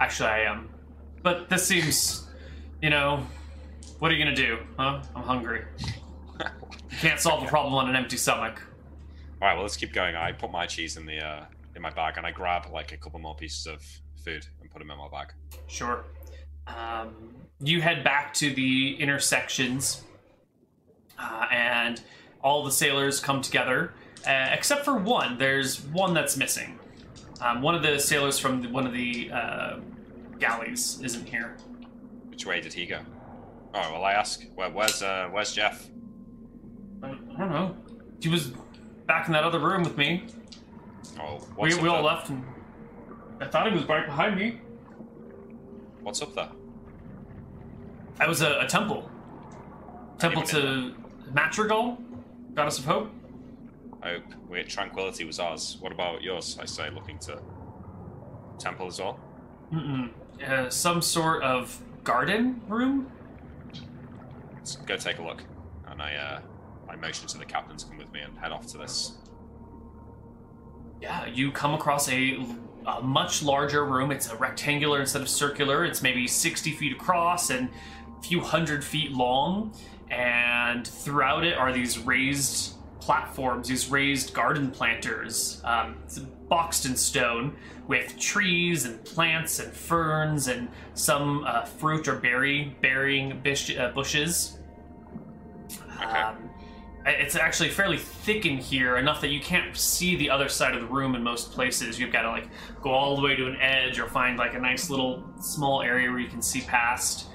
[0.00, 0.68] Actually, I am.
[1.22, 2.28] But this seems,
[2.82, 3.26] you know,
[3.98, 5.02] what are you gonna do, huh?
[5.14, 5.64] I'm hungry.
[6.38, 8.62] You can't solve a problem on an empty stomach.
[9.40, 10.14] All right, well, let's keep going.
[10.14, 11.44] I put my cheese in the uh,
[11.74, 13.82] in my bag, and I grab like a couple more pieces of
[14.24, 15.32] food and put them in my bag.
[15.66, 16.04] Sure.
[16.66, 20.02] Um, you head back to the intersections,
[21.18, 22.00] uh, and
[22.42, 23.92] all the sailors come together,
[24.26, 25.38] uh, except for one.
[25.38, 26.78] There's one that's missing.
[27.40, 29.78] Um, one of the sailors from the, one of the uh,
[30.38, 31.56] galleys isn't here.
[32.28, 33.00] Which way did he go?
[33.74, 34.44] Oh well, I ask.
[34.54, 35.88] Where, where's uh, where's Jeff?
[37.02, 37.76] I, I don't know.
[38.20, 38.52] He was
[39.06, 40.26] back in that other room with me.
[41.20, 42.04] Oh, We, what's we all there?
[42.04, 42.44] left, and
[43.40, 44.60] I thought he was right behind me.
[46.00, 46.48] What's up there?
[48.18, 49.10] That was a, a temple.
[50.18, 50.94] Temple to
[51.34, 51.98] Madrigal,
[52.54, 53.10] goddess of hope.
[54.06, 54.22] Hope.
[54.48, 55.78] Wait, tranquility was ours.
[55.80, 56.56] What about yours?
[56.60, 57.40] I say, looking to
[58.56, 59.18] temple as well.
[59.72, 60.10] Mm-mm.
[60.46, 63.10] Uh, some sort of garden room.
[64.54, 65.42] Let's go take a look.
[65.88, 66.40] And I, uh,
[66.88, 69.14] I motion to the captain to come with me and head off to this.
[71.02, 72.46] Yeah, you come across a,
[72.86, 74.12] a much larger room.
[74.12, 75.84] It's a rectangular instead of circular.
[75.84, 77.70] It's maybe 60 feet across and
[78.18, 79.74] a few hundred feet long.
[80.10, 82.76] And throughout it are these raised
[83.06, 87.54] platforms, these raised garden planters, um, it's boxed in stone
[87.86, 93.92] with trees and plants and ferns and some uh, fruit or berry bearing bish, uh,
[93.92, 94.58] bushes.
[96.02, 96.04] Okay.
[96.04, 96.50] Um,
[97.06, 100.80] it's actually fairly thick in here, enough that you can't see the other side of
[100.80, 102.00] the room in most places.
[102.00, 102.48] You've got to like
[102.82, 106.10] go all the way to an edge or find like a nice little small area
[106.10, 107.28] where you can see past.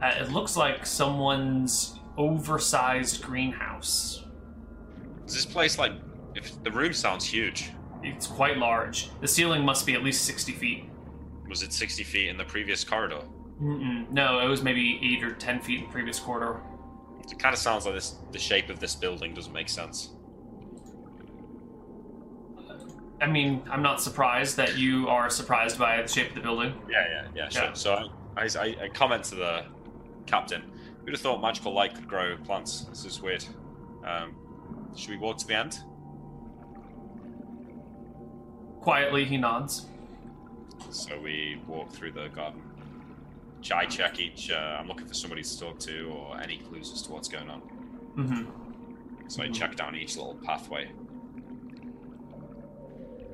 [0.00, 4.25] Uh, it looks like someone's oversized greenhouse.
[5.26, 5.92] Is this place like?
[6.34, 7.70] If the room sounds huge,
[8.02, 9.10] It's quite large.
[9.20, 10.84] The ceiling must be at least 60 feet.
[11.48, 13.22] was it sixty feet in the previous corridor?
[13.60, 14.08] Mm-mm.
[14.10, 16.60] No, it was maybe 8 or 10 feet in the previous corridor.
[17.30, 18.16] It kind of sounds like this.
[18.32, 20.10] The shape of this building doesn't make sense.
[23.20, 26.74] I mean, I'm not surprised that you are surprised by the shape of the building.
[26.90, 27.48] Yeah, yeah, yeah.
[27.48, 27.62] Sure.
[27.64, 27.72] Yeah.
[27.72, 29.64] So I, I, I comment to the
[30.26, 30.62] captain.
[31.04, 32.82] Who'd have thought magical light could grow plants?
[32.90, 33.44] This is weird.
[34.06, 34.34] Um,
[34.96, 35.78] should we walk to the end?
[38.80, 39.86] Quietly, he nods.
[40.90, 42.62] So we walk through the garden.
[43.72, 44.50] I check each.
[44.50, 47.50] Uh, I'm looking for somebody to talk to or any clues as to what's going
[47.50, 47.62] on.
[48.16, 48.44] Mm-hmm.
[49.28, 50.86] So I check down each little pathway.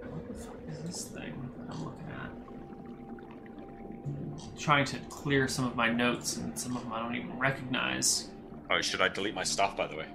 [0.00, 1.34] What the fuck is this thing
[1.70, 2.30] I'm looking at?
[4.58, 8.30] Trying to clear some of my notes, and some of them I don't even recognize.
[8.70, 10.06] Oh, should I delete my stuff, by the way?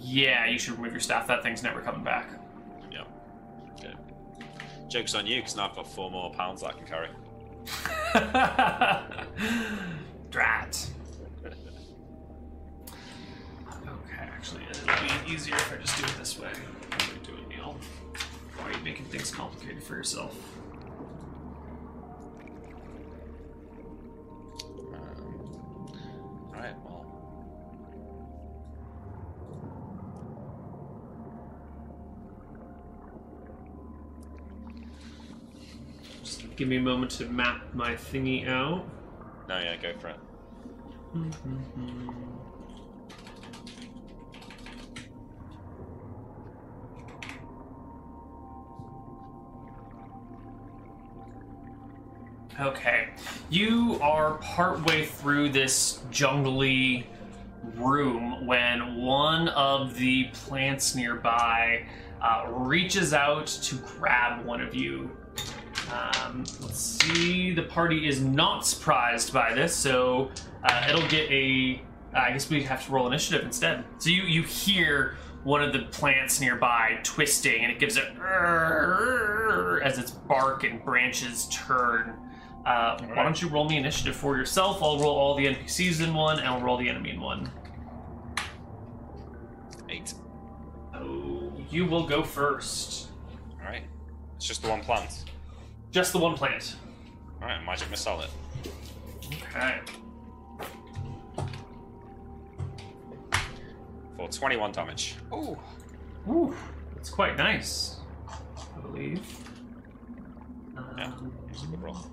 [0.00, 1.26] Yeah, you should remove your staff.
[1.26, 2.30] That thing's never coming back.
[2.90, 3.04] Yeah.
[3.78, 3.94] Okay.
[4.88, 7.08] Joke's on you, because now I've got four more pounds that I can carry.
[10.30, 10.88] Drat.
[11.44, 11.54] Okay,
[14.18, 14.86] actually, it'll
[15.26, 16.50] be easier if I just do it this way.
[17.22, 17.76] Do it, Neil.
[18.56, 20.36] Why are you making things complicated for yourself?
[24.92, 25.92] Um,
[26.54, 26.91] Alright, well.
[36.62, 38.84] Give me a moment to map my thingy out.
[39.48, 40.16] No, yeah, go for it.
[52.60, 53.08] Okay.
[53.50, 57.08] You are partway through this jungly
[57.74, 61.86] room when one of the plants nearby
[62.20, 65.10] uh, reaches out to grab one of you.
[65.90, 67.52] Um, let's see.
[67.52, 70.30] The party is not surprised by this, so
[70.64, 71.82] uh, it'll get a.
[72.14, 73.84] I guess we have to roll initiative instead.
[73.98, 78.02] So you you hear one of the plants nearby twisting, and it gives a
[79.82, 82.14] as its bark and branches turn.
[82.64, 84.82] Uh, why don't you roll me initiative for yourself?
[84.82, 87.50] I'll roll all the NPCs in one, and I'll roll the enemy in one.
[89.88, 90.14] Eight.
[90.94, 93.08] Oh, you will go first.
[93.60, 93.82] All right.
[94.36, 95.24] It's just the one plant.
[95.92, 96.76] Just the one plant.
[97.40, 98.30] All right, magic missile it.
[99.50, 99.78] Okay.
[104.16, 105.16] For 21 damage.
[105.34, 105.56] Ooh.
[106.30, 106.54] Ooh,
[106.96, 107.96] it's quite nice.
[108.28, 109.20] I believe.
[110.96, 112.06] Yeah, Um, it's a good roll.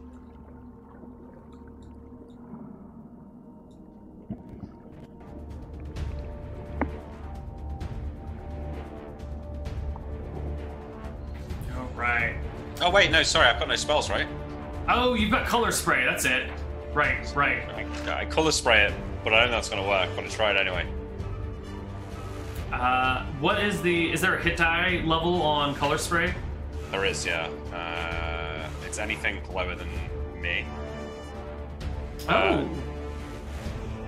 [11.77, 12.35] all right.
[12.81, 14.27] Oh wait, no, sorry, I've got no spells, right?
[14.87, 16.05] Oh, you've got color spray.
[16.05, 16.49] That's it.
[16.93, 17.61] Right, right.
[18.07, 18.93] I, I color spray it,
[19.23, 20.09] but I don't know that's gonna work.
[20.15, 20.87] But I try it anyway.
[22.71, 24.11] Uh, what is the?
[24.11, 26.33] Is there a hit die level on color spray?
[26.91, 27.47] There is, yeah.
[27.73, 29.87] Uh, it's anything lower than
[30.41, 30.65] me.
[32.27, 32.63] Oh, Uh,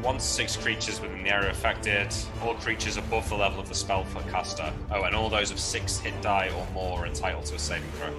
[0.01, 2.07] One to six creatures within the area affected.
[2.43, 4.71] All creatures above the level of the spell for caster.
[4.91, 7.89] Oh, and all those of six hit die or more are entitled to a saving
[7.91, 8.09] throw.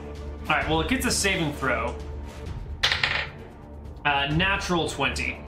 [0.49, 0.69] All right.
[0.69, 1.95] Well, it gets a saving throw.
[4.05, 5.39] Uh, natural twenty.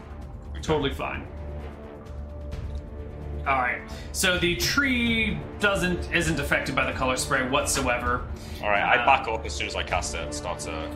[0.63, 1.27] Totally fine.
[3.47, 3.83] All right.
[4.13, 8.27] So the tree doesn't isn't affected by the color spray whatsoever.
[8.63, 10.89] All right, I Uh, back up as soon as I cast it and start to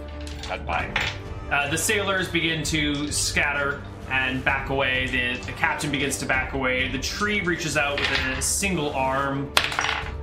[0.47, 1.03] head back.
[1.51, 5.07] Uh, the sailors begin to scatter and back away.
[5.09, 6.89] The, the captain begins to back away.
[6.89, 9.53] The tree reaches out with a single arm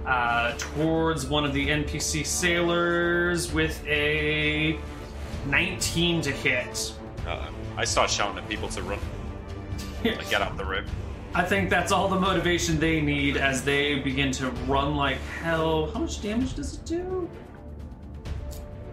[0.06, 4.78] uh, towards one of the NPC sailors with a
[5.48, 6.94] 19 to hit.
[7.28, 9.00] Uh, I start shouting at people to run.
[10.04, 10.86] Like, get out the room.
[11.34, 15.92] I think that's all the motivation they need as they begin to run like hell.
[15.92, 17.30] How much damage does it do?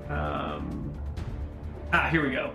[0.08, 0.92] Um,
[1.92, 2.50] ah, here we go.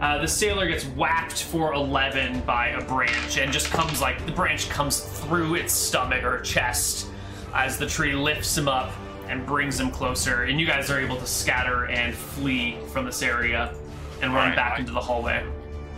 [0.00, 4.32] Uh, the sailor gets whacked for 11 by a branch and just comes like the
[4.32, 7.08] branch comes through its stomach or chest
[7.54, 8.92] as the tree lifts him up
[9.28, 10.42] and brings him closer.
[10.44, 13.74] And you guys are able to scatter and flee from this area
[14.22, 15.44] and run Alright, back I- into the hallway.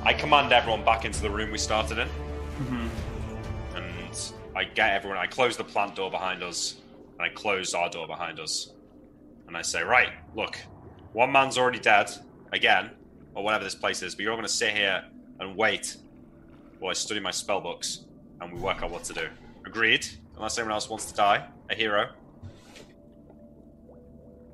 [0.05, 2.09] I command everyone back into the room we started in.
[2.61, 2.89] Mhm.
[3.75, 3.85] And
[4.57, 6.77] I get everyone, I close the plant door behind us,
[7.19, 8.73] and I close our door behind us.
[9.49, 10.57] And I say, right, look,
[11.13, 12.11] one man's already dead,
[12.53, 12.91] again,
[13.39, 15.05] or whatever this place is, but you're all going to sit here
[15.39, 15.97] and wait
[16.81, 18.05] while I study my spell books
[18.41, 19.29] and we work out what to do.
[19.65, 20.05] Agreed?
[20.35, 22.11] Unless anyone else wants to die, a hero.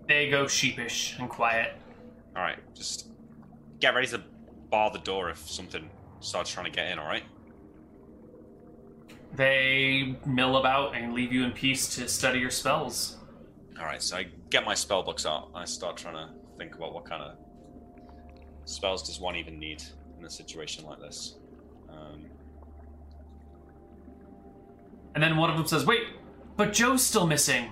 [0.06, 1.72] They go sheepish and quiet.
[2.36, 3.08] All right, just
[3.80, 4.20] get ready to
[4.68, 5.88] bar the door if something
[6.20, 7.22] starts trying to get in, all right?
[9.34, 13.16] They mill about and leave you in peace to study your spells.
[13.80, 15.48] All right, so I get my spell books out.
[15.48, 17.38] and I start trying to think about what kind of
[18.64, 19.82] spells does one even need
[20.18, 21.36] in a situation like this.
[21.88, 22.26] Um,
[25.14, 26.02] And then one of them says, Wait,
[26.56, 27.70] but Joe's still missing.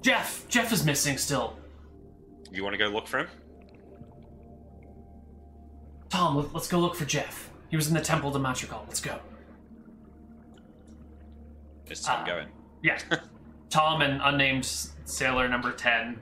[0.00, 1.56] Jeff, Jeff is missing still.
[2.52, 3.28] you want to go look for him?
[6.08, 7.50] Tom, let, us go look for Jeff.
[7.70, 8.84] He was in the Temple to Madrigal.
[8.86, 9.18] Let's go.
[11.90, 12.48] Is Tom Uh, going?
[12.82, 12.98] Yeah.
[13.70, 14.64] Tom and unnamed
[15.04, 16.20] sailor number 10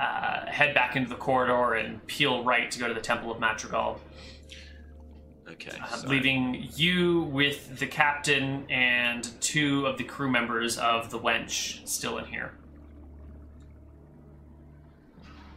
[0.00, 3.38] uh, head back into the corridor and peel right to go to the Temple of
[3.40, 4.00] Madrigal,
[5.50, 5.76] Okay.
[5.80, 11.18] uh, so- leaving you with the captain and two of the crew members of the
[11.18, 12.52] Wench still in here.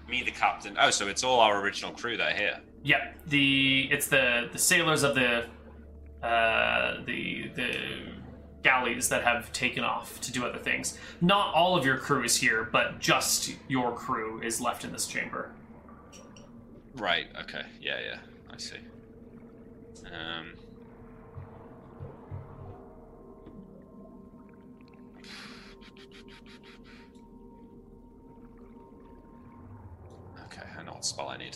[0.07, 0.77] me, the captain.
[0.79, 2.59] Oh, so it's all our original crew that are here.
[2.83, 5.47] Yep, the it's the the sailors of the
[6.23, 7.75] uh, the the
[8.65, 10.97] galleys that have taken off to do other things.
[11.21, 15.05] Not all of your crew is here, but just your crew is left in this
[15.05, 15.53] chamber.
[16.95, 17.27] Right.
[17.41, 17.61] Okay.
[17.79, 17.99] Yeah.
[17.99, 18.17] Yeah.
[18.49, 18.77] I see.
[20.11, 20.53] Um.
[30.45, 31.55] Okay, I know what spell I need.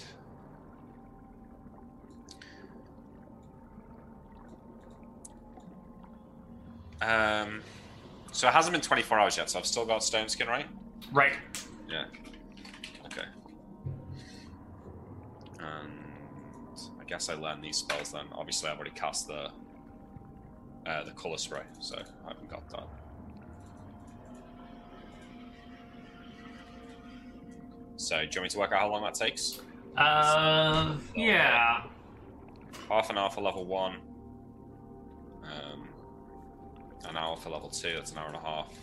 [7.01, 7.61] Um,
[8.31, 10.65] so it hasn't been 24 hours yet, so I've still got stone skin, right?
[11.11, 11.33] Right.
[11.89, 12.05] Yeah.
[13.05, 13.25] Okay.
[15.59, 18.25] And I guess I learned these spells then.
[18.33, 19.49] Obviously, I've already cast the
[20.85, 22.87] uh, the color spray, so I haven't got that.
[27.97, 29.59] So, do you want me to work out how long that takes?
[29.97, 31.83] Uh, yeah.
[32.87, 33.97] Half an hour for level one.
[35.43, 35.88] Um,
[37.07, 37.93] an hour for level two.
[37.93, 38.73] That's an hour and a half.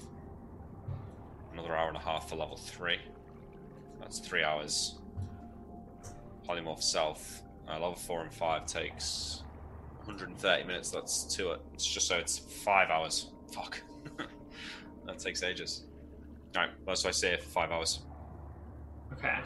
[1.53, 2.99] Another hour and a half for level three.
[4.01, 4.97] That's three hours.
[6.49, 7.43] Polymorph Self.
[7.69, 9.43] Uh, level four and five takes
[10.05, 10.91] 130 minutes.
[10.91, 11.55] That's two.
[11.75, 13.31] It's just so it's five hours.
[13.53, 13.83] Fuck.
[15.07, 15.85] that takes ages.
[16.57, 18.01] Alright, that's why I say for five hours.
[19.13, 19.39] Okay.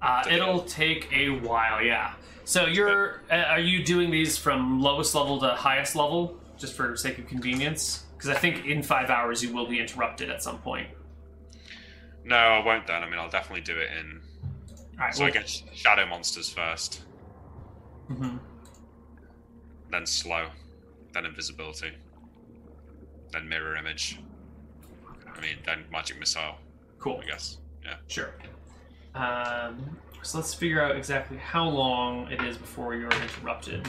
[0.00, 2.14] Uh, it it'll take a while, yeah.
[2.44, 6.96] So you're, uh, are you doing these from lowest level to highest level, just for
[6.96, 8.04] sake of convenience?
[8.16, 10.88] Because I think in five hours you will be interrupted at some point.
[12.24, 13.02] No, I won't then.
[13.02, 14.20] I mean, I'll definitely do it in.
[14.98, 15.14] Right.
[15.14, 17.02] So I get shadow monsters first,
[18.10, 18.36] mm-hmm.
[19.92, 20.48] then slow,
[21.14, 21.92] then invisibility,
[23.32, 24.18] then mirror image.
[25.36, 26.56] I mean, then magic missile,
[26.98, 27.20] Cool.
[27.22, 27.58] I guess.
[27.84, 27.94] Yeah.
[28.08, 28.34] Sure.
[29.14, 33.86] Um, so let's figure out exactly how long it is before you're interrupted.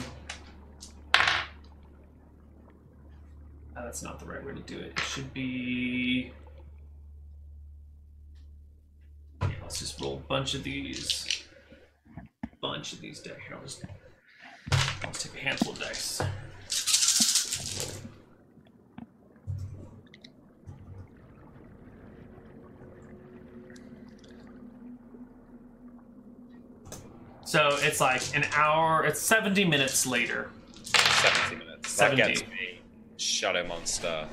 [3.80, 4.92] Uh, that's not the right way to do it.
[4.96, 6.32] It should be.
[9.40, 11.44] Yeah, let's just roll a bunch of these.
[12.60, 13.32] Bunch of these dice.
[13.46, 13.84] Here, I'll just.
[14.72, 16.20] I'll just take a handful of dice.
[27.46, 29.04] So it's like an hour.
[29.04, 30.50] It's seventy minutes later.
[30.82, 31.90] 70 minutes.
[31.90, 32.46] 70.
[33.20, 34.28] That gets me shadow monster,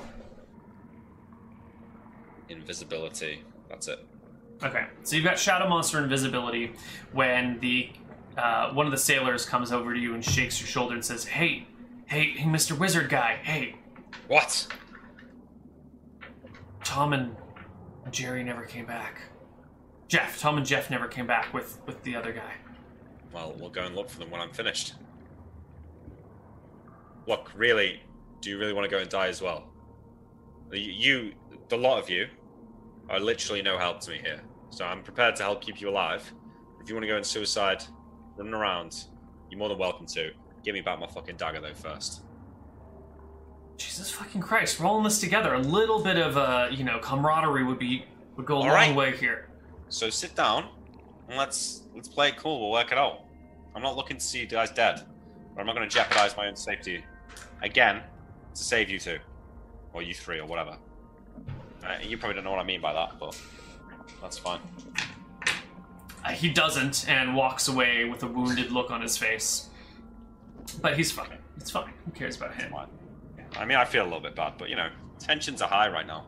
[2.50, 3.44] invisibility.
[3.70, 4.00] That's it.
[4.64, 6.72] Okay, so you've got Shadow Monster invisibility
[7.12, 7.92] when the
[8.38, 11.26] uh, one of the sailors comes over to you and shakes your shoulder and says,
[11.26, 11.68] "Hey,
[12.08, 12.78] hey, hey, Mr.
[12.78, 13.76] Wizard guy, hey,
[14.28, 14.68] What?
[16.84, 17.36] Tom and
[18.12, 19.22] Jerry never came back.
[20.08, 22.54] Jeff, Tom and Jeff never came back with with the other guy.
[23.34, 24.94] Well, we'll go and look for them when I'm finished.
[27.28, 28.02] Look, really,
[28.42, 29.70] do you really want to go and die as well?
[30.72, 31.34] You,
[31.70, 32.28] the lot of you,
[33.10, 34.42] are literally no help to me here.
[34.70, 36.32] So I'm prepared to help keep you alive.
[36.82, 37.84] If you want to go and suicide,
[38.36, 39.06] running around,
[39.50, 40.32] you're more than welcome to.
[40.64, 42.24] Give me back my fucking dagger though first.
[43.78, 47.80] Jesus fucking Christ, rolling this together, a little bit of uh, you know camaraderie would
[47.80, 48.06] be
[48.36, 48.96] would go a All long right.
[48.96, 49.50] way here.
[49.90, 50.68] So sit down
[51.30, 52.60] and let's let's play it cool.
[52.60, 53.26] We'll work it out.
[53.76, 55.06] I'm not looking to see you guys dead,
[55.54, 57.06] but I'm not going to jeopardize my own safety
[57.62, 58.02] again
[58.58, 59.20] to save you two
[59.94, 60.78] or you three or whatever.
[61.84, 63.40] Uh, you probably don't know what I mean by that, but
[64.22, 64.60] that's fine.
[66.26, 69.70] Uh, he doesn't and walks away with a wounded look on his face.
[70.82, 71.38] But he's fine.
[71.58, 71.94] It's fine.
[72.06, 72.74] Who cares about him?
[73.56, 74.90] I mean, I feel a little bit bad, but you know,
[75.20, 76.26] tensions are high right now.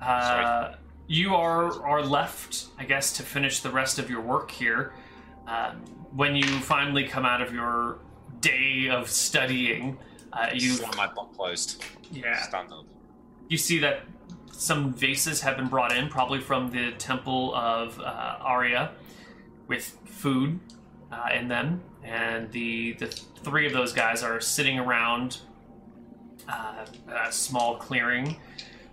[0.00, 0.74] Uh,
[1.08, 4.92] you are are left, I guess, to finish the rest of your work here.
[5.46, 5.76] Um,
[6.14, 7.98] when you finally come out of your
[8.40, 9.98] day of studying,
[10.32, 11.82] uh, you Slam my book closed.
[12.12, 12.84] yeah Stand up.
[13.48, 14.02] you see that
[14.52, 18.90] some vases have been brought in, probably from the temple of uh, Arya,
[19.68, 20.58] with food
[21.12, 25.38] uh, in them, and the the three of those guys are sitting around
[26.48, 26.84] uh,
[27.28, 28.36] a small clearing,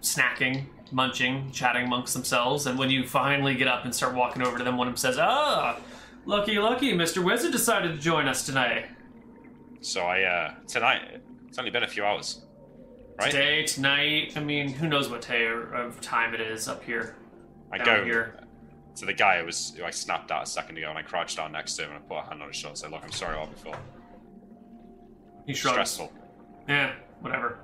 [0.02, 2.68] snacking, munching, chatting amongst themselves.
[2.68, 4.98] And when you finally get up and start walking over to them, one of them
[4.98, 5.80] says, "Ah,
[6.26, 8.86] lucky, lucky, Mister Wizard decided to join us tonight."
[9.86, 11.22] So I uh tonight.
[11.48, 12.44] It's only been a few hours,
[13.20, 13.30] right?
[13.30, 14.34] Today, tonight.
[14.36, 17.18] I mean, who knows what day of time it is up here.
[17.72, 18.40] I go here.
[18.96, 21.38] to the guy who was who I snapped at a second ago, and I crouched
[21.38, 23.04] down next to him and I put a hand on his shoulder and said, "Look,
[23.04, 23.78] I'm sorry about before.
[25.46, 25.74] He shrugs.
[25.74, 26.12] Stressful.
[26.68, 27.60] Yeah, whatever.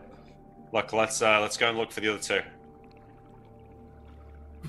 [0.72, 2.41] Look, let's uh, let's go and look for the other two.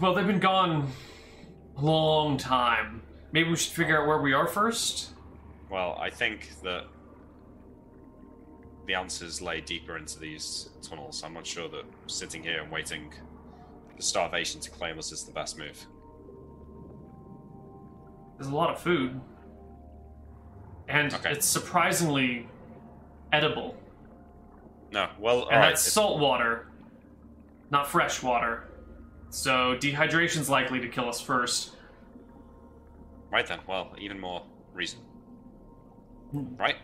[0.00, 0.90] Well, they've been gone
[1.76, 3.02] a long time.
[3.32, 5.10] Maybe we should figure out where we are first.
[5.70, 6.86] Well, I think that
[8.86, 11.22] the answers lay deeper into these tunnels.
[11.24, 13.12] I'm not sure that sitting here and waiting
[13.94, 15.86] for starvation to claim us is the best move.
[18.38, 19.20] There's a lot of food,
[20.88, 21.30] and Okay.
[21.32, 22.48] it's surprisingly
[23.32, 23.76] edible.
[24.90, 25.68] No, well, and right.
[25.68, 26.68] that's it's- salt water,
[27.70, 28.68] not fresh water.
[29.30, 31.76] So dehydration's likely to kill us first.
[33.30, 33.60] Right then.
[33.66, 34.42] Well, even more
[34.74, 34.98] reason.
[36.32, 36.54] Hmm.
[36.56, 36.76] Right?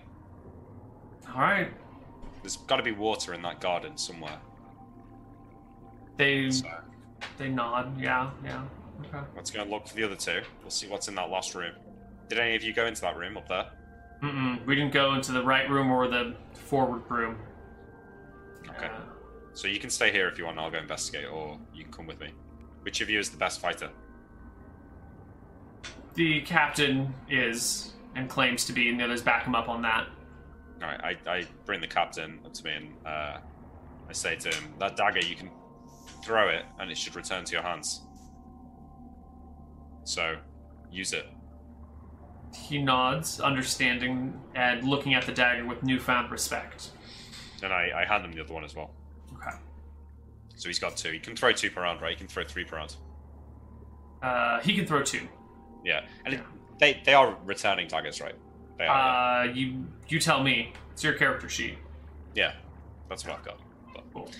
[1.34, 1.70] All right.
[2.43, 4.39] There's got to be water in that garden somewhere.
[6.16, 6.69] They So
[7.36, 8.01] they nod.
[8.01, 8.65] Yeah, yeah.
[9.06, 9.24] Okay.
[9.36, 10.40] let's go and look for the other two.
[10.62, 11.73] We'll see what's in that last room.
[12.28, 13.66] Did any of you go into that room up there?
[14.23, 14.65] Mm-mm.
[14.66, 17.36] We didn't go into the right room or the forward room.
[18.69, 18.86] Okay.
[18.86, 19.01] Uh,
[19.55, 22.06] So you can stay here if you want, I'll go investigate, or you can come
[22.06, 22.31] with me.
[22.82, 23.90] Which of you is the best fighter?
[26.15, 30.09] the captain is and claims to be, and the others back him up on that.
[30.82, 33.38] All right, I, I bring the captain up to me and uh,
[34.09, 35.50] I say to him, "That dagger, you can
[36.24, 38.02] throw it, and it should return to your hands.
[40.05, 40.36] So,
[40.90, 41.26] use it."
[42.55, 46.90] He nods, understanding and looking at the dagger with newfound respect.
[47.62, 48.90] And I, I hand him the other one as well.
[49.34, 49.56] Okay.
[50.56, 51.10] So he's got two.
[51.12, 52.12] He can throw two per round, right?
[52.12, 52.96] He can throw three per round.
[54.22, 55.28] Uh, he can throw two.
[55.84, 56.40] Yeah, and it,
[56.80, 58.34] they they are returning daggers, right?
[58.78, 59.44] They are.
[59.44, 59.50] yeah.
[59.50, 60.72] Uh, you you tell me.
[60.92, 61.78] It's your character sheet.
[62.34, 62.52] yeah,
[63.09, 63.59] that's what I've got.
[63.94, 64.30] But- Cool.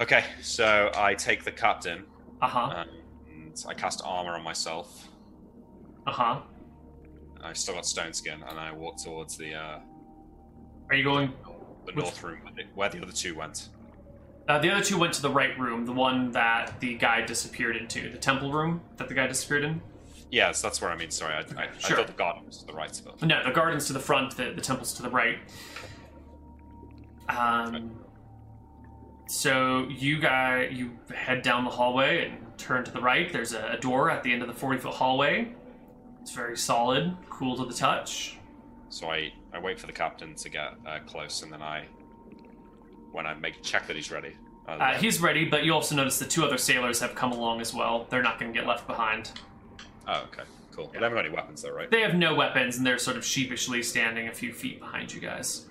[0.00, 2.04] Okay, so I take the captain
[2.42, 2.84] Uh huh.
[3.30, 5.08] and I cast armor on myself.
[6.06, 6.40] Uh huh.
[7.42, 9.78] I've still got stone skin, and I walk towards the uh,
[10.90, 11.32] Are you going?
[11.86, 13.68] the Which- north room where the, where the other two went.
[14.48, 17.76] Uh, the other two went to the right room, the one that the guy disappeared
[17.76, 19.80] into, the temple room that the guy disappeared in.
[20.30, 21.10] Yes, that's what I mean.
[21.10, 21.96] Sorry, I, I, sure.
[21.96, 23.00] I thought the garden was to the right.
[23.04, 25.38] But No, the garden's to the front, the, the temple's to the right.
[27.28, 27.92] Um,
[29.28, 33.32] so you guy, you head down the hallway and turn to the right.
[33.32, 35.52] There's a, a door at the end of the 40 foot hallway.
[36.20, 38.38] It's very solid, cool to the touch.
[38.88, 41.86] so I, I wait for the captain to get uh, close, and then I,
[43.12, 44.34] when I make check that he's ready.
[44.66, 47.74] Uh, he's ready, but you also notice the two other sailors have come along as
[47.74, 48.06] well.
[48.08, 49.30] They're not going to get left behind.
[50.06, 50.42] Oh, okay,
[50.74, 50.88] cool.
[50.88, 51.90] They haven't got any weapons though, right?
[51.90, 55.20] They have no weapons, and they're sort of sheepishly standing a few feet behind you
[55.20, 55.66] guys.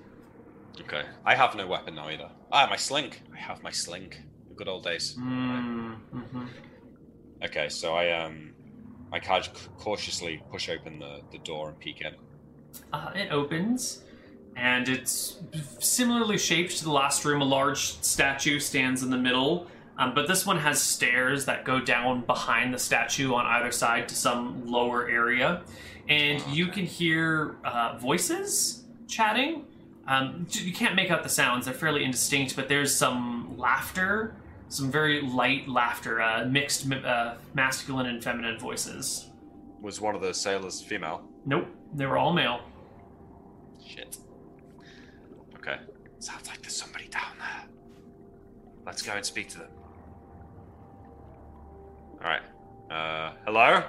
[0.82, 1.04] Okay.
[1.26, 2.30] I have no weapon now either.
[2.52, 3.14] Ah, my sling.
[3.34, 4.14] I have my sling.
[4.50, 5.16] The good old days.
[5.20, 6.46] Mm, hmm
[7.44, 8.54] Okay, so I um,
[9.12, 12.16] I cautiously push open the, the door and peek in.
[12.92, 14.02] Uh, it opens,
[14.56, 15.40] and it's
[15.80, 17.42] similarly shaped to the last room.
[17.42, 21.80] A large statue stands in the middle, um, but this one has stairs that go
[21.80, 25.62] down behind the statue on either side to some lower area.
[26.10, 29.66] And you can hear uh, voices chatting.
[30.08, 34.36] Um, you can't make out the sounds, they're fairly indistinct, but there's some laughter,
[34.68, 39.30] some very light laughter, uh, mixed uh, masculine and feminine voices.
[39.82, 41.24] Was one of the sailors female?
[41.46, 42.62] Nope, they were all male.
[43.86, 44.18] Shit.
[45.56, 45.78] Okay.
[46.20, 47.70] Sounds like there's somebody down there.
[48.86, 49.70] Let's go and speak to them.
[52.24, 52.42] Alright.
[52.90, 53.84] Uh, hello?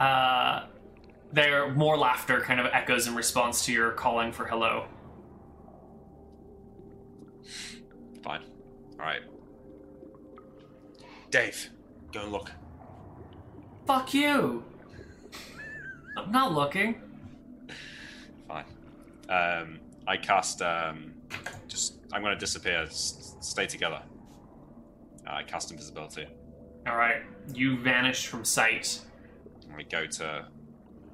[0.00, 0.66] Uh,
[1.32, 4.86] there more laughter kind of echoes in response to your calling for hello.
[8.22, 8.42] Fine.
[8.98, 9.22] Alright.
[11.30, 11.70] Dave,
[12.12, 12.50] go and look.
[13.86, 14.64] Fuck you.
[16.16, 17.00] I'm not looking.
[18.48, 18.64] Fine.
[19.28, 21.14] Um, I cast, um,
[21.68, 22.82] just, I'm gonna disappear.
[22.82, 24.02] S- stay together.
[25.26, 26.26] Uh, I cast invisibility.
[26.86, 27.22] All right,
[27.54, 29.00] you vanish from sight.
[29.76, 30.46] We go to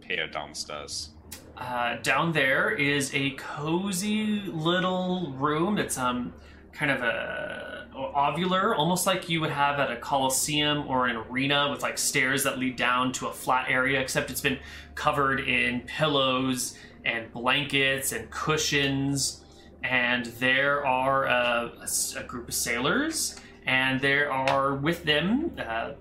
[0.01, 1.11] peer downstairs.
[1.57, 6.33] Uh, down there is a cozy little room that's um
[6.73, 11.69] kind of a ovular, almost like you would have at a coliseum or an arena
[11.71, 14.59] with like stairs that lead down to a flat area, except it's been
[14.95, 19.43] covered in pillows and blankets and cushions.
[19.83, 23.37] And there are a, a, a group of sailors,
[23.69, 25.93] and there are with them uh,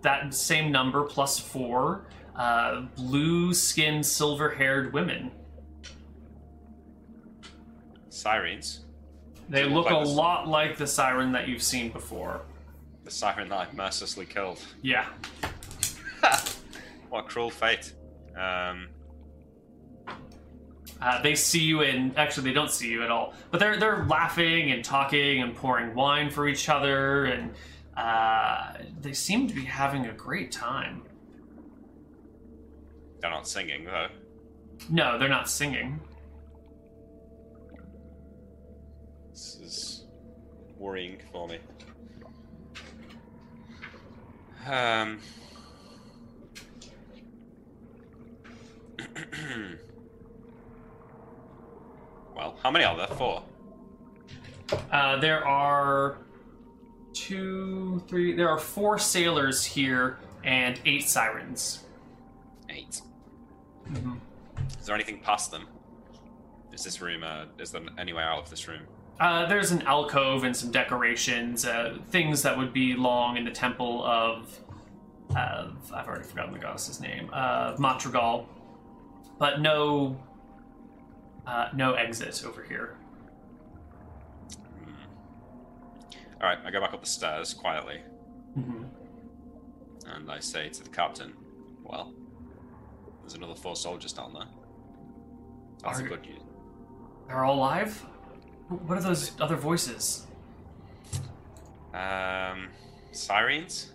[0.00, 5.30] that same number plus four uh, blue skinned, silver haired women.
[8.08, 8.80] Sirens.
[9.48, 12.40] They look look a like the- lot like the siren that you've seen before.
[13.04, 14.60] The siren that I mercilessly killed.
[14.82, 15.06] Yeah.
[17.10, 17.92] What a cruel fate.
[18.34, 18.88] Um,
[21.02, 24.04] Uh, they see you and actually they don't see you at all, but they're they're
[24.04, 27.52] laughing and talking and pouring wine for each other, and
[27.96, 31.02] uh, they seem to be having a great time.
[33.20, 34.06] they're not singing though.
[34.88, 36.00] No, they're not singing.
[39.30, 40.06] This is
[40.78, 41.58] worrying for me.
[44.70, 45.18] Um.
[52.34, 53.06] well, how many are there?
[53.08, 53.42] Four.
[54.90, 56.18] Uh, there are
[57.12, 58.34] two, three.
[58.34, 61.84] There are four sailors here and eight sirens.
[62.68, 63.02] 8
[63.90, 64.18] Mhm.
[64.80, 65.66] Is there anything past them?
[66.72, 67.22] Is this room?
[67.22, 68.82] Uh, is there any way out of this room?
[69.20, 73.50] Uh, there's an alcove and some decorations, uh, things that would be long in the
[73.50, 74.58] temple of.
[75.36, 77.28] of I've already forgotten the goddess's name.
[77.32, 78.48] Uh, Madrigal,
[79.38, 80.16] but no.
[81.46, 82.96] Uh, no exit over here.
[86.40, 88.00] All right, I go back up the stairs quietly,
[88.56, 88.88] Mhm.
[90.06, 91.34] and I say to the captain,
[91.84, 92.12] "Well,
[93.20, 94.48] there's another four soldiers down there.
[95.82, 96.42] That's Are- good news."
[97.28, 97.96] They're all alive.
[98.68, 100.26] What are those other voices?
[101.94, 102.70] Um,
[103.12, 103.92] sirens,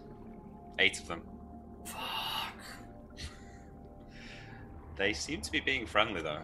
[0.80, 1.28] eight of them.
[1.84, 2.54] Fuck.
[4.96, 6.42] They seem to be being friendly though.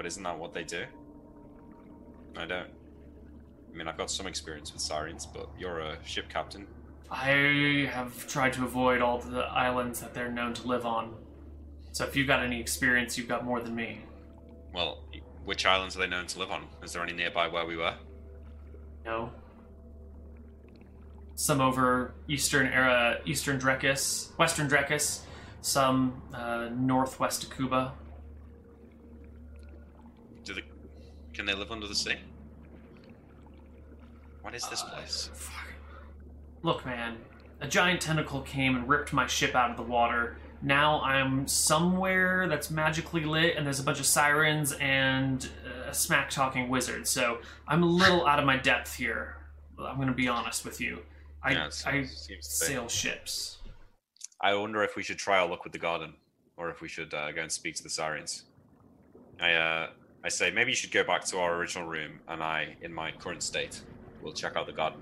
[0.00, 0.86] But isn't that what they do?
[2.34, 2.70] I don't.
[3.70, 6.66] I mean, I've got some experience with sirens, but you're a ship captain.
[7.10, 11.16] I have tried to avoid all the islands that they're known to live on.
[11.92, 14.00] So if you've got any experience, you've got more than me.
[14.72, 15.04] Well,
[15.44, 16.64] which islands are they known to live on?
[16.82, 17.94] Is there any nearby where we were?
[19.04, 19.30] No.
[21.34, 25.20] Some over eastern era, eastern Drekis, western Drekis.
[25.60, 27.92] Some uh, northwest of Cuba.
[30.42, 30.62] Do they?
[31.34, 32.16] Can they live under the sea?
[34.42, 35.30] What is this place?
[35.34, 35.68] Fuck.
[36.62, 37.18] Look, man.
[37.60, 40.38] A giant tentacle came and ripped my ship out of the water.
[40.62, 45.46] Now I'm somewhere that's magically lit, and there's a bunch of sirens and
[45.88, 47.06] a smack talking wizard.
[47.06, 47.38] So
[47.68, 49.36] I'm a little out of my depth here.
[49.78, 51.00] I'm going to be honest with you.
[51.42, 53.58] I, Yeah, seems- I seems sail ships.
[54.42, 56.14] I wonder if we should try our luck with the garden,
[56.56, 58.44] or if we should uh, go and speak to the sirens.
[59.38, 59.90] I uh,
[60.22, 63.10] I say maybe you should go back to our original room, and I, in my
[63.12, 63.80] current state,
[64.22, 65.00] will check out the garden.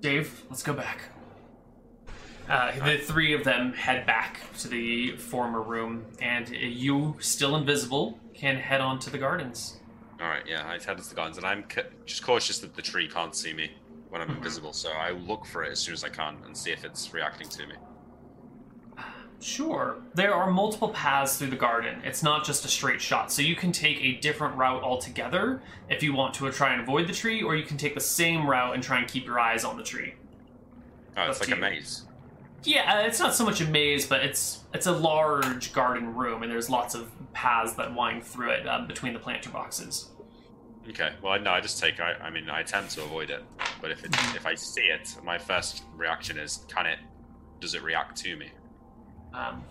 [0.00, 1.00] Dave, let's go back.
[2.48, 8.18] Uh, the three of them head back to the former room, and you, still invisible,
[8.34, 9.78] can head on to the gardens.
[10.20, 12.82] All right, yeah, I head to the gardens, and I'm ca- just cautious that the
[12.82, 13.70] tree can't see me
[14.10, 14.72] when I'm invisible.
[14.72, 17.48] So I look for it as soon as I can and see if it's reacting
[17.48, 17.74] to me.
[19.40, 19.96] Sure.
[20.14, 22.00] There are multiple paths through the garden.
[22.04, 23.30] It's not just a straight shot.
[23.30, 27.08] So you can take a different route altogether if you want to try and avoid
[27.08, 29.64] the tree, or you can take the same route and try and keep your eyes
[29.64, 30.14] on the tree.
[31.16, 32.04] Oh, it's Up like a maze.
[32.64, 36.42] Yeah, uh, it's not so much a maze, but it's it's a large garden room,
[36.42, 40.10] and there's lots of paths that wind through it um, between the planter boxes.
[40.88, 42.00] Okay, well, no, I just take.
[42.00, 43.42] I, I mean, I attempt to avoid it,
[43.80, 46.98] but if it, if I see it, my first reaction is, can it?
[47.60, 48.50] Does it react to me?
[49.34, 49.64] Um,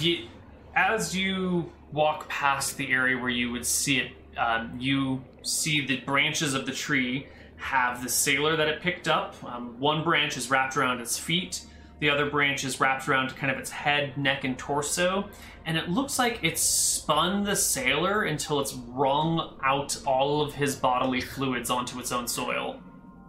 [0.00, 0.26] you,
[0.74, 5.98] as you walk past the area where you would see it, um, you see the
[6.00, 9.36] branches of the tree have the sailor that it picked up.
[9.44, 11.64] Um, one branch is wrapped around its feet,
[12.00, 15.28] the other branch is wrapped around kind of its head, neck, and torso.
[15.64, 20.76] And it looks like it's spun the sailor until it's wrung out all of his
[20.76, 22.80] bodily fluids onto its own soil.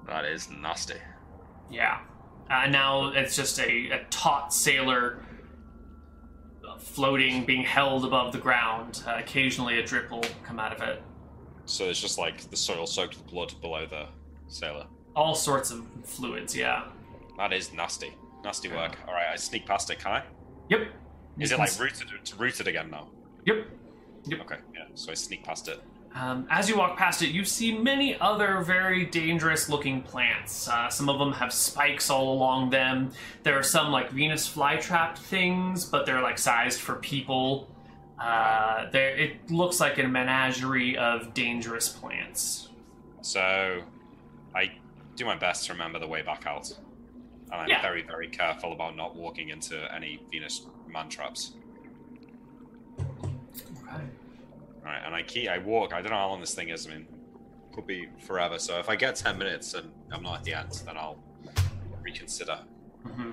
[0.08, 0.96] That is nasty.
[1.72, 2.00] Yeah.
[2.50, 5.24] Uh, now it's just a, a taut sailor
[6.76, 9.04] uh, floating, being held above the ground.
[9.08, 11.02] Uh, occasionally a drip will come out of it.
[11.66, 14.08] So it's just like the soil soaked with blood below the
[14.48, 14.86] sailor.
[15.16, 16.84] All sorts of fluids, yeah.
[17.38, 18.14] That is nasty.
[18.44, 18.96] Nasty work.
[19.08, 20.00] All right, I sneak past it.
[20.00, 20.24] Can I?
[20.70, 20.88] Yep.
[21.40, 22.08] Is it like rooted?
[22.20, 23.10] It's rooted again now.
[23.46, 23.68] Yep.
[24.26, 24.40] Yep.
[24.42, 24.86] Okay, yeah.
[24.94, 25.82] So I sneak past it.
[26.16, 30.68] Um, as you walk past it, you see many other very dangerous looking plants.
[30.70, 33.12] Uh, some of them have spikes all along them.
[33.44, 37.70] There are some like Venus flytrap things, but they're like sized for people.
[38.18, 42.70] Uh, there, it looks like a menagerie of dangerous plants.
[43.22, 43.82] So
[44.56, 44.72] I
[45.18, 46.72] do my best to remember the way back out,
[47.52, 47.82] and I'm Yeah.
[47.82, 51.56] very, very careful about not walking into any Venus man traps.
[53.02, 54.04] Okay.
[54.86, 55.48] Right, and I key.
[55.50, 55.94] I walk.
[55.94, 56.86] I don't know how long this thing is.
[56.86, 57.08] I mean,
[57.74, 58.60] could be forever.
[58.60, 61.18] So if I get ten minutes and I'm not at the end, then I'll
[62.04, 62.60] reconsider.
[63.04, 63.32] hmm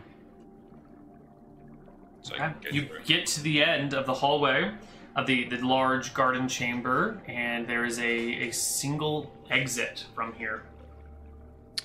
[2.22, 2.52] So Okay.
[2.62, 3.02] go You through.
[3.04, 4.72] get to the end of the hallway
[5.14, 8.08] of the, the large garden chamber, and there is a,
[8.48, 10.62] a single exit from here.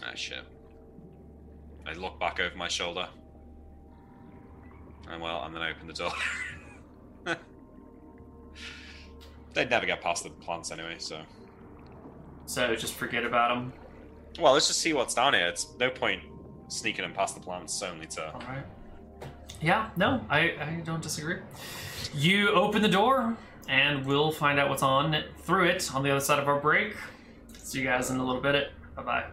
[0.01, 0.45] Ah, shit.
[1.85, 3.09] I look back over my shoulder.
[5.09, 6.13] And well, and then I open the door.
[9.57, 11.19] They'd never get past the plants anyway, so.
[12.45, 13.73] So just forget about them.
[14.39, 15.47] Well, let's just see what's down here.
[15.47, 16.21] It's no point
[16.67, 18.33] sneaking them past the plants only to.
[18.33, 18.63] All right.
[19.59, 21.37] Yeah, no, I, I don't disagree.
[22.13, 23.35] You open the door,
[23.67, 26.95] and we'll find out what's on through it on the other side of our break.
[27.57, 28.71] See you guys in a little bit.
[28.95, 29.25] Bye bye.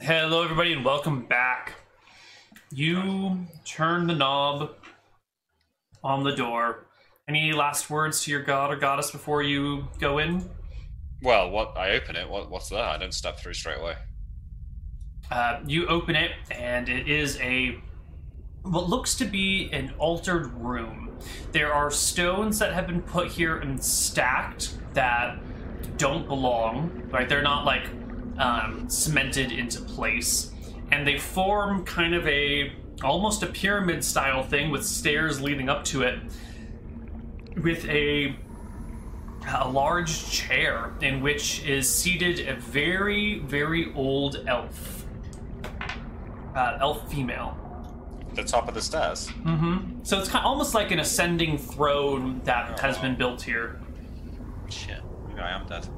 [0.00, 1.74] Hello, everybody, and welcome back.
[2.72, 4.70] You turn the knob
[6.02, 6.86] on the door.
[7.30, 10.50] Any last words to your god or goddess before you go in?
[11.22, 12.28] Well, what I open it.
[12.28, 12.82] What, what's there?
[12.82, 13.94] I don't step through straight away.
[15.30, 17.80] Uh, you open it, and it is a
[18.62, 21.16] what looks to be an altered room.
[21.52, 25.38] There are stones that have been put here and stacked that
[25.98, 27.08] don't belong.
[27.12, 27.86] Right, they're not like
[28.38, 30.50] um, cemented into place,
[30.90, 32.72] and they form kind of a
[33.04, 36.18] almost a pyramid style thing with stairs leading up to it,
[37.62, 38.36] with a
[39.48, 45.06] a large chair in which is seated a very very old elf,
[46.54, 47.56] uh, elf female.
[48.34, 49.28] The top of the stairs.
[49.28, 50.04] Mm-hmm.
[50.04, 53.80] So it's kind almost like an ascending throne that has been built here.
[54.68, 55.88] Shit, maybe I am dead.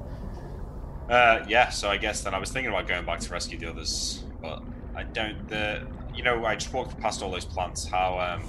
[1.10, 1.68] Uh, yeah.
[1.68, 4.62] So I guess then I was thinking about going back to rescue the others, but
[4.96, 5.46] I don't.
[5.48, 7.86] The you know I just walked past all those plants.
[7.86, 8.48] How um,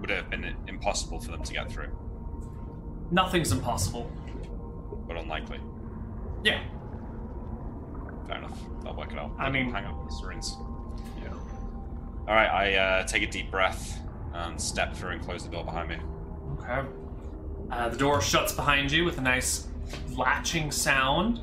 [0.00, 1.96] would it have been impossible for them to get through?
[3.10, 4.10] Nothing's impossible.
[5.06, 5.60] But unlikely.
[6.42, 6.62] Yeah.
[8.26, 8.58] Fair enough.
[8.86, 9.32] I'll work it out.
[9.38, 10.46] I mean- hang on, syringe.
[11.22, 11.32] Yeah.
[11.32, 12.48] All right.
[12.50, 14.00] I uh, take a deep breath
[14.32, 15.96] and step through and close the door behind me.
[16.58, 16.88] Okay.
[17.70, 19.68] Uh, the door shuts behind you with a nice
[20.16, 21.40] latching sound,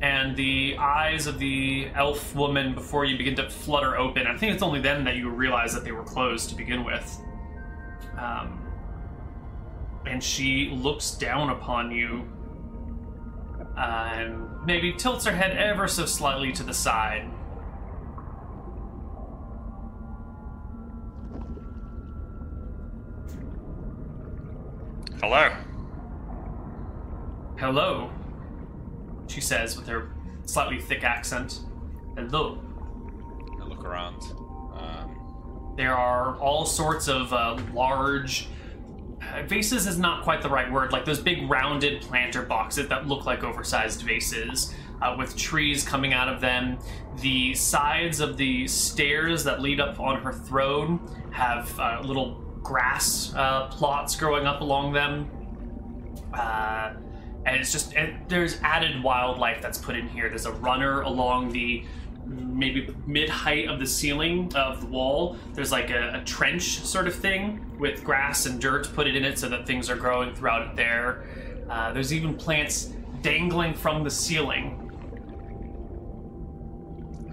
[0.00, 4.26] and the eyes of the elf woman before you begin to flutter open.
[4.26, 7.20] I think it's only then that you realize that they were closed to begin with.
[8.18, 8.59] Um,
[10.06, 12.26] and she looks down upon you
[13.76, 17.30] and maybe tilts her head ever so slightly to the side.
[25.20, 25.50] Hello.
[27.58, 28.10] Hello,
[29.28, 30.10] she says with her
[30.46, 31.60] slightly thick accent.
[32.16, 32.58] Hello.
[33.60, 34.22] I look around.
[34.74, 38.48] Um, There are all sorts of uh, large
[39.46, 40.92] vases is not quite the right word.
[40.92, 46.12] Like those big rounded planter boxes that look like oversized vases uh, with trees coming
[46.12, 46.78] out of them.
[47.20, 51.00] The sides of the stairs that lead up on her throne
[51.32, 55.30] have uh, little grass uh, plots growing up along them.
[56.32, 56.94] Uh,
[57.46, 60.28] and it's just and there's added wildlife that's put in here.
[60.28, 61.84] There's a runner along the
[62.30, 65.36] maybe mid height of the ceiling of the wall.
[65.54, 69.38] There's like a, a trench sort of thing with grass and dirt put in it
[69.38, 71.24] so that things are growing throughout it there.
[71.68, 72.92] Uh, there's even plants
[73.22, 74.86] dangling from the ceiling.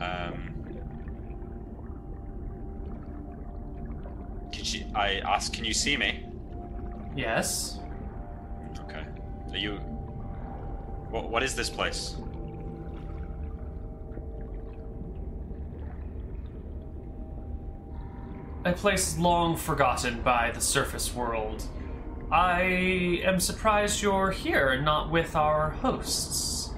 [0.02, 0.53] um,
[4.52, 4.86] can she?
[4.94, 5.53] I ask.
[5.53, 6.24] Can you see me?
[7.15, 7.80] Yes.
[8.82, 9.03] Okay.
[9.52, 9.74] Are you?
[11.10, 11.30] What?
[11.30, 12.18] What is this place?
[18.66, 21.64] A place long forgotten by the surface world.
[22.32, 22.62] I
[23.24, 26.72] am surprised you're here and not with our hosts.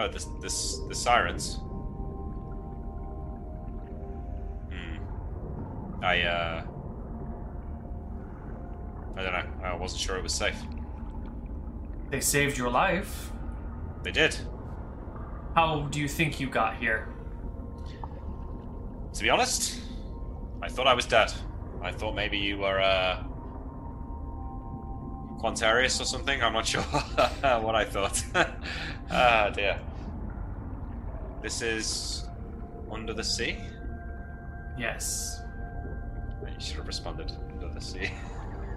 [0.00, 1.60] Oh, this this the sirens.
[4.70, 6.04] Hmm.
[6.04, 6.64] I uh.
[9.16, 9.46] I don't know.
[9.62, 10.60] I wasn't sure it was safe.
[12.10, 13.30] They saved your life.
[14.02, 14.36] They did.
[15.54, 17.13] How do you think you got here?
[19.14, 19.80] To be honest,
[20.62, 21.32] I thought I was dead.
[21.82, 23.22] I thought maybe you were uh
[25.40, 26.42] Quantarius or something.
[26.42, 28.24] I'm not sure what I thought.
[29.10, 29.78] ah dear.
[31.42, 32.24] This is
[32.90, 33.56] under the sea.
[34.78, 35.40] Yes.
[36.42, 38.10] You should have responded under the sea.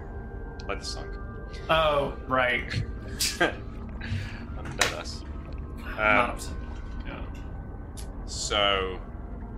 [0.68, 1.08] like the song.
[1.70, 2.62] Oh, right.
[3.40, 5.22] under us.
[5.82, 6.48] Um, Not-
[7.06, 7.20] yeah.
[8.26, 9.00] So,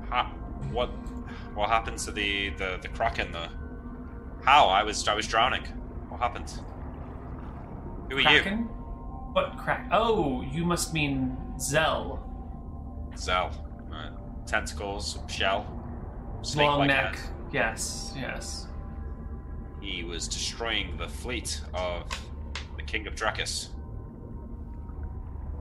[0.08, 0.32] ha-
[0.72, 0.88] what
[1.54, 3.48] what happened to the, the the kraken though?
[4.44, 5.62] How I was I was drowning.
[6.08, 6.52] What happened?
[8.10, 8.64] Who are Kraken?
[9.32, 9.88] What crack?
[9.92, 12.26] Oh, you must mean Zell.
[13.12, 13.16] you?
[13.16, 13.50] Zell.
[13.88, 14.10] Right.
[14.46, 15.64] Tentacles, shell,
[16.56, 17.18] Long neck.
[17.52, 18.66] Yes, yes.
[19.80, 22.04] He was destroying the fleet of
[22.76, 23.68] the King of Drakis.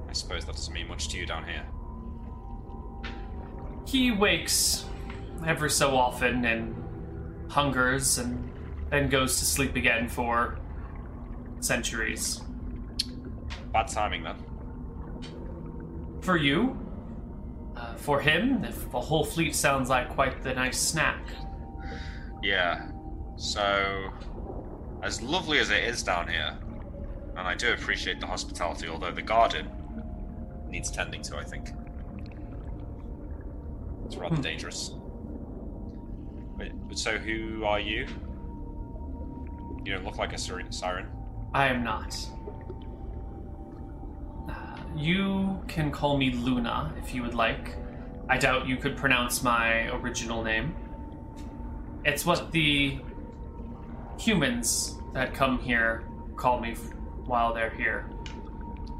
[0.07, 1.65] I suppose that doesn't mean much to you down here.
[3.89, 4.85] He wakes
[5.47, 6.75] every so often and
[7.49, 8.51] hungers and
[8.91, 10.59] then goes to sleep again for
[11.59, 12.39] centuries.
[13.73, 14.35] Bad timing then.
[16.21, 16.77] For you?
[17.75, 21.25] Uh, for him, if a whole fleet sounds like quite the nice snack.
[22.43, 22.91] Yeah.
[23.37, 24.11] So,
[25.01, 26.59] as lovely as it is down here,
[27.35, 29.67] and I do appreciate the hospitality, although the garden
[30.67, 31.71] needs tending to, I think.
[34.09, 34.41] It's rather Hmm.
[34.41, 34.95] dangerous.
[36.57, 38.07] Wait, so who are you?
[39.85, 41.07] You don't look like a siren.
[41.53, 42.17] I am not.
[44.49, 44.53] Uh,
[44.95, 47.75] You can call me Luna if you would like.
[48.27, 50.73] I doubt you could pronounce my original name.
[52.03, 52.99] It's what the
[54.17, 56.03] humans that come here
[56.35, 56.73] call me
[57.25, 58.09] while they're here.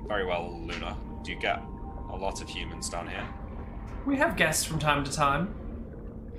[0.07, 0.95] Very well, Luna.
[1.23, 1.63] Do you get
[2.11, 3.27] a lot of humans down here?
[4.05, 5.53] We have guests from time to time,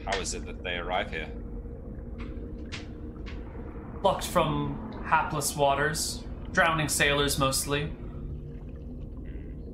[0.05, 1.29] How is it that they arrive here?
[4.01, 7.83] plucked from hapless waters, drowning sailors mostly.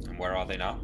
[0.08, 0.80] And where are they now?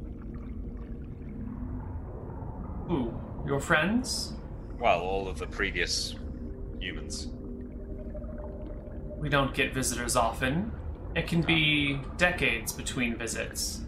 [2.87, 3.13] Who?
[3.47, 4.35] Your friends?
[4.79, 6.15] Well, all of the previous
[6.79, 7.29] humans.
[9.19, 10.73] We don't get visitors often.
[11.15, 13.82] It can be decades between visits.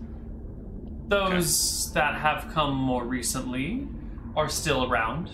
[1.07, 3.87] Those that have come more recently
[4.37, 5.31] are still around.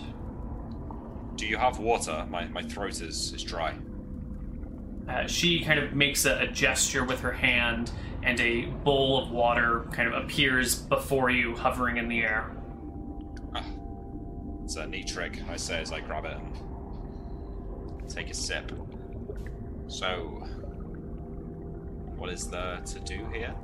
[1.35, 2.25] Do you have water?
[2.29, 3.75] My, my throat is, is dry.
[5.07, 7.91] Uh, she kind of makes a, a gesture with her hand,
[8.21, 12.51] and a bowl of water kind of appears before you, hovering in the air.
[13.55, 13.65] Ah,
[14.63, 18.71] it's a neat trick, I say as I grab it and take a sip.
[19.87, 20.45] So,
[22.17, 23.55] what is there to do here?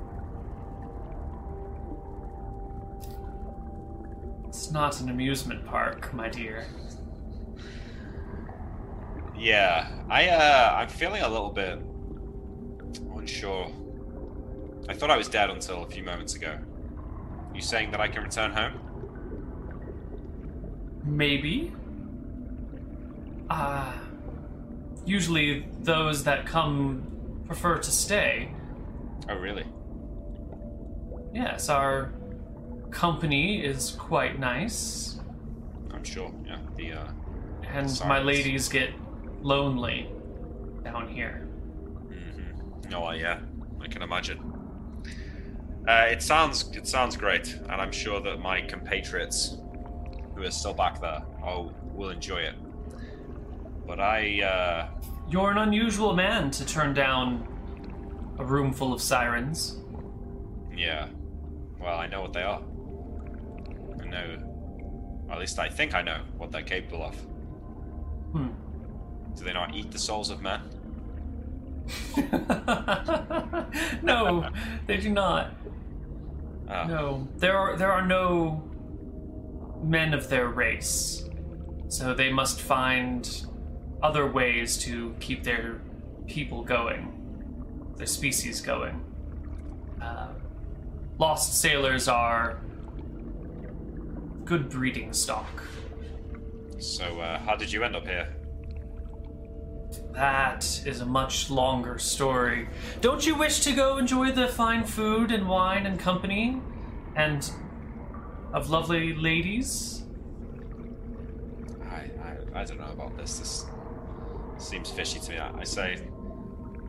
[4.48, 6.64] It's not an amusement park, my dear.
[9.36, 11.78] Yeah, I uh, I'm feeling a little bit
[13.14, 13.70] unsure.
[14.88, 16.58] I thought I was dead until a few moments ago.
[17.54, 18.72] You saying that I can return home?
[21.04, 21.72] Maybe.
[23.50, 23.94] Ah.
[25.06, 28.50] usually those that come prefer to stay.
[29.28, 29.64] Oh, really?
[31.34, 32.12] Yes, our
[32.90, 35.20] company is quite nice,
[35.92, 36.32] I'm sure.
[36.46, 36.58] Yeah.
[36.76, 37.08] The uh,
[37.72, 38.90] and my ladies get
[39.42, 40.08] lonely
[40.84, 41.46] down here.
[42.10, 42.94] Mm-hmm.
[42.94, 43.40] Oh, yeah,
[43.80, 44.40] I can imagine.
[45.86, 49.58] Uh, it sounds it sounds great, and I'm sure that my compatriots
[50.34, 52.54] who are still back there, oh, will enjoy it.
[53.86, 54.88] But I, uh,
[55.28, 57.46] You're an unusual man to turn down
[58.38, 59.78] a room full of sirens.
[60.76, 61.08] yeah,
[61.80, 62.62] well, I know what they are.
[64.10, 64.38] Know,
[65.28, 67.14] or at least I think I know what they're capable of.
[68.32, 68.48] Hmm.
[69.36, 70.60] Do they not eat the souls of men?
[74.02, 74.48] no,
[74.86, 75.54] they do not.
[76.68, 78.62] Ah, No, there are there are no
[79.82, 81.28] men of their race,
[81.88, 83.46] so they must find
[84.02, 85.80] other ways to keep their
[86.26, 87.12] people going,
[87.96, 89.02] their species going.
[90.00, 90.28] Uh,
[91.18, 92.60] lost sailors are
[94.48, 95.62] good breeding stock.
[96.78, 98.34] So, uh, how did you end up here?
[100.12, 102.66] That is a much longer story.
[103.02, 106.62] Don't you wish to go enjoy the fine food and wine and company,
[107.14, 107.50] and
[108.54, 110.04] of lovely ladies?
[111.82, 112.10] I,
[112.54, 113.38] I, I don't know about this.
[113.38, 113.66] This
[114.56, 115.38] seems fishy to me.
[115.38, 116.08] I, I say,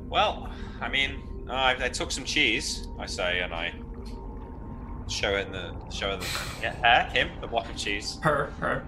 [0.07, 0.49] well,
[0.79, 2.87] I mean, I, I took some cheese.
[2.97, 3.73] I say, and I
[5.09, 6.27] show it in the show it the
[6.61, 6.73] yeah,
[7.03, 8.19] her, him the block of cheese.
[8.21, 8.85] Her, her.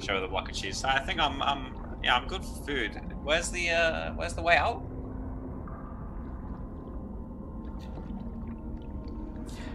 [0.00, 0.84] Show her the block of cheese.
[0.84, 3.00] I think I'm I'm yeah I'm good for food.
[3.22, 4.82] Where's the uh where's the way out?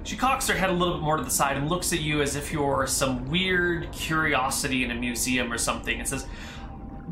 [0.03, 2.21] She cocks her head a little bit more to the side and looks at you
[2.21, 6.25] as if you're some weird curiosity in a museum or something and says,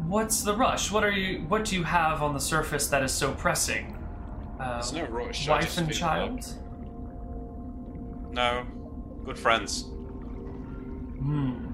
[0.07, 0.91] "What's the rush?
[0.91, 1.45] What are you?
[1.47, 3.95] What do you have on the surface that is so pressing?
[4.59, 5.47] Uh, There's no rush.
[5.47, 6.45] Wife and feel child?
[8.31, 8.65] No,
[9.25, 9.83] good friends.
[11.19, 11.65] Hmm.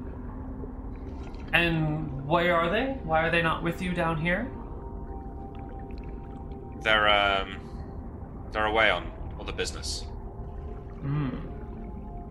[1.53, 2.97] And where are they?
[3.03, 4.49] Why are they not with you down here?
[6.81, 7.57] They're um
[8.51, 10.01] they're away on other business.
[11.01, 11.29] Hmm.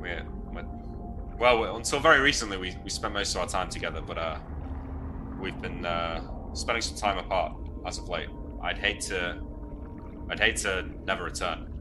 [0.00, 0.64] We're, we're
[1.38, 4.38] well we- until very recently we, we spent most of our time together, but uh
[5.40, 6.22] we've been uh,
[6.54, 7.52] spending some time apart
[7.86, 8.28] as of late.
[8.62, 9.40] I'd hate to
[10.30, 11.72] I'd hate to never return.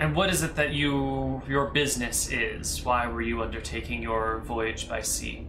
[0.00, 2.84] And what is it that you your business is?
[2.84, 5.46] Why were you undertaking your voyage by sea?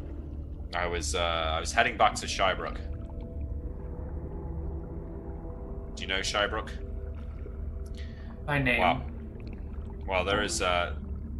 [0.74, 2.78] I was uh, I was heading back to Shybrook.
[5.96, 6.70] Do you know Shybrook?
[8.46, 8.80] By name.
[8.80, 9.02] Wow.
[10.08, 10.96] Well, there is uh,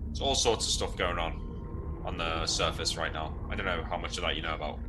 [0.07, 3.36] there's all sorts of stuff going on on the surface right now.
[3.49, 4.80] I don't know how much of that you know about.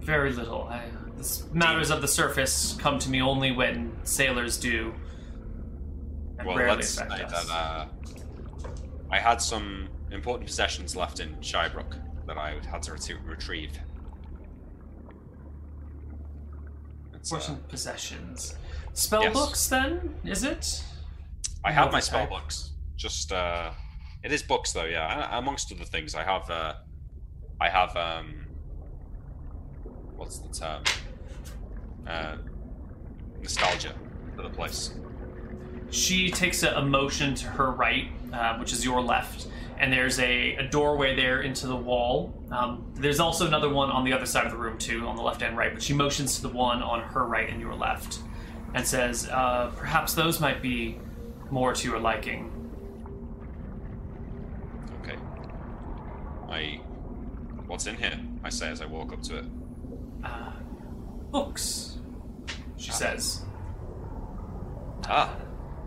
[0.00, 0.62] Very little.
[0.62, 0.84] I
[1.18, 4.94] this matters of the surface come to me only when sailors do.
[6.44, 7.86] Well, let's say affect that uh,
[9.10, 11.96] I had some important possessions left in Shybrook
[12.26, 13.78] that I had to ret- retrieve.
[17.14, 18.54] It's, uh, Important possessions.
[18.92, 19.32] Spell yes.
[19.32, 20.84] books, then, is it?
[21.64, 22.72] I have my spell books.
[22.96, 23.70] Just uh,
[24.22, 24.84] it is books though.
[24.84, 26.74] Yeah, amongst other things, I have uh,
[27.60, 28.46] I have um,
[30.16, 30.82] what's the term?
[32.06, 32.36] Uh,
[33.40, 33.94] nostalgia
[34.34, 34.94] for the place.
[35.90, 39.48] She takes a, a motion to her right, uh, which is your left,
[39.78, 42.34] and there's a, a doorway there into the wall.
[42.50, 45.22] Um, there's also another one on the other side of the room, too, on the
[45.22, 48.20] left and right, but she motions to the one on her right and your left
[48.74, 50.98] and says, uh, Perhaps those might be
[51.50, 52.52] more to your liking.
[55.02, 55.16] Okay.
[56.48, 56.80] I.
[57.66, 58.18] What's in here?
[58.42, 59.44] I say as I walk up to it.
[60.24, 60.52] Uh,
[61.30, 61.98] books,
[62.76, 63.42] she says.
[65.06, 65.36] Ah,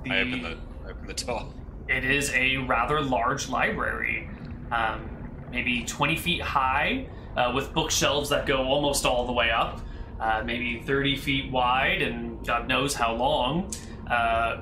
[0.03, 0.57] The- I open the
[0.90, 1.53] open the door.
[1.88, 4.30] It is a rather large library,
[4.72, 5.10] um,
[5.52, 9.82] maybe 20 feet high, uh, with bookshelves that go almost all the way up,
[10.19, 13.73] uh, maybe 30 feet wide, and God knows how long,
[14.10, 14.61] uh,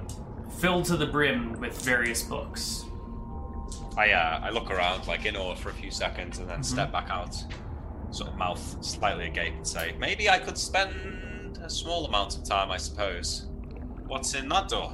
[0.60, 2.86] filled to the brim with various books.
[3.98, 6.91] I uh, I look around like in awe for a few seconds and then step
[6.91, 7.36] back out,
[8.11, 12.44] sort of mouth slightly agape and say, maybe I could spend a small amount of
[12.44, 13.48] time, I suppose.
[14.07, 14.94] What's in that door?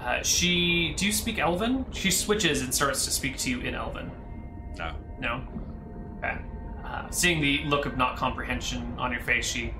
[0.00, 0.94] Uh, she.
[0.96, 1.86] Do you speak Elven?
[1.92, 4.10] She switches and starts to speak to you in Elven.
[4.76, 4.94] No.
[5.18, 5.42] No?
[6.18, 6.38] Okay.
[6.84, 9.72] Uh, seeing the look of not comprehension on your face, she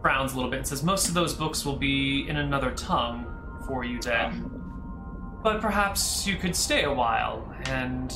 [0.00, 3.26] frowns a little bit and says, Most of those books will be in another tongue
[3.66, 4.50] for you then.
[5.42, 8.14] But perhaps you could stay a while and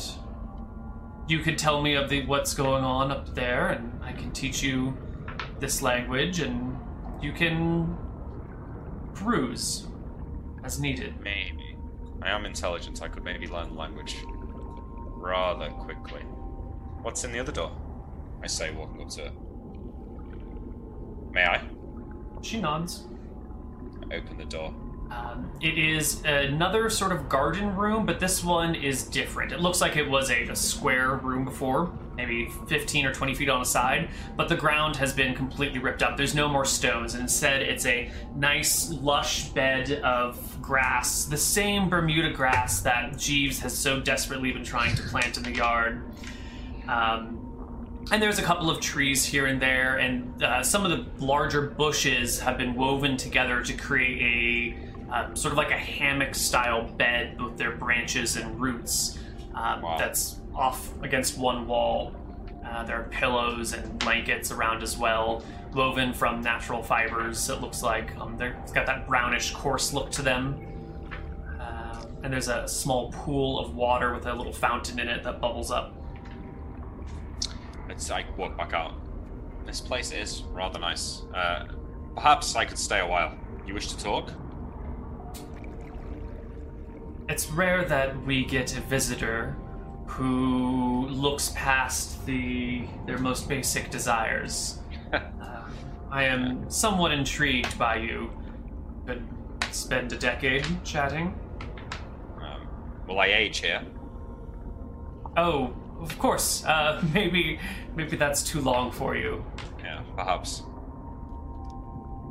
[1.28, 4.62] you could tell me of the what's going on up there and I can teach
[4.62, 4.96] you
[5.58, 6.78] this language and
[7.20, 7.96] you can
[9.14, 9.86] peruse
[10.66, 11.14] as needed.
[11.20, 11.76] Maybe.
[12.20, 13.00] I am intelligent.
[13.00, 16.22] I could maybe learn the language rather quickly.
[17.02, 17.70] What's in the other door?
[18.42, 19.32] I say, walking up to it.
[21.32, 21.62] May I?
[22.42, 23.06] She nods.
[24.10, 24.74] I open the door.
[25.10, 29.52] Um, it is another sort of garden room, but this one is different.
[29.52, 33.48] It looks like it was a, a square room before, maybe 15 or 20 feet
[33.48, 36.16] on a side, but the ground has been completely ripped up.
[36.16, 41.88] There's no more stones, and instead it's a nice, lush bed of grass, the same
[41.88, 46.02] Bermuda grass that Jeeves has so desperately been trying to plant in the yard.
[46.88, 51.24] Um, and there's a couple of trees here and there, and uh, some of the
[51.24, 54.76] larger bushes have been woven together to create
[55.08, 59.18] a uh, sort of like a hammock style bed with their branches and roots
[59.54, 59.96] um, Wow.
[59.98, 62.12] that's off against one wall.
[62.64, 65.44] Uh, there are pillows and blankets around as well,
[65.76, 67.48] woven from natural fibers.
[67.48, 70.58] It looks like um, they're, it's got that brownish, coarse look to them.
[71.60, 75.40] Uh, and there's a small pool of water with a little fountain in it that
[75.40, 75.94] bubbles up.
[77.88, 78.94] It's, I walk back out.
[79.64, 81.22] This place is rather nice.
[81.34, 81.66] Uh,
[82.14, 83.36] perhaps I could stay a while.
[83.66, 84.32] You wish to talk?
[87.28, 89.56] It's rare that we get a visitor
[90.06, 94.78] who looks past the their most basic desires.
[95.12, 95.20] Uh,
[96.10, 98.30] I am somewhat intrigued by you.
[99.06, 99.22] Could
[99.70, 101.38] spend a decade chatting.
[102.40, 102.68] Um,
[103.06, 103.82] will I age here?
[105.36, 106.64] Oh, of course.
[106.64, 107.58] Uh, maybe
[107.94, 109.44] maybe that's too long for you.
[109.82, 110.62] Yeah, perhaps.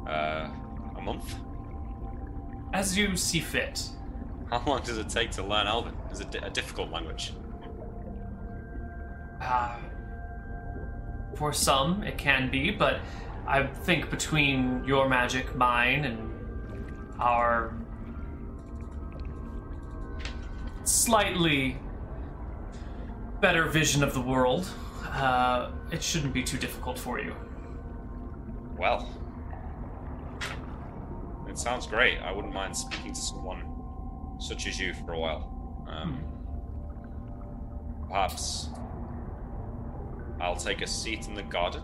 [0.07, 0.49] Uh,
[0.95, 1.35] a month?
[2.73, 3.89] As you see fit.
[4.49, 5.95] How long does it take to learn Elven?
[6.11, 7.33] Is it a difficult language?
[9.41, 9.77] Uh,
[11.35, 12.99] for some, it can be, but
[13.47, 16.33] I think between your magic, mine, and
[17.19, 17.75] our
[20.83, 21.77] slightly
[23.41, 24.67] better vision of the world,
[25.03, 27.35] uh, it shouldn't be too difficult for you.
[28.77, 29.07] Well,
[31.47, 32.17] it sounds great.
[32.19, 33.63] I wouldn't mind speaking to someone
[34.39, 35.85] such as you for a while.
[35.87, 36.23] Um,
[38.09, 38.69] perhaps
[40.41, 41.83] I'll take a seat in the garden.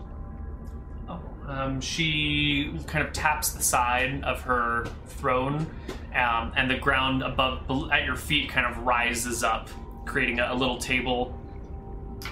[1.48, 5.66] Um, she kind of taps the side of her throne,
[6.14, 9.68] um, and the ground above at your feet kind of rises up,
[10.04, 11.38] creating a, a little table.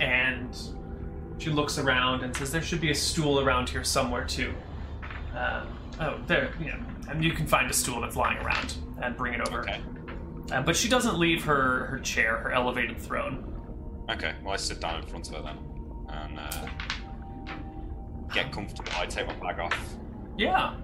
[0.00, 0.56] And
[1.38, 4.54] she looks around and says, "There should be a stool around here somewhere too."
[5.36, 6.78] Um, oh, there, yeah,
[7.08, 9.62] and you can find a stool that's lying around and bring it over.
[9.62, 9.80] Okay.
[10.52, 13.46] Uh, but she doesn't leave her her chair, her elevated throne.
[14.08, 14.34] Okay.
[14.42, 15.58] Well, I sit down in front of her then,
[16.08, 16.66] and uh,
[18.32, 19.94] get comfortable, I take my bag off.
[20.36, 20.74] Yeah.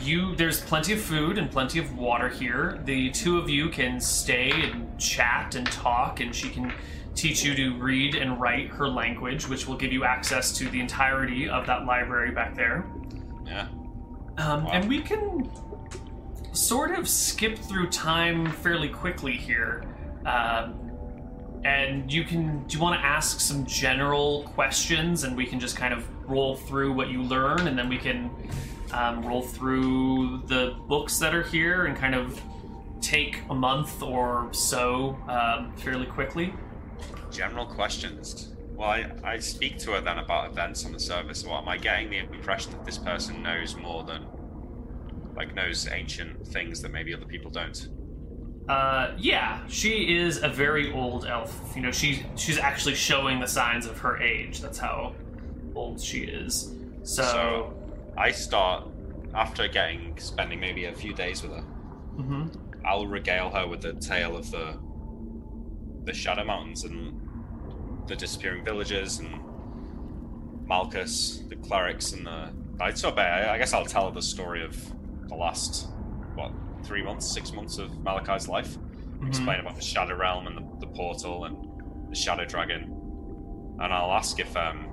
[0.00, 2.80] You there's plenty of food and plenty of water here.
[2.84, 6.72] The two of you can stay and chat and talk and she can
[7.14, 10.80] teach you to read and write her language, which will give you access to the
[10.80, 12.84] entirety of that library back there.
[13.46, 13.68] Yeah.
[14.38, 14.70] Um, Wow.
[14.72, 15.48] And we can
[16.52, 19.84] sort of skip through time fairly quickly here.
[20.26, 20.90] Um,
[21.64, 25.76] and you can, do you want to ask some general questions and we can just
[25.76, 28.30] kind of roll through what you learn and then we can
[28.92, 32.40] um, roll through the books that are here and kind of
[33.00, 36.54] take a month or so um, fairly quickly?
[37.30, 38.54] General questions.
[38.74, 41.44] Well, I, I speak to her then about events on the service.
[41.44, 44.26] What am I getting the impression that this person knows more than,
[45.36, 47.88] like, knows ancient things that maybe other people don't?
[48.68, 51.72] Uh, yeah, she is a very old elf.
[51.76, 54.60] You know, she she's actually showing the signs of her age.
[54.60, 55.14] That's how
[55.74, 56.74] old she is.
[57.02, 57.74] So, So,
[58.16, 58.86] I start
[59.34, 61.64] after getting spending maybe a few days with her.
[62.16, 62.56] mhm.
[62.84, 64.76] I'll regale her with the tale of the
[66.04, 67.18] the Shadow Mountains and
[68.06, 69.40] the disappearing villages and
[70.66, 72.50] Malchus, the clerics, and the.
[72.80, 74.76] I'd of, I guess I'll tell her the story of
[75.28, 75.88] the last
[76.34, 76.52] what
[76.82, 78.76] three months, six months of Malakai's life.
[79.26, 81.56] Explain about the Shadow Realm and the, the portal and
[82.10, 82.82] the Shadow Dragon,
[83.80, 84.88] and I'll ask if um,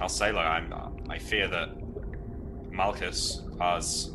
[0.00, 0.72] I'll say like I'm.
[1.08, 1.70] I fear that
[2.70, 4.10] Malchus has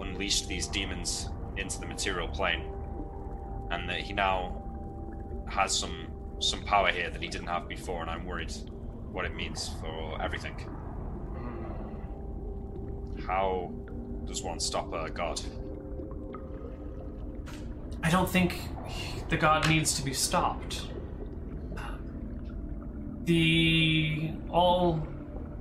[0.00, 2.64] unleashed these demons into the material plane,
[3.70, 4.62] and that he now
[5.48, 8.52] has some some power here that he didn't have before, and I'm worried
[9.12, 10.54] what it means for everything.
[13.26, 13.72] How
[14.26, 15.40] does one stop a god?
[18.02, 18.60] I don't think
[19.30, 20.88] the god needs to be stopped.
[23.26, 25.06] The all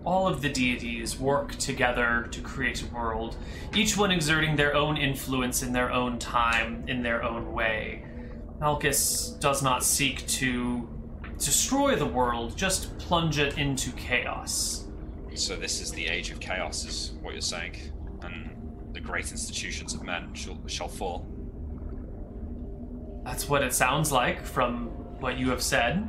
[0.06, 3.38] all of the deities work together to create a world,
[3.74, 8.06] each one exerting their own influence in their own time, in their own way.
[8.60, 10.88] Malchus does not seek to
[11.40, 14.88] destroy the world, just plunge it into chaos.
[15.34, 17.76] So this is the age of chaos, is what you're saying,
[18.22, 18.52] and
[18.94, 21.28] the great institutions of men shall shall fall.
[23.26, 24.86] That's what it sounds like from
[25.20, 26.08] what you have said.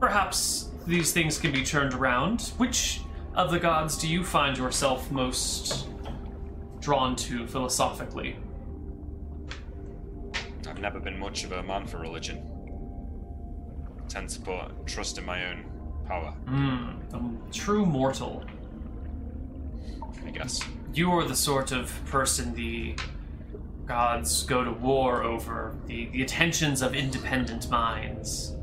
[0.00, 2.52] Perhaps these things can be turned around.
[2.58, 3.00] Which
[3.34, 5.88] of the gods do you find yourself most
[6.80, 8.36] drawn to philosophically?
[10.68, 12.42] I've never been much of a man for religion.
[14.04, 15.64] I tend to put trust in my own
[16.06, 18.44] power, Hmm, a true mortal.
[20.24, 20.60] I guess.
[20.92, 22.94] You are the sort of person the
[23.86, 28.55] gods go to war over, the, the attentions of independent minds.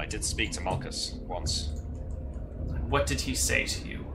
[0.00, 1.74] I did speak to Malchus once.
[2.88, 4.06] What did he say to you?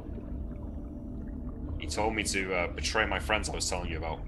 [1.79, 4.19] He told me to uh, betray my friends I was telling you about.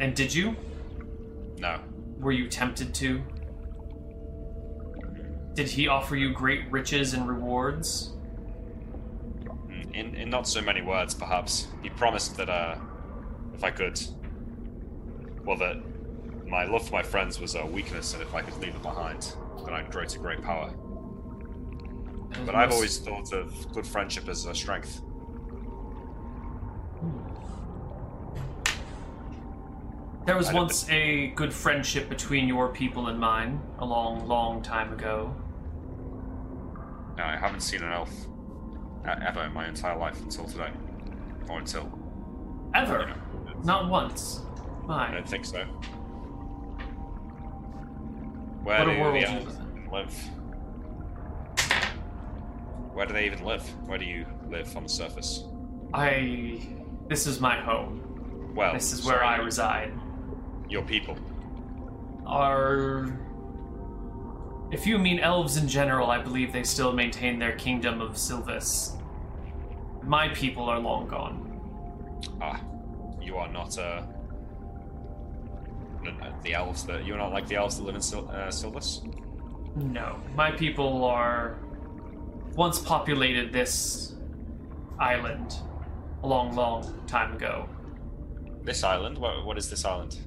[0.00, 0.56] And did you?
[1.58, 1.80] No.
[2.18, 3.22] Were you tempted to?
[5.52, 8.14] Did he offer you great riches and rewards?
[9.44, 11.68] Mm, In, in not so many words, perhaps.
[11.82, 12.76] He promised that uh,
[13.54, 14.00] if I could.
[15.44, 15.76] Well, that
[16.54, 19.34] my love for my friends was a weakness, and if I could leave it behind,
[19.64, 20.72] then I'd grow to great power.
[22.46, 25.02] But I've always thought of good friendship as a strength.
[30.26, 34.92] There was once a good friendship between your people and mine, a long, long time
[34.92, 35.34] ago.
[37.16, 38.12] Now, I haven't seen an elf
[39.04, 40.70] uh, ever in my entire life until today.
[41.48, 41.98] Or until.
[42.74, 43.00] Ever?
[43.00, 44.40] You know, Not once.
[44.88, 45.66] I don't think so.
[48.64, 49.56] Where What a do world the you elves
[49.92, 50.30] live.
[52.94, 53.62] Where do they even live?
[53.86, 55.44] Where do you live on the surface?
[55.92, 56.60] I.
[57.08, 58.52] This is my home.
[58.54, 59.92] Well, This is where I reside.
[60.70, 61.18] Your people.
[62.26, 63.18] Are.
[64.70, 68.96] If you mean elves in general, I believe they still maintain their kingdom of Sylvis.
[70.02, 71.60] My people are long gone.
[72.40, 72.60] Ah,
[73.20, 74.02] you are not uh,
[76.42, 78.50] the elves that you're not like the elves that live in Sil- uh.
[79.76, 81.58] No, my people are
[82.54, 84.14] once populated this
[84.98, 85.56] island
[86.22, 87.68] a long, long time ago.
[88.62, 89.18] This island.
[89.18, 90.18] What, what is this island?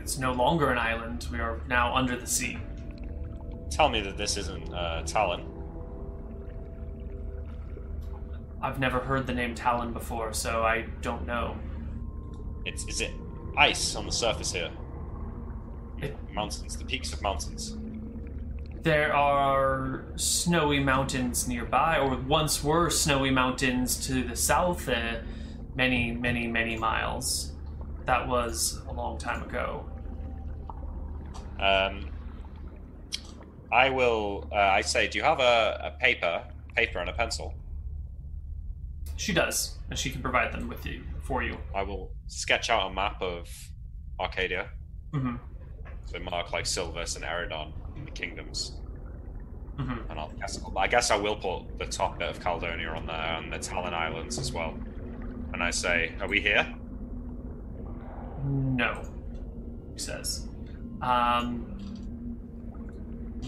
[0.00, 1.26] It's no longer an island.
[1.32, 2.58] We are now under the sea.
[3.70, 5.46] Tell me that this isn't uh, Talon.
[8.62, 11.56] I've never heard the name Talon before, so I don't know.
[12.66, 13.12] It's is it
[13.56, 14.70] ice on the surface here?
[16.00, 17.76] It- Mountains, the peaks of mountains.
[18.82, 25.16] there are snowy mountains nearby, or once were snowy mountains to the south, uh,
[25.74, 27.52] many, many, many miles.
[28.06, 29.84] That was a long time ago.
[31.60, 32.08] Um,
[33.70, 34.48] I will.
[34.50, 36.42] Uh, I say, do you have a, a paper,
[36.74, 37.52] paper and a pencil?
[39.16, 41.58] She does, and she can provide them with you for you.
[41.74, 43.48] I will sketch out a map of
[44.18, 44.68] Arcadia.
[45.12, 45.36] hmm
[46.06, 47.72] So mark like Silvus and Eridon,
[48.04, 48.78] the kingdoms,
[49.76, 50.58] hmm and I'll guess.
[50.76, 53.94] I guess I will put the top bit of Caledonia on there and the Talon
[53.94, 54.74] Islands as well.
[55.52, 56.64] And I say, are we here?
[58.44, 59.02] No,
[59.92, 60.48] he says.
[61.02, 61.76] Um,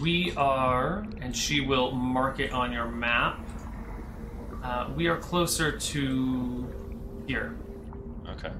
[0.01, 3.39] we are, and she will mark it on your map.
[4.63, 6.67] Uh, we are closer to
[7.27, 7.55] here.
[8.29, 8.51] Okay.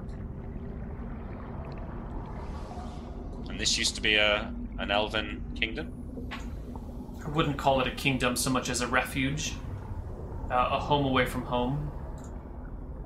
[3.54, 5.92] And this used to be a an elven kingdom.
[7.24, 9.52] I wouldn't call it a kingdom so much as a refuge,
[10.50, 11.88] uh, a home away from home,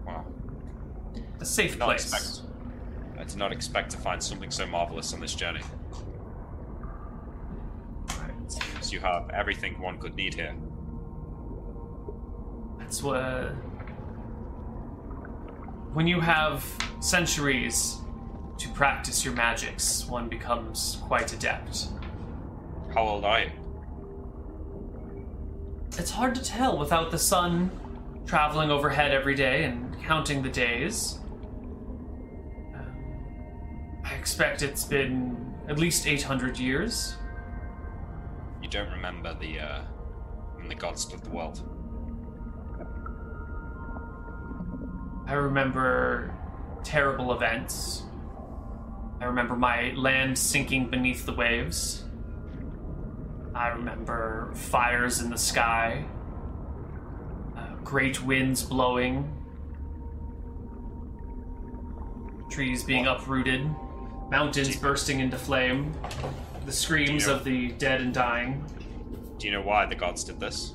[0.06, 0.24] Wow.
[1.38, 2.10] a safe place.
[2.10, 2.48] expect.
[3.20, 5.60] I did not expect to find something so marvelous on this journey.
[8.18, 8.50] Right.
[8.50, 10.56] Seems you have everything one could need here.
[12.78, 13.50] That's what.
[15.92, 16.64] When you have
[17.00, 17.98] centuries
[18.58, 21.88] to practice your magics, one becomes quite adept.
[22.94, 23.50] How old are you?
[25.96, 27.70] It's hard to tell without the sun
[28.26, 31.18] traveling overhead every day and counting the days.
[32.74, 37.16] Um, I expect it's been at least 800 years.
[38.62, 39.80] You don't remember the uh,
[40.56, 41.62] when the gods split the world.
[45.26, 46.34] I remember
[46.84, 48.04] terrible events.
[49.20, 52.04] I remember my land sinking beneath the waves.
[53.54, 56.04] I remember fires in the sky,
[57.56, 59.28] uh, great winds blowing,
[62.50, 63.68] trees being uprooted,
[64.30, 65.92] mountains bursting into flame,
[66.64, 67.34] the screams Yeah.
[67.34, 68.64] of the dead and dying.
[69.38, 70.74] Do you know why the gods did this?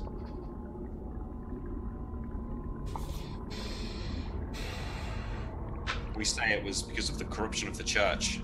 [6.16, 8.40] We say it was because of the corruption of the church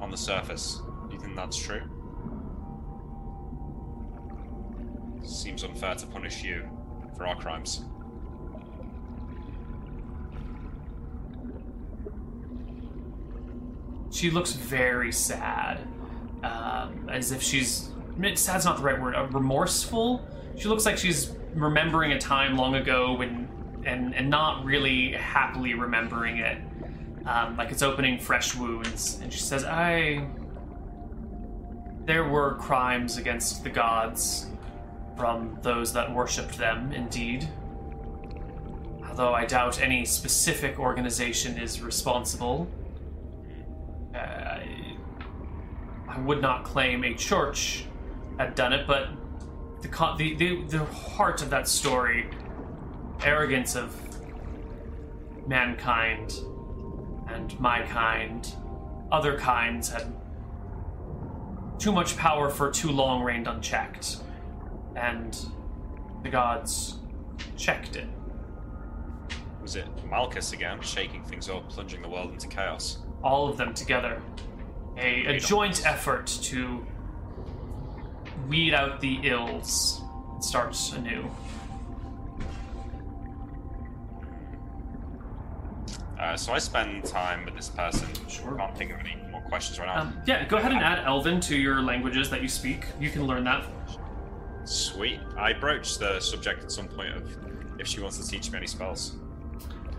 [0.00, 0.80] on the surface.
[1.08, 1.82] Do you think that's true?
[5.24, 6.68] Seems unfair to punish you
[7.16, 7.84] for our crimes.
[14.12, 15.80] She looks very sad,
[16.42, 17.90] um, as if she's.
[18.34, 19.14] Sad's not the right word.
[19.14, 20.26] Uh, remorseful.
[20.56, 23.46] She looks like she's remembering a time long ago when,
[23.84, 26.56] and and not really happily remembering it,
[27.26, 29.18] um, like it's opening fresh wounds.
[29.22, 30.26] And she says, "I.
[32.04, 34.46] There were crimes against the gods,
[35.16, 36.92] from those that worshipped them.
[36.92, 37.48] Indeed."
[39.08, 42.68] Although I doubt any specific organization is responsible,
[44.14, 44.96] uh, I,
[46.18, 47.86] would not claim a church
[48.38, 49.08] had done it, but
[49.80, 49.88] the,
[50.18, 52.28] the the the heart of that story,
[53.22, 53.94] arrogance of
[55.46, 56.34] mankind
[57.28, 58.48] and my kind,
[59.10, 60.12] other kinds had
[61.78, 64.18] too much power for too long reigned unchecked,
[64.94, 65.46] and
[66.22, 66.98] the gods
[67.56, 68.08] checked it.
[69.60, 72.98] Was it Malchus again, shaking things up, plunging the world into chaos?
[73.22, 74.22] all of them together.
[74.96, 76.86] A, a joint effort to
[78.48, 81.28] weed out the ills and start anew.
[86.18, 88.08] Uh, so I spend time with this person.
[88.28, 88.56] Sure.
[88.56, 90.02] Can't think of any more questions right now.
[90.02, 92.86] Um, yeah, go ahead and add Elven to your languages that you speak.
[92.98, 93.66] You can learn that.
[94.64, 95.20] Sweet.
[95.36, 97.36] I broached the subject at some point of
[97.78, 99.14] if she wants to teach me any spells.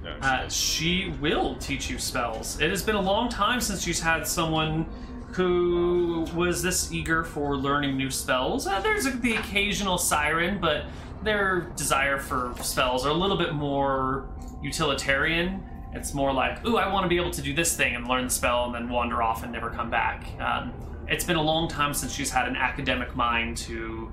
[0.04, 2.60] No, she Uh, she will teach you spells.
[2.60, 4.86] It has been a long time since she's had someone
[5.34, 8.66] who was this eager for learning new spells.
[8.66, 10.86] Uh, there's the occasional siren, but
[11.24, 14.28] their desire for spells are a little bit more
[14.64, 15.64] utilitarian.
[15.98, 18.26] It's more like, ooh, I want to be able to do this thing and learn
[18.26, 20.28] the spell and then wander off and never come back.
[20.40, 20.74] Um,
[21.08, 24.12] it's been a long time since she's had an academic mind to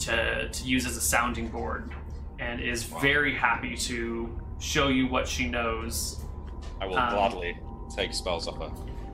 [0.00, 1.90] to, to use as a sounding board,
[2.38, 6.24] and is very happy to show you what she knows.
[6.80, 7.56] I will um, gladly
[7.94, 8.70] take spells off her.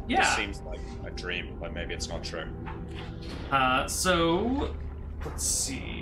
[0.08, 0.20] Yeah.
[0.20, 2.46] This seems like a dream, but maybe it's not true.
[3.52, 4.74] Uh, so
[5.24, 5.99] let's see.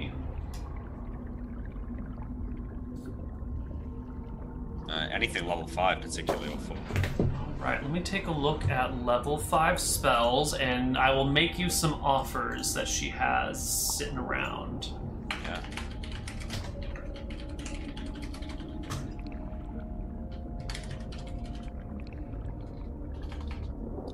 [4.88, 6.76] Uh, anything level 5 particularly or 4.
[7.58, 11.68] Right, let me take a look at level 5 spells, and I will make you
[11.68, 14.92] some offers that she has sitting around.
[15.44, 15.60] Yeah.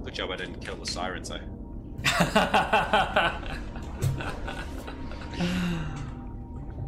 [0.02, 1.38] Good job I didn't kill the sirens, though.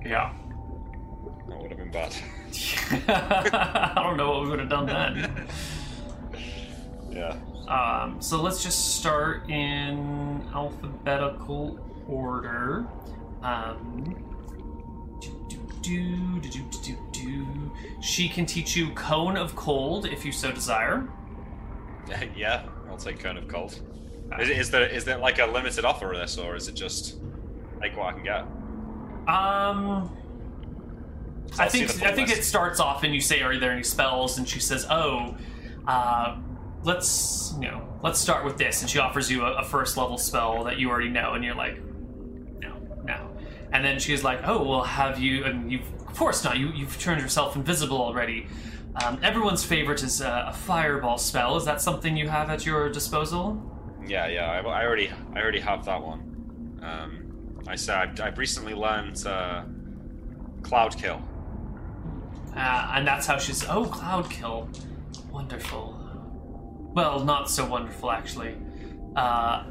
[0.04, 0.32] yeah.
[1.48, 2.14] That would have been bad.
[3.08, 5.48] I don't know what we would have done then.
[7.10, 7.36] Yeah.
[7.68, 12.86] Um, so let's just start in alphabetical order.
[13.42, 14.16] Um,
[15.20, 17.72] do, do, do, do, do, do, do.
[18.00, 21.08] She can teach you Cone of Cold if you so desire.
[22.36, 23.80] yeah, I'll take Cone of Cold.
[24.40, 27.16] Is, is there is there like a limited offer of this, or is it just
[27.80, 28.44] take what I can get?
[29.28, 30.16] Um,
[31.52, 32.40] So I think I think list.
[32.40, 35.36] it starts off and you say, "Are there any spells?" And she says, "Oh,
[35.86, 36.36] uh,
[36.82, 40.18] let's you know, let's start with this." And she offers you a, a first level
[40.18, 41.78] spell that you already know, and you're like,
[42.60, 43.30] "No, no."
[43.72, 46.58] And then she's like, "Oh, well, have you?" And you've of course not.
[46.58, 48.48] You you've turned yourself invisible already.
[49.04, 51.56] Um, everyone's favorite is a, a fireball spell.
[51.56, 53.62] Is that something you have at your disposal?
[54.06, 54.50] Yeah, yeah.
[54.50, 56.80] I, I already I already have that one.
[56.82, 59.64] Um, I said I've, I've recently learned uh,
[60.62, 61.20] Cloud Kill.
[62.56, 63.64] Uh, and that's how she's.
[63.68, 64.68] Oh, Cloud Kill.
[65.30, 66.02] Wonderful.
[66.94, 68.56] Well, not so wonderful, actually.
[69.14, 69.64] Uh,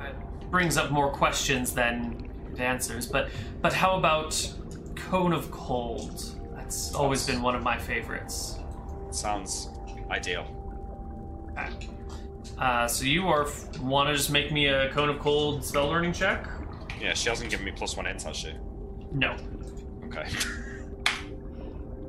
[0.00, 3.06] it brings up more questions than it answers.
[3.06, 3.28] But,
[3.60, 4.50] but how about
[4.96, 6.24] Cone of Cold?
[6.54, 8.58] That's always been one of my favorites.
[9.10, 9.68] Sounds
[10.10, 10.56] ideal.
[12.58, 13.46] Uh, so you are
[13.80, 16.46] want to just make me a Cone of Cold spell learning check?
[17.00, 18.54] Yeah, she hasn't given me plus one int, has she?
[19.12, 19.36] No.
[20.04, 20.26] Okay.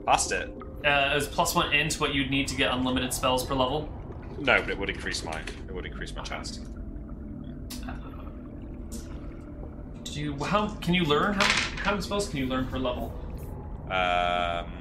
[0.06, 0.52] Passed it.
[0.86, 3.88] Uh, is plus one int what you'd need to get unlimited spells per level?
[4.40, 6.60] No, but it would increase my it would increase my chance.
[10.04, 11.46] Do you how can you learn how
[11.84, 13.14] how many spells can you learn per level?
[13.92, 14.72] Um,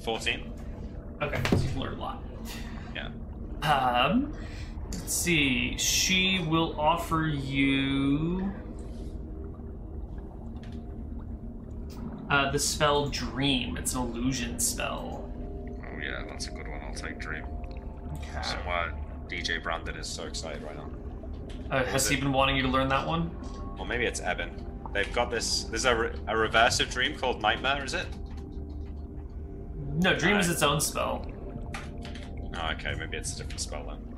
[0.00, 0.50] fourteen.
[1.20, 2.22] Okay, so you've learned a lot.
[2.94, 3.10] Yeah.
[3.62, 4.32] Um,
[4.92, 5.76] let's see.
[5.78, 8.50] She will offer you
[12.30, 13.76] uh, the spell Dream.
[13.76, 15.30] It's an illusion spell.
[15.80, 16.80] Oh yeah, that's a good one.
[16.82, 17.44] I'll take Dream.
[18.14, 18.42] Okay.
[18.42, 18.94] Somewhere
[19.28, 20.90] DJ Brandon is so excited right now.
[21.70, 23.30] Uh, has he been wanting you to learn that one?
[23.78, 24.50] Or maybe it's Eben.
[24.92, 25.64] They've got this.
[25.64, 27.84] There's a, re- a reversive dream called Nightmare.
[27.84, 28.06] Is it?
[29.94, 31.26] No, Dream is its own spell.
[32.56, 32.94] Oh, okay.
[32.98, 34.14] Maybe it's a different spell then.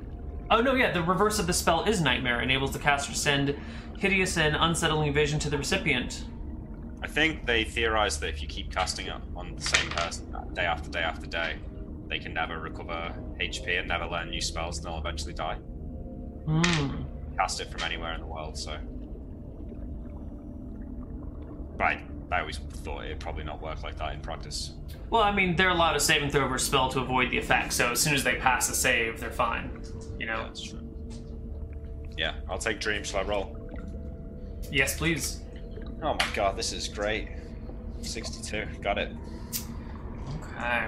[0.49, 3.55] Oh no, yeah, the reverse of the spell is Nightmare, enables the caster to send
[3.97, 6.23] hideous and unsettling vision to the recipient.
[7.03, 10.63] I think they theorized that if you keep casting it on the same person day
[10.65, 11.55] after day after day,
[12.07, 15.55] they can never recover HP and never learn new spells, and they'll eventually die.
[15.55, 17.03] Hmm.
[17.37, 18.77] Cast it from anywhere in the world, so.
[21.77, 21.99] Right.
[22.31, 24.73] I always thought it'd probably not work like that in practice.
[25.09, 27.37] Well, I mean, they're allowed to save and throw over a spell to avoid the
[27.37, 29.69] effect, so as soon as they pass the save, they're fine.
[30.19, 30.43] You Yeah, know?
[30.43, 30.81] that's true.
[32.17, 33.03] Yeah, I'll take Dream.
[33.03, 33.55] Shall I roll?
[34.71, 35.41] Yes, please.
[36.01, 37.27] Oh my god, this is great.
[38.01, 38.65] 62.
[38.81, 39.11] Got it.
[40.55, 40.87] Okay.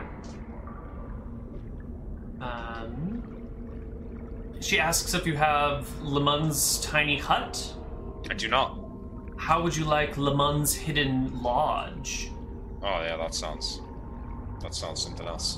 [2.42, 3.24] Um,
[4.60, 7.74] she asks if you have Leomund's tiny hut.
[8.30, 8.78] I do not.
[9.38, 12.30] How would you like Leomund's hidden lodge?
[12.84, 13.82] Oh yeah, that sounds.
[14.62, 15.56] That sounds something else.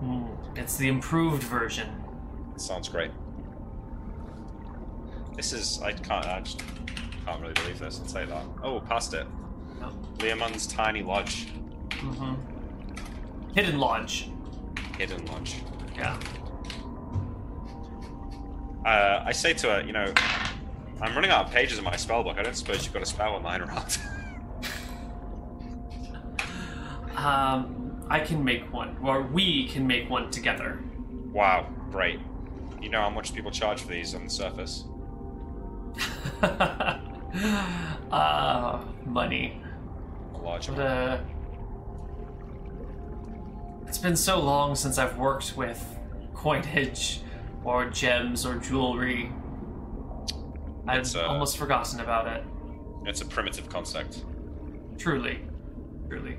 [0.00, 0.24] Hmm,
[0.56, 1.88] It's the improved version.
[2.56, 3.10] Sounds great.
[5.36, 5.80] This is.
[5.82, 6.24] I can't.
[6.26, 6.62] I just
[7.24, 8.00] can't really believe this.
[8.00, 8.44] I'll say that.
[8.62, 9.26] Oh, past it.
[9.82, 11.48] Oh, Leomund's tiny lodge,
[11.90, 12.36] mhm.
[13.54, 14.28] Hidden lodge.
[14.98, 15.56] hidden lodge.
[15.96, 16.18] Yeah.
[18.84, 20.12] Uh, I say to her, you know,
[21.00, 22.36] I'm running out of pages in my spell book.
[22.38, 23.98] I don't suppose you've got a spell one lying around.
[27.16, 30.80] Um, I can make one, or we can make one together.
[31.32, 32.20] wow, great.
[32.82, 34.84] You know how much people charge for these on the surface?
[37.34, 39.60] uh, money.
[40.34, 41.20] A large But, amount.
[41.20, 41.24] uh,
[43.86, 45.82] it's been so long since I've worked with
[46.34, 47.20] coinage
[47.64, 49.32] or gems or jewelry.
[50.86, 52.44] I've uh, almost forgotten about it.
[53.06, 54.24] It's a primitive concept.
[54.98, 55.40] Truly.
[56.08, 56.36] Truly.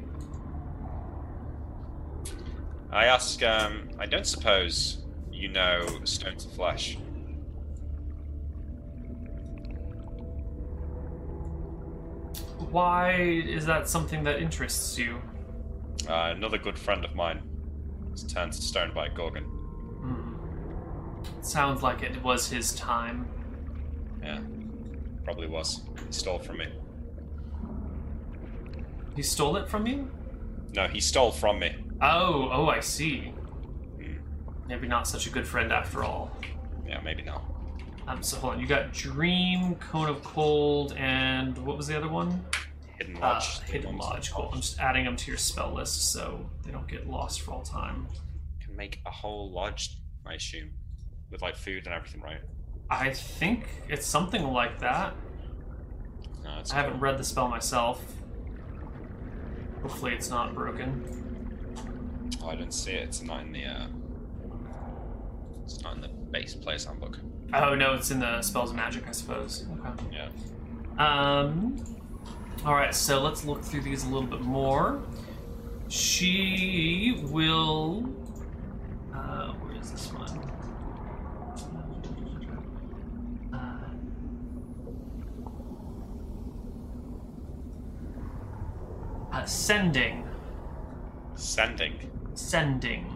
[2.91, 4.99] I ask, um, I don't suppose
[5.31, 6.97] you know Stone to Flesh.
[12.71, 15.21] Why is that something that interests you?
[16.07, 17.41] Uh, another good friend of mine.
[18.11, 19.43] was turned to stone by Gorgon.
[19.43, 21.41] Hmm.
[21.41, 23.27] Sounds like it was his time.
[24.21, 24.39] Yeah,
[25.23, 25.81] probably was.
[26.07, 26.67] He stole from me.
[29.15, 30.11] He stole it from you?
[30.73, 31.75] No, he stole from me.
[32.01, 33.33] Oh, oh, I see.
[34.01, 34.17] Hmm.
[34.67, 36.31] Maybe not such a good friend after all.
[36.87, 37.43] Yeah, maybe not.
[38.07, 42.07] Um, so hold on, you got Dream, Cone of Cold, and what was the other
[42.07, 42.45] one?
[42.99, 43.59] Hidden Uh, Lodge.
[43.61, 44.31] Hidden Lodge.
[44.31, 44.49] Cool.
[44.53, 47.63] I'm just adding them to your spell list so they don't get lost for all
[47.63, 48.07] time.
[48.61, 50.71] Can make a whole lodge, I assume,
[51.31, 52.41] with like food and everything, right?
[52.89, 55.15] I think it's something like that.
[56.43, 58.03] No, I haven't read the spell myself.
[59.81, 61.73] Hopefully, it's not broken.
[62.43, 63.03] Oh, I didn't see it.
[63.03, 63.65] It's not in the.
[63.65, 63.87] Uh...
[65.63, 67.19] It's not in the base player's handbook.
[67.53, 69.65] Oh no, it's in the spells and magic, I suppose.
[69.85, 70.03] Okay.
[70.11, 70.29] Yeah.
[70.97, 71.77] Um.
[72.65, 75.01] All right, so let's look through these a little bit more.
[75.87, 78.09] She will.
[79.13, 80.51] Uh, where is this one?
[83.53, 83.89] Uh,
[89.37, 90.23] uh, sending,
[91.35, 91.93] Sending.
[92.33, 93.14] sending.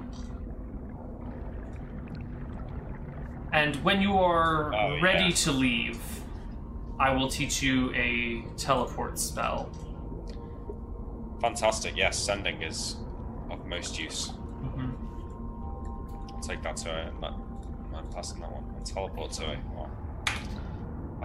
[3.51, 5.35] And when you are Oh, ready yeah.
[5.45, 5.99] to leave,
[6.99, 9.69] I will teach you a teleport spell.
[11.41, 11.95] Fantastic.
[11.95, 12.97] Yes, sending is
[13.49, 14.30] of most use.
[14.61, 14.91] hmm
[16.34, 16.99] I'll take that to her.
[17.11, 17.34] and let-
[17.95, 18.63] I'm passing that one.
[18.77, 19.57] And teleport to her.
[19.77, 19.88] Oh.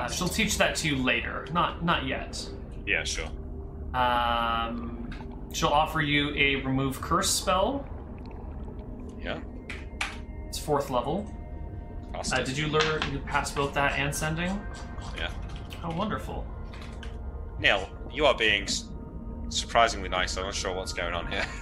[0.00, 1.46] Uh, she'll teach that to you later.
[1.52, 2.48] Not not yet.
[2.86, 3.28] Yeah, sure.
[3.94, 5.10] Um,
[5.52, 7.86] she'll offer you a remove curse spell.
[9.22, 9.38] Yeah.
[10.48, 11.32] It's fourth level.
[12.14, 13.02] Uh, did you learn?
[13.12, 14.60] You passed both that and sending.
[15.16, 15.30] Yeah.
[15.82, 16.46] How wonderful.
[17.58, 18.66] Neil, you are being
[19.48, 20.36] surprisingly nice.
[20.36, 21.44] I'm not sure what's going on here.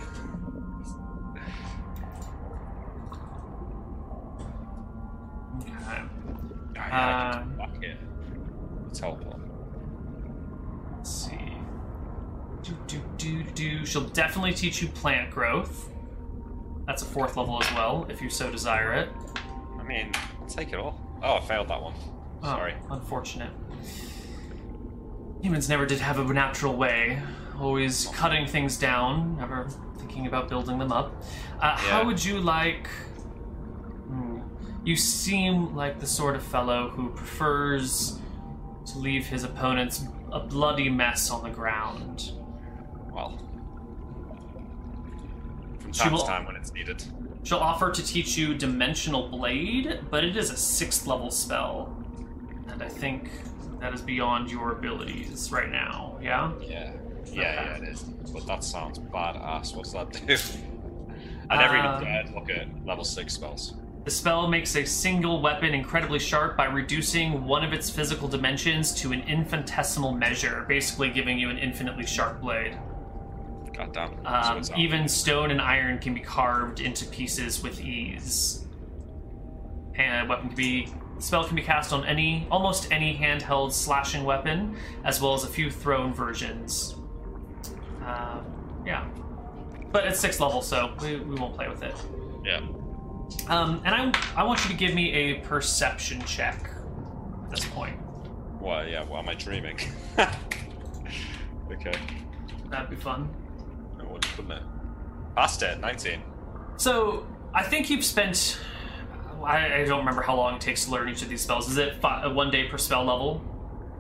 [5.61, 6.03] Okay.
[6.03, 7.99] Oh, yeah, Um, back here.
[8.93, 9.41] Teleport.
[10.97, 11.53] Let's see.
[12.62, 13.87] Do do do do.
[13.87, 15.89] She'll definitely teach you plant growth.
[16.87, 19.09] That's a fourth level as well, if you so desire it.
[19.79, 20.13] I mean,
[20.53, 20.98] take it all.
[21.22, 21.95] Oh, I failed that one.
[22.43, 22.74] Oh, Sorry.
[22.90, 23.51] Unfortunate.
[25.43, 27.21] Humans never did have a natural way.
[27.61, 31.22] Always cutting things down, never thinking about building them up.
[31.61, 32.89] Uh, How would you like.
[34.09, 34.40] Hmm.
[34.85, 38.19] You seem like the sort of fellow who prefers
[38.87, 42.32] to leave his opponents a bloody mess on the ground.
[43.13, 43.39] Well.
[45.81, 47.05] From time will- to time when it's needed.
[47.45, 51.96] She'll offer to teach you Dimensional Blade, but it is a sixth level spell.
[52.69, 53.30] And I think
[53.80, 56.53] that is beyond your abilities right now, yeah?
[56.61, 56.93] Yeah.
[57.27, 58.03] Yeah, yeah, it is.
[58.03, 59.74] But that sounds badass.
[59.74, 60.37] What's that do?
[61.51, 63.74] I never Um, even dared look at level 6 spells.
[64.04, 68.93] The spell makes a single weapon incredibly sharp by reducing one of its physical dimensions
[68.96, 72.77] to an infinitesimal measure, basically giving you an infinitely sharp blade.
[74.22, 78.66] So Um, it's even stone and iron can be carved into pieces with ease.
[79.94, 84.76] And weapon can be spell can be cast on any almost any handheld slashing weapon,
[85.04, 86.96] as well as a few thrown versions.
[88.04, 89.06] Um, yeah,
[89.92, 91.94] but it's sixth level, so we, we won't play with it.
[92.44, 92.60] Yeah.
[93.48, 96.70] Um, and I I want you to give me a perception check
[97.44, 97.96] at this point.
[98.60, 99.78] Well, yeah, what am I dreaming?
[101.70, 101.94] okay.
[102.70, 103.28] That'd be fun.
[104.22, 105.34] What did you put in there?
[105.34, 106.22] Passed it, 19.
[106.76, 108.59] So I think you've spent.
[109.44, 111.68] I, I don't remember how long it takes to learn each of these spells.
[111.68, 113.42] Is it fi- one day per spell level?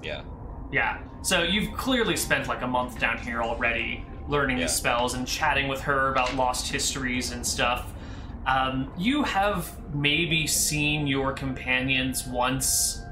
[0.02, 0.22] Yeah.
[0.70, 0.98] Yeah.
[1.22, 4.64] So you've clearly spent like a month down here already learning Yeah.
[4.64, 7.92] these spells and chatting with her about lost histories and stuff.
[8.46, 13.02] Um, you have maybe seen your companions once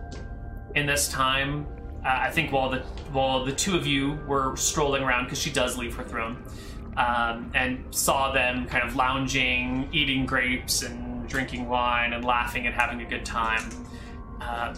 [0.77, 1.67] in this time.
[2.05, 2.79] Uh, I think while the
[3.13, 6.43] while the two of you were strolling around because she does leave her throne,
[7.01, 12.75] um, and saw them kind of lounging, eating grapes and drinking wine and laughing and
[12.75, 13.63] having a good time.
[14.41, 14.75] Uh,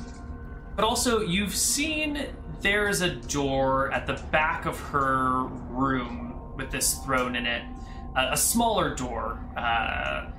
[0.77, 2.27] but also, you've seen
[2.61, 7.63] there's a door at the back of her room with this throne in it.
[8.15, 10.31] Uh, a smaller door, uh,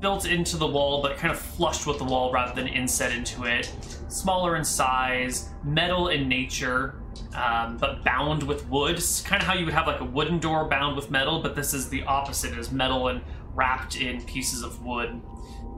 [0.00, 3.44] built into the wall, but kind of flushed with the wall rather than inset into
[3.44, 3.70] it.
[4.08, 7.02] Smaller in size, metal in nature,
[7.34, 8.96] um, but bound with wood.
[8.96, 11.54] It's kind of how you would have like a wooden door bound with metal, but
[11.54, 12.52] this is the opposite.
[12.52, 13.20] It is metal and
[13.54, 15.20] wrapped in pieces of wood.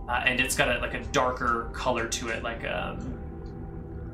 [0.09, 3.19] Uh, and it's got a, like a darker color to it, like um,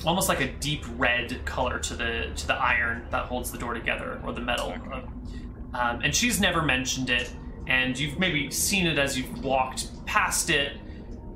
[0.05, 3.75] almost like a deep red color to the to the iron that holds the door
[3.75, 4.75] together or the metal.
[5.73, 7.31] Um, and she's never mentioned it.
[7.67, 10.77] and you've maybe seen it as you've walked past it.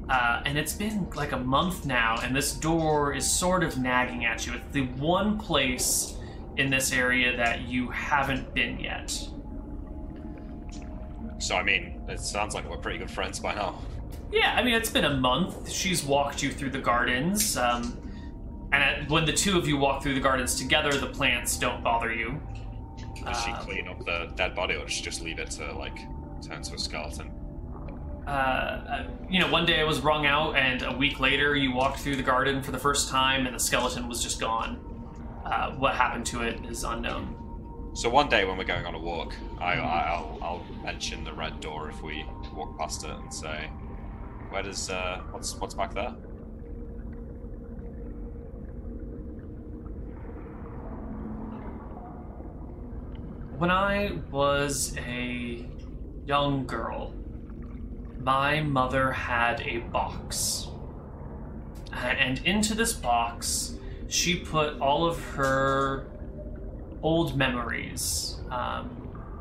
[0.09, 4.25] Uh, and it's been like a month now, and this door is sort of nagging
[4.25, 4.55] at you.
[4.55, 6.17] It's the one place
[6.57, 9.11] in this area that you haven't been yet.
[11.39, 13.79] So I mean, it sounds like we're pretty good friends by now.
[14.33, 15.71] Yeah, I mean, it's been a month.
[15.71, 17.57] She's walked you through the gardens.
[17.57, 17.97] Um,
[18.73, 21.83] and at, when the two of you walk through the gardens together, the plants don't
[21.83, 22.41] bother you.
[23.25, 25.73] Does she Uh, clean up the dead body, or does she just leave it to
[25.73, 25.99] like
[26.47, 27.31] turn to a skeleton?
[28.29, 31.73] Uh, uh, you know, one day I was wrung out, and a week later you
[31.73, 34.79] walked through the garden for the first time, and the skeleton was just gone.
[35.47, 37.35] Uh, what happened to it is unknown.
[37.95, 41.59] So one day when we're going on a walk, I, I'll, I'll mention the red
[41.61, 43.71] door if we walk past it and say,
[44.51, 46.15] "Where does uh, what's what's back there?"
[53.57, 55.67] When I was a
[56.27, 57.15] young girl,
[58.21, 60.69] my mother had a box.
[61.93, 63.75] Uh, And into this box,
[64.09, 66.07] she put all of her
[67.03, 68.91] old memories, um,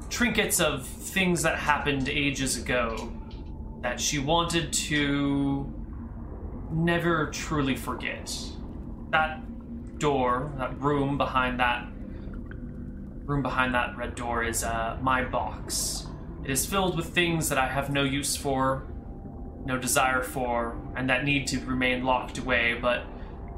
[0.09, 3.11] trinkets of things that happened ages ago
[3.81, 5.71] that she wanted to
[6.71, 8.35] never truly forget.
[9.11, 9.41] That
[9.99, 11.87] door, that room behind that
[13.25, 16.06] room behind that red door is uh, my box.
[16.47, 18.87] It is filled with things that I have no use for,
[19.65, 23.03] no desire for, and that need to remain locked away, but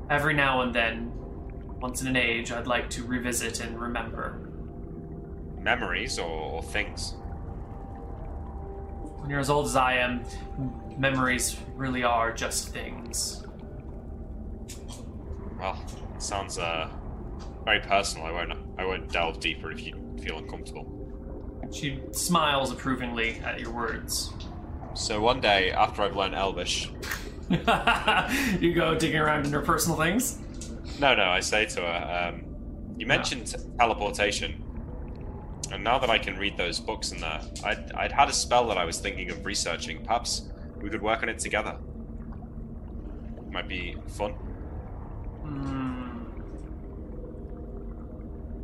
[0.10, 1.12] every now and then,
[1.80, 4.40] once in an age, I'd like to revisit and remember.
[5.60, 7.14] Memories or, things?
[9.20, 10.26] When you're as old as I am,
[10.98, 13.46] memories really are just things.
[15.60, 15.80] Well,
[16.16, 16.90] it sounds uh,
[17.66, 18.26] very personal.
[18.26, 19.94] I won't I won't delve deeper if you
[20.24, 20.99] feel uncomfortable.
[21.72, 24.34] She smiles approvingly at your words.
[24.96, 26.90] So one day after I've learned Elvish,
[27.50, 30.40] you go digging around in her personal things?
[31.00, 32.44] no, no, I say to her, um,
[32.98, 34.62] you mentioned teleportation,
[35.72, 38.68] and now that I can read those books in there, I'd, I'd had a spell
[38.68, 40.04] that I was thinking of researching.
[40.04, 40.50] Perhaps
[40.82, 41.78] we could work on it together.
[43.50, 44.32] Might be fun.
[45.44, 45.99] Hmm.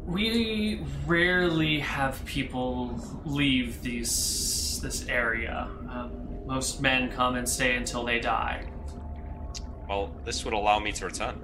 [0.05, 5.67] We rarely have people leave these this area.
[5.89, 8.65] Um, most men come and stay until they die,
[9.89, 11.41] Well, this would allow me to return.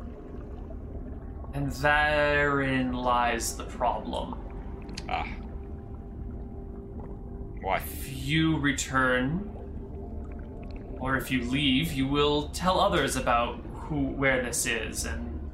[1.53, 4.35] and therein lies the problem.
[5.09, 5.27] Ah.
[7.61, 7.77] Why?
[7.77, 9.49] If you return,
[10.99, 15.49] or if you leave, you will tell others about who, where this is, and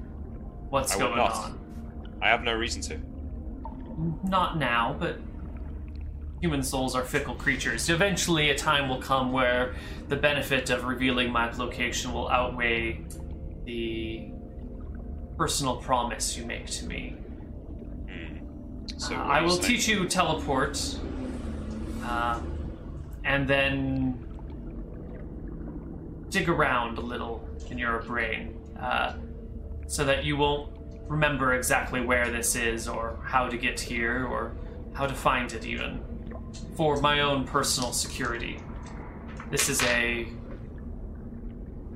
[0.70, 1.36] what's going not.
[1.36, 1.57] on.
[2.22, 3.00] I have no reason to.
[4.24, 5.20] Not now, but
[6.42, 7.90] human souls are fickle creatures.
[7.90, 9.76] Eventually, a time will come where
[10.08, 13.02] the benefit of revealing my location will outweigh
[13.66, 14.30] the
[15.38, 17.16] personal promise you make to me.
[18.98, 19.64] So Uh, I will saying?
[19.64, 21.00] teach you teleport,
[22.04, 22.40] uh,
[23.24, 24.18] and then
[26.30, 29.14] dig around a little in your brain, uh,
[29.88, 30.72] so that you won't
[31.08, 34.56] remember exactly where this is, or how to get here, or
[34.94, 36.02] how to find it, even.
[36.76, 38.60] For my own personal security,
[39.50, 40.28] this is a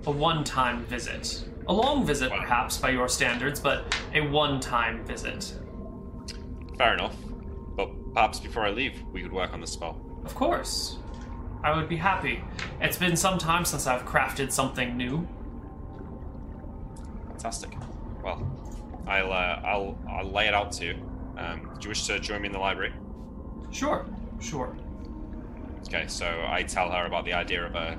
[0.07, 2.40] a one-time visit, a long visit, Wow.
[2.40, 5.53] perhaps by your standards, but a one-time visit.
[6.77, 7.15] Fair enough.
[7.77, 10.01] But perhaps before I leave, we could work on the spell.
[10.25, 10.98] Of course.
[11.64, 12.43] I would be happy.
[12.80, 15.27] It's been some time since I've crafted something new.
[17.27, 17.77] Fantastic.
[18.23, 18.41] Well,
[19.11, 20.95] I'll uh, I'll I'll lay it out to you.
[21.38, 22.93] Um, do you wish to join me in the library?
[23.72, 24.06] Sure,
[24.40, 24.77] sure.
[25.88, 27.98] Okay, so I tell her about the idea of a.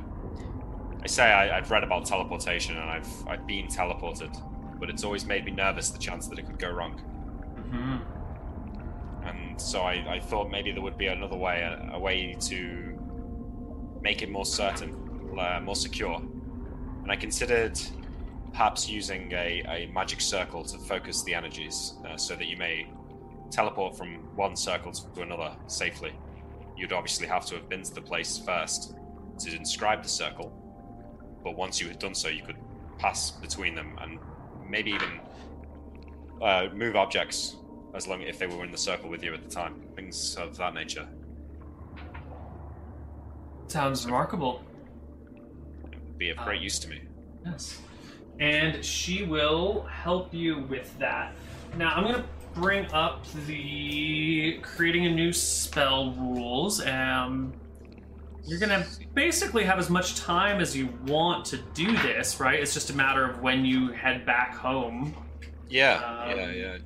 [1.02, 4.32] I say I, I've read about teleportation and I've I've been teleported,
[4.80, 6.92] but it's always made me nervous the chance that it could go wrong.
[7.70, 7.96] hmm
[9.26, 12.98] And so I, I thought maybe there would be another way, a, a way to
[14.00, 14.90] make it more certain,
[15.38, 16.16] uh, more secure.
[17.02, 17.78] And I considered
[18.52, 22.86] perhaps using a, a magic circle to focus the energies uh, so that you may
[23.50, 26.12] teleport from one circle to another safely.
[26.76, 28.94] You'd obviously have to have been to the place first
[29.40, 30.52] to inscribe the circle,
[31.42, 32.56] but once you had done so, you could
[32.98, 34.18] pass between them and
[34.68, 35.20] maybe even
[36.40, 37.56] uh, move objects
[37.94, 39.82] as long if they were in the circle with you at the time.
[39.94, 41.06] Things of that nature.
[43.66, 44.62] Sounds remarkable.
[45.34, 47.00] It would be of great use to me.
[47.44, 47.80] Yes.
[48.40, 51.34] And she will help you with that.
[51.76, 56.84] Now, I'm going to bring up the creating a new spell rules.
[56.86, 57.52] Um,
[58.44, 62.58] you're gonna basically have as much time as you want to do this, right?
[62.58, 65.14] It's just a matter of when you head back home.
[65.68, 66.78] Yeah, Um, yeah, yeah.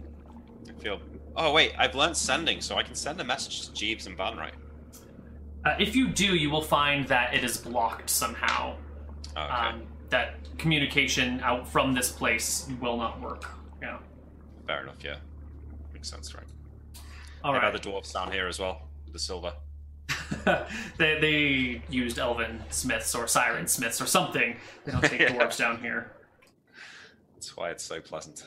[0.68, 1.00] I feel.
[1.34, 4.36] Oh wait, I've learned sending, so I can send a message to Jeeves and Van,
[4.36, 4.55] right?
[5.65, 8.76] Uh, if you do, you will find that it is blocked somehow.
[9.36, 9.52] Oh, okay.
[9.52, 13.44] Um, that communication out from this place will not work.
[13.83, 13.99] Yeah.
[14.67, 15.02] Fair enough.
[15.02, 15.17] Yeah,
[15.93, 16.44] makes sense, right?
[17.44, 17.73] All right.
[17.73, 18.83] the dwarves down here as well?
[19.12, 19.52] The silver.
[20.99, 24.57] they, they used elven smiths or siren smiths or something.
[24.85, 25.33] They don't take Yeah.
[25.33, 26.12] dwarves down here.
[27.35, 28.44] That's why it's so pleasant.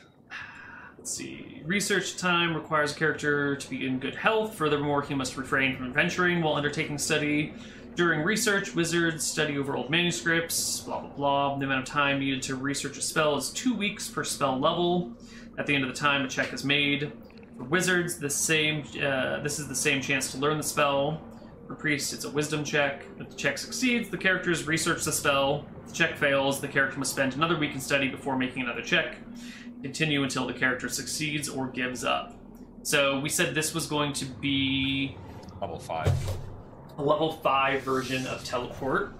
[0.97, 1.61] Let's see.
[1.65, 4.55] Research time requires a character to be in good health.
[4.55, 7.53] Furthermore, he must refrain from adventuring while undertaking study.
[7.99, 11.57] During research, wizards study over old manuscripts, blah blah blah.
[11.57, 15.11] The amount of time needed to research a spell is two weeks per spell level.
[15.57, 17.11] At the end of the time, a check is made.
[17.57, 18.85] For wizards, the same.
[19.03, 21.19] Uh, this is the same chance to learn the spell.
[21.67, 23.03] For priests, it's a wisdom check.
[23.19, 25.65] If the check succeeds, the characters research the spell.
[25.81, 28.81] If the check fails, the character must spend another week in study before making another
[28.81, 29.17] check
[29.81, 32.33] continue until the character succeeds or gives up.
[32.81, 35.17] So we said this was going to be
[35.59, 36.13] Level five.
[36.99, 39.13] A level five version of teleport.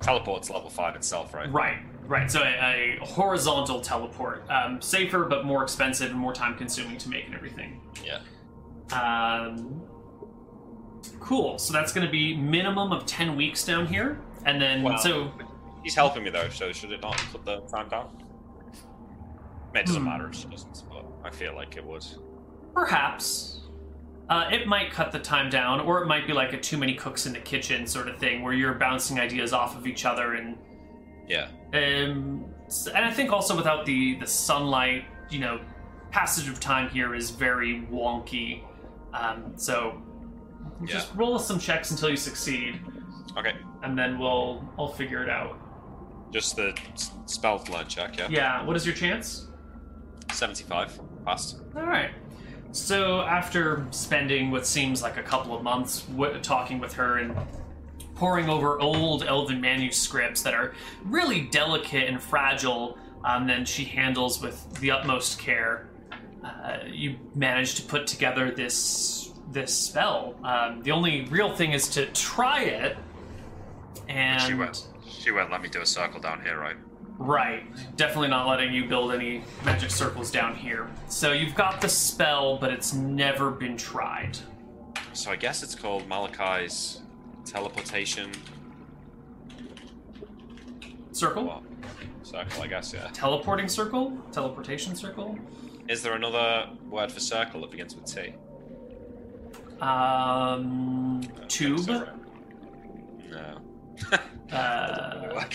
[0.00, 1.50] Teleport's level five itself, right?
[1.52, 2.28] Right, right.
[2.30, 7.08] So a, a horizontal teleport, um, safer but more expensive and more time consuming to
[7.08, 7.80] make and everything.
[8.04, 8.18] Yeah.
[8.92, 9.80] Um,
[11.20, 11.58] cool.
[11.58, 14.96] So that's going to be minimum of ten weeks down here, and then Wow.
[14.96, 15.30] so
[15.84, 18.08] He's helping me though, so should it not put the time down?
[19.74, 20.08] It doesn't Hmm.
[20.08, 22.04] matter if she doesn't, but I feel like it would.
[22.74, 23.61] Perhaps.
[24.32, 26.94] Uh, it might cut the time down, or it might be like a too many
[26.94, 30.32] cooks in the kitchen sort of thing, where you're bouncing ideas off of each other,
[30.32, 30.56] and
[31.28, 31.48] Yeah.
[31.74, 32.46] um,
[32.94, 35.60] and I think also without the the sunlight, you know,
[36.12, 38.62] passage of time here is very wonky.
[39.12, 40.00] Um, so
[40.86, 42.80] just roll us some checks until you succeed,
[43.36, 43.52] Okay.
[43.82, 45.58] and then we'll I'll figure it out.
[46.32, 46.74] Just the
[47.26, 48.28] spell learn check, yeah?
[48.30, 48.64] Yeah.
[48.64, 49.48] What is your chance?
[50.32, 50.98] 75.
[51.26, 51.60] Passed.
[51.76, 52.12] All right.
[52.72, 57.36] So after spending what seems like a couple of months w- talking with her and
[58.14, 64.40] poring over old elven manuscripts that are really delicate and fragile, um, then she handles
[64.40, 65.88] with the utmost care.
[66.42, 70.34] Uh, you manage to put together this this spell.
[70.42, 72.96] Um, the only real thing is to try it.
[74.08, 74.86] And She won't.
[75.06, 76.76] She won't let me do a circle down here, right?
[77.22, 77.62] Right.
[77.96, 80.90] Definitely not letting you build any magic circles down here.
[81.06, 84.36] So you've got the spell, but it's never been tried.
[85.12, 87.00] So I guess it's called Malakai's
[87.44, 88.32] teleportation.
[91.12, 91.44] Circle?
[91.44, 91.62] What?
[92.24, 93.08] Circle, I guess, yeah.
[93.12, 94.18] Teleporting circle?
[94.32, 95.38] Teleportation circle?
[95.88, 98.34] Is there another word for circle that begins with T?
[99.80, 101.80] Um, tube?
[101.80, 102.08] so, right?
[103.30, 103.58] No.
[104.52, 105.46] Uh,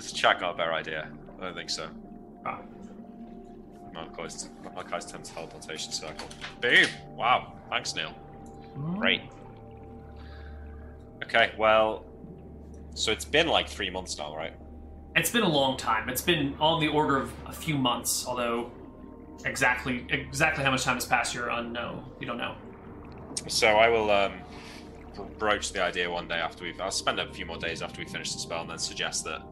[0.00, 1.08] Chat got a better idea.
[1.40, 1.88] I don't think so.
[2.46, 2.60] ah.
[3.94, 6.28] Malakai's, Malakai's Thames teleportation circle.
[6.60, 6.86] Boom!
[7.16, 7.54] Wow.
[7.68, 8.14] Thanks, Neil.
[8.94, 9.22] Great.
[11.24, 12.04] Okay, well,
[12.94, 14.54] so it's been like three months now, right?
[15.16, 16.08] It's been a long time.
[16.08, 18.70] It's been on the order of a few months, although
[19.44, 22.04] exactly exactly how much time has passed, you're unknown.
[22.20, 22.54] You don't know.
[23.48, 24.34] So I will um,
[25.38, 26.80] broach the idea one day after we've.
[26.80, 29.42] I'll spend a few more days after we finish the spell, and then suggest that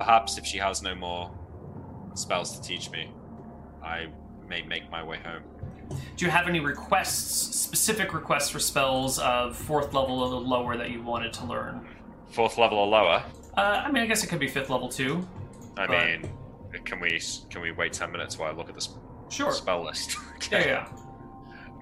[0.00, 1.30] perhaps if she has no more
[2.14, 3.12] spells to teach me,
[3.84, 4.06] I
[4.48, 5.42] may make my way home.
[6.16, 10.90] Do you have any requests, specific requests for spells of fourth level or lower that
[10.90, 11.86] you wanted to learn?
[12.30, 13.22] Fourth level or lower.
[13.56, 15.26] Uh, I mean, I guess it could be fifth level too.
[15.76, 16.22] I Right.
[16.22, 16.32] mean,
[16.84, 17.20] can we
[17.50, 18.98] can we wait ten minutes while I look at the sp-
[19.28, 19.52] Sure.
[19.52, 20.16] spell list?
[20.50, 20.88] Yeah, yeah.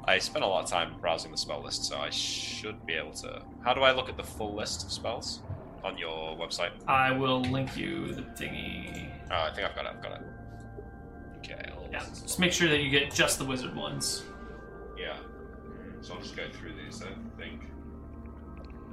[0.06, 3.12] I spent a lot of time browsing the spell list, so I should be able
[3.12, 3.42] to.
[3.64, 5.42] How do I look at the full list of spells
[5.84, 6.70] on your website?
[6.86, 9.10] I will link you the thingy.
[9.30, 9.92] Oh, I think I've got it.
[9.96, 10.26] I've got it.
[11.38, 11.70] Okay.
[11.72, 14.24] I'll- Yeah, just make sure that you get just the wizard ones.
[14.98, 15.16] Yeah.
[16.00, 17.02] So I'll just go through these.
[17.02, 17.60] I don't think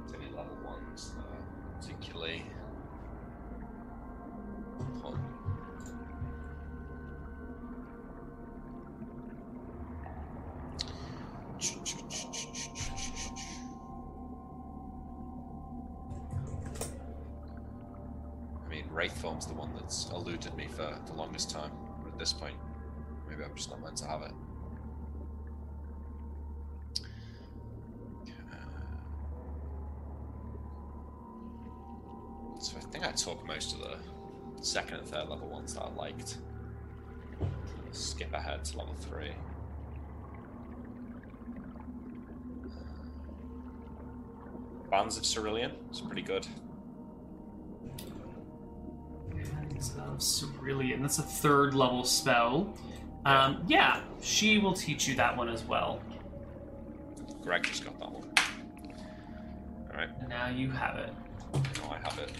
[0.08, 2.44] there's any level ones that are particularly.
[18.96, 21.70] Wraithform's the one that's eluded me for the longest time.
[22.02, 22.56] But at this point,
[23.28, 24.32] maybe I'm just not meant to have it.
[28.26, 28.56] Uh,
[32.58, 33.98] so I think I took most of the
[34.62, 36.38] second and third level ones that I liked.
[37.92, 39.32] skip ahead to level three.
[44.90, 45.72] Bands of Sirellyn.
[45.90, 46.46] It's pretty good.
[49.76, 51.02] Hands of Sirellyn.
[51.02, 52.74] That's a third level spell.
[53.26, 56.00] Um, yeah, she will teach you that one as well.
[57.42, 58.30] Greg just got that one.
[59.90, 61.12] Alright, And now you have it.
[61.52, 62.32] now I have it.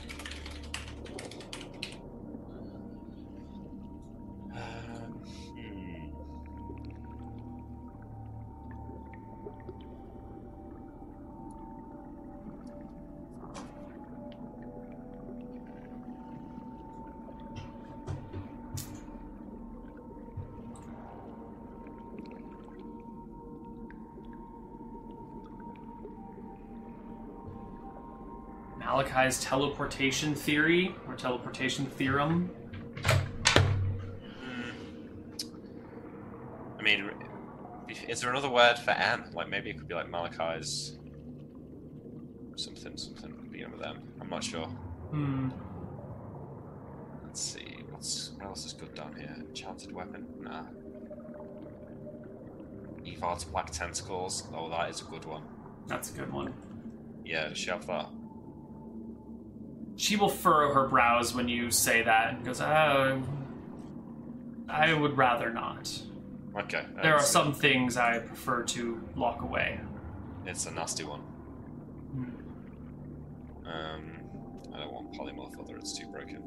[29.17, 32.51] Malakai's teleportation theory or teleportation theorem.
[36.79, 37.11] I mean,
[38.09, 39.31] is there another word for M?
[39.33, 40.99] Like maybe it could be like Malakai's
[42.57, 44.03] something, something could be under them.
[44.21, 44.67] I'm not sure.
[44.67, 45.49] Hmm.
[47.25, 47.85] Let's see.
[47.89, 49.35] What's what else is good down here?
[49.49, 50.27] Enchanted weapon?
[50.41, 50.65] Nah.
[53.07, 54.47] Evard's black tentacles.
[54.55, 55.43] Oh, that is a good one.
[55.87, 56.53] That's a good one.
[57.25, 58.09] Yeah, does she have that?
[59.97, 63.23] She will furrow her brows when you say that and goes, "Oh,
[64.69, 65.91] I would rather not.
[66.59, 66.85] Okay.
[67.03, 69.81] There are some things I prefer to lock away."
[70.45, 71.21] It's a nasty one.
[72.13, 73.69] Hmm.
[73.69, 74.13] Um,
[74.75, 75.77] I don't want polymorph other.
[75.77, 76.43] It's too broken.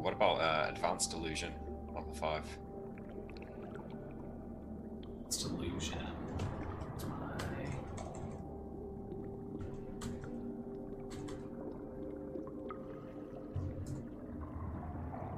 [0.00, 1.52] What about uh, advanced illusion
[1.94, 2.44] level five?
[5.30, 5.98] Delusion.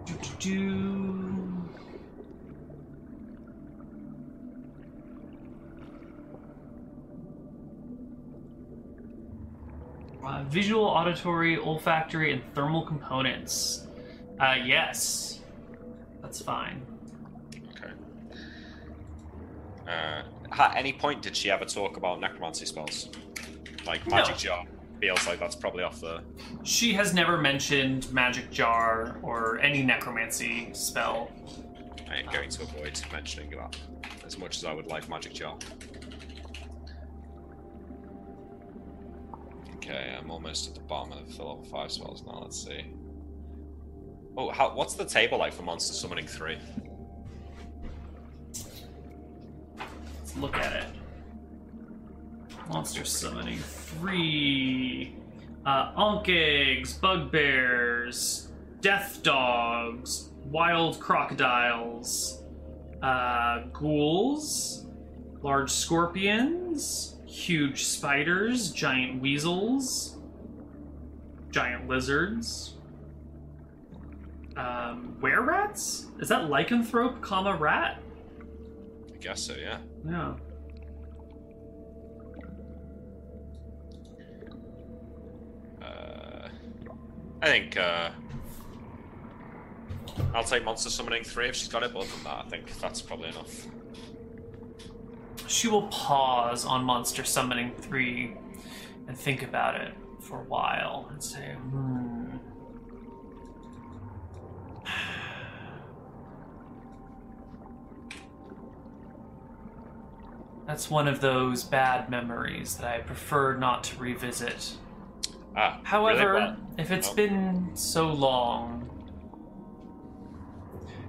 [0.06, 1.42] Do-do-do.
[10.24, 13.88] Uh, visual, auditory, olfactory, and thermal components.
[14.40, 15.40] Uh, yes,
[16.20, 16.82] that's fine.
[17.76, 17.92] Okay.
[19.86, 23.08] Uh, at any point did she ever talk about necromancy spells?
[23.86, 24.16] Like No.
[24.16, 24.64] magic jar?
[25.00, 26.22] Feels like that's probably off the.
[26.62, 31.30] She has never mentioned magic jar or any necromancy spell.
[32.08, 33.76] I am going to avoid mentioning that
[34.24, 35.56] as much as I would like magic jar.
[39.76, 42.40] Okay, I'm almost at the bottom of the level five spells now.
[42.42, 42.86] Let's see.
[44.36, 46.58] Oh, how, what's the table like for monster summoning three?
[50.18, 50.86] Let's look at it.
[52.68, 55.16] Monster summoning three.
[55.66, 58.48] Uh, ankhegs, bugbears,
[58.80, 62.42] death dogs, wild crocodiles,
[63.02, 64.86] uh, ghouls,
[65.42, 70.16] large scorpions, huge spiders, giant weasels,
[71.50, 72.74] giant lizards,
[74.56, 76.06] um, were rats?
[76.20, 78.00] Is that lycanthrope, comma rat?
[79.12, 79.78] I guess so, yeah.
[80.06, 80.34] Yeah.
[85.82, 86.48] Uh,
[87.40, 88.10] I think uh,
[90.34, 91.92] I'll take monster summoning three if she's got it.
[91.92, 93.66] But other than that, I think that's probably enough.
[95.52, 98.34] She will pause on Monster Summoning 3
[99.06, 102.01] and think about it for a while and say, hmm.
[110.66, 114.72] That's one of those bad memories that I prefer not to revisit.
[115.56, 116.54] Ah, However, really?
[116.78, 117.14] If it's Oh.
[117.14, 118.88] been so long,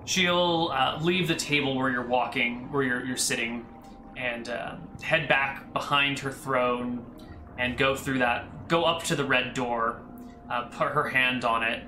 [0.06, 3.66] she'll uh, leave the table where you're walking, where you're, you're sitting,
[4.18, 7.06] and uh, head back behind her throne
[7.58, 10.02] and go through that, go up to the red door,
[10.50, 11.84] uh, put her hand on it,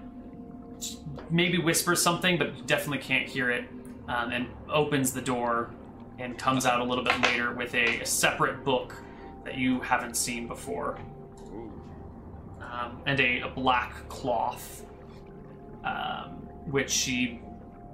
[1.30, 3.66] maybe whispers something, but you definitely can't hear it,
[4.08, 5.72] um, and opens the door
[6.20, 8.96] and comes out a little bit later with a, a separate book
[9.44, 10.98] that you haven't seen before
[12.76, 14.84] um, and a, a black cloth,
[15.84, 17.42] um, which she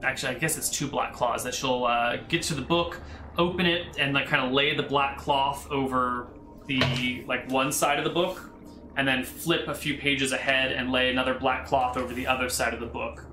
[0.03, 2.99] actually I guess it's two black claws that she'll uh, get to the book,
[3.37, 6.27] open it, and like kind of lay the black cloth over
[6.67, 8.49] the like one side of the book,
[8.97, 12.49] and then flip a few pages ahead and lay another black cloth over the other
[12.49, 13.25] side of the book.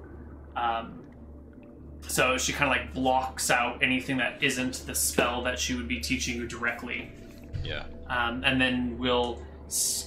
[0.56, 1.04] Um,
[2.06, 5.88] so she kind of like blocks out anything that isn't the spell that she would
[5.88, 7.10] be teaching you directly.
[7.64, 7.84] Yeah.
[8.06, 9.42] um, and then will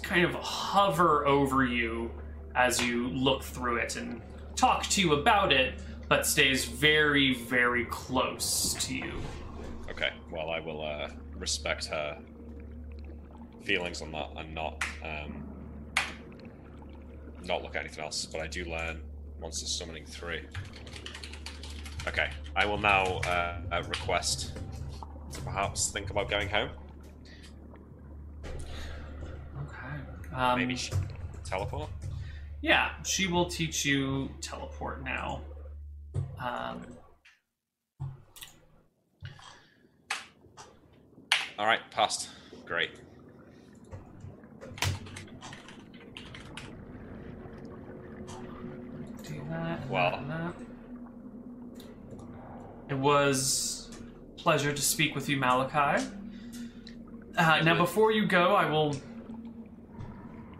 [0.02, 2.10] kind of hover over you
[2.56, 4.22] as you look through it and
[4.56, 5.76] talk to you about it,
[6.08, 9.14] but stays very, very close to you.
[9.90, 10.10] Okay.
[10.32, 12.18] Well, I will uh, respect her
[13.64, 15.48] feelings on that and not um,
[17.44, 18.26] not look at anything else.
[18.26, 19.02] But I do learn
[19.40, 20.42] monster summoning three.
[22.08, 22.30] Okay.
[22.56, 24.54] I will now uh, uh, request
[25.32, 26.70] to perhaps think about going home.
[28.46, 30.36] Okay.
[30.36, 30.92] Um, Maybe she
[31.46, 31.90] teleport.
[32.62, 35.42] Yeah, she will teach you teleport now.
[36.40, 36.82] Um,
[41.62, 41.82] All right.
[41.92, 42.30] Passed.
[42.66, 42.90] Great.
[49.24, 49.88] do that.
[49.90, 50.24] Well.
[50.28, 50.61] that.
[52.92, 53.90] It was
[54.36, 56.06] pleasure to speak with you, Malakai.
[57.38, 58.98] Uh, now, before you go, I will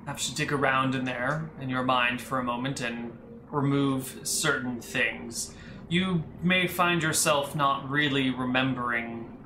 [0.06, 3.18] have to dig around in there in your mind for a moment and
[3.52, 5.54] remove certain things.
[5.90, 9.38] You may find yourself not really remembering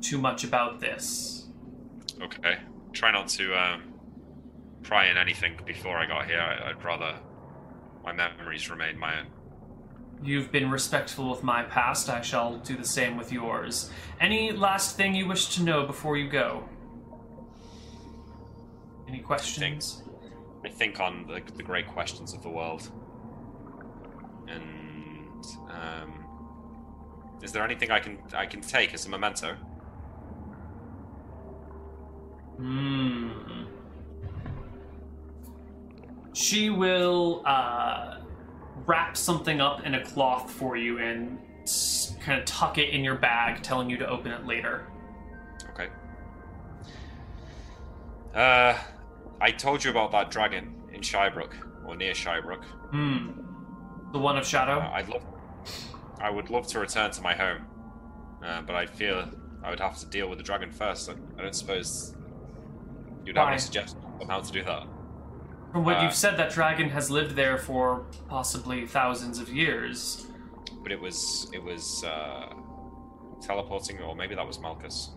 [0.00, 1.46] too much about this.
[2.20, 2.56] Okay.
[2.92, 3.94] Try not to um,
[4.82, 6.40] pry in anything before I got here.
[6.40, 7.14] I, I'd rather
[8.02, 9.26] my memories remain my own.
[10.24, 12.08] You've been respectful with my past.
[12.08, 13.90] I shall do the same with yours.
[14.20, 16.62] Any last thing you wish to know before you go?
[19.08, 20.04] Any questions?
[20.64, 22.88] I think on the, the great questions of the world.
[24.46, 26.24] And um,
[27.42, 29.56] is there anything I can I can take as a memento?
[32.58, 33.30] Hmm.
[36.32, 38.21] She will uh,
[38.86, 41.38] wrap something up in a cloth for you and
[42.20, 44.86] kind of tuck it in your bag, telling you to open it later.
[45.72, 45.88] Okay.
[48.34, 48.76] Uh,
[49.40, 51.52] I told you about that dragon in Shybrook
[51.86, 52.64] or near Shybrook.
[52.90, 53.30] Hmm.
[54.12, 54.78] The one of Shadow?
[54.78, 55.22] Uh, I'd love,
[56.20, 57.66] I would love to return to my home,
[58.44, 59.28] uh, but I feel
[59.62, 61.08] I would have to deal with the dragon first.
[61.08, 62.14] I, I don't suppose
[63.24, 63.52] you'd have Why?
[63.52, 64.86] any suggestions on how to do that.
[65.72, 70.26] From what uh, you've said, that dragon has lived there for possibly thousands of years.
[70.82, 72.52] But it was it was uh,
[73.40, 75.12] teleporting, or maybe that was Malchus.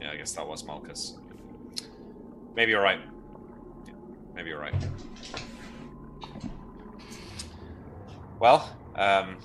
[0.00, 1.18] Yeah, I guess that was Malchus.
[2.56, 3.00] Maybe you're right.
[3.86, 3.92] Yeah,
[4.34, 4.74] Maybe you're right.
[8.40, 9.36] Well, um,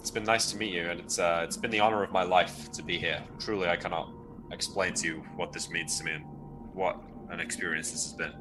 [0.00, 2.24] it's been nice to meet you, and it's uh, it's been the honor of my
[2.24, 3.22] life to be here.
[3.38, 4.10] Truly, I cannot
[4.50, 6.24] explain to you what this means to me and
[6.72, 7.00] what
[7.30, 8.32] an experience this has been.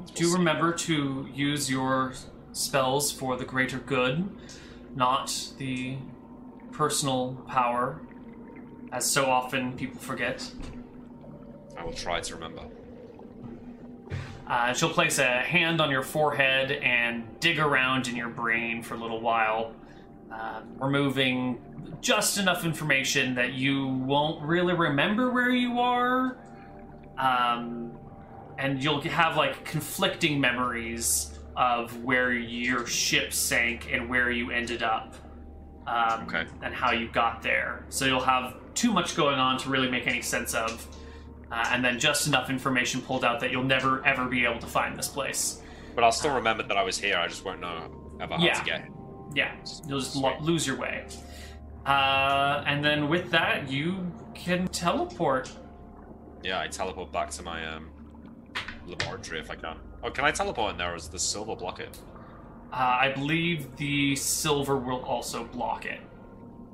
[0.00, 0.14] Hmm.
[0.14, 2.14] Do remember to use your
[2.52, 4.28] spells for the greater good,
[4.94, 5.96] not the
[6.72, 8.00] personal power,
[8.92, 10.50] as so often people forget.
[11.76, 12.62] I will try to remember.
[14.46, 18.94] Uh, she'll place a hand on your forehead and dig around in your brain for
[18.94, 19.72] a little while,
[20.32, 21.60] uh, removing
[22.00, 26.36] just enough information that you won't really remember where you are.
[27.16, 27.92] Um,
[28.60, 34.82] and you'll have like conflicting memories of where your ship sank and where you ended
[34.82, 35.16] up.
[35.86, 36.44] Um, Okay.
[36.62, 37.84] And how you got there.
[37.88, 40.86] So you'll have too much going on to really make any sense of
[41.50, 44.66] uh, and then just enough information pulled out that you'll never ever be able to
[44.66, 45.62] find this place.
[45.94, 47.16] But I'll still remember that I was here.
[47.16, 47.90] I just won't know
[48.20, 48.54] ever how Yeah.
[48.54, 48.88] to get.
[49.34, 49.54] Yeah,
[49.88, 51.06] you'll just lo- lose your way.
[51.86, 55.50] Uh, and then with that, you can teleport.
[56.44, 57.90] Yeah, I teleport back to my um,
[58.90, 59.76] laboratory if I can.
[60.02, 61.98] Oh, can I teleport in there, or does the silver block it?
[62.72, 66.00] Uh, I believe the silver will also block it.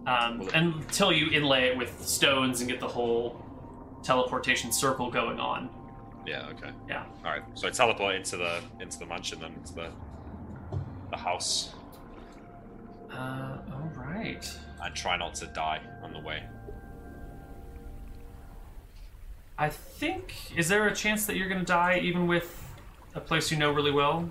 [0.06, 3.42] Um, it- until you inlay it with stones and get the whole
[4.02, 5.68] teleportation circle going on.
[6.26, 6.46] Yeah.
[6.50, 6.70] Okay.
[6.88, 7.04] Yeah.
[7.24, 7.42] All right.
[7.54, 9.90] So I teleport into the into the mansion, then into the
[11.10, 11.72] the house,
[13.12, 14.58] Uh, all right.
[14.82, 16.42] and try not to die on the way.
[19.58, 20.34] I think.
[20.56, 22.62] Is there a chance that you're going to die even with
[23.14, 24.28] a place you know really well?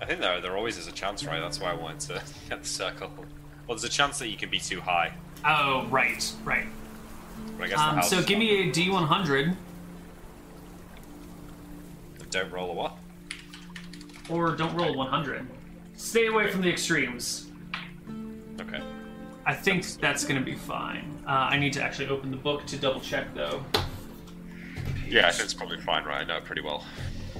[0.00, 1.40] I think there there always is a chance, right?
[1.40, 3.10] That's why I wanted to get the circle.
[3.16, 3.26] Well,
[3.76, 5.12] there's a chance that you can be too high.
[5.44, 6.66] Oh, right, right.
[7.58, 8.10] But I guess the Um, house.
[8.10, 9.56] so give me a D100, not-
[12.30, 12.96] Don't roll a what?
[14.28, 15.46] or don't roll a 100.
[15.96, 17.46] Stay away from the extremes.
[18.60, 18.82] Okay.
[19.46, 21.22] I think that's going to be fine.
[21.26, 23.64] Uh, I need to actually open the book to double check, though.
[25.08, 26.22] Yeah, it's probably fine, right?
[26.22, 26.84] I know it pretty well.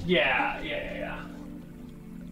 [0.07, 1.23] Yeah, yeah, yeah, yeah.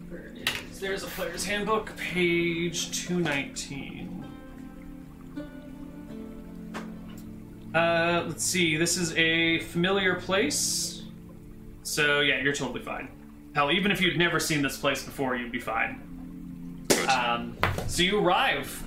[0.09, 0.79] There it is.
[0.79, 4.25] There's a player's handbook, page 219.
[7.73, 8.77] Uh, let's see.
[8.77, 11.03] This is a familiar place.
[11.83, 13.09] So yeah, you're totally fine.
[13.53, 16.01] Hell, even if you'd never seen this place before, you'd be fine.
[17.09, 17.57] Um,
[17.87, 18.83] so you arrive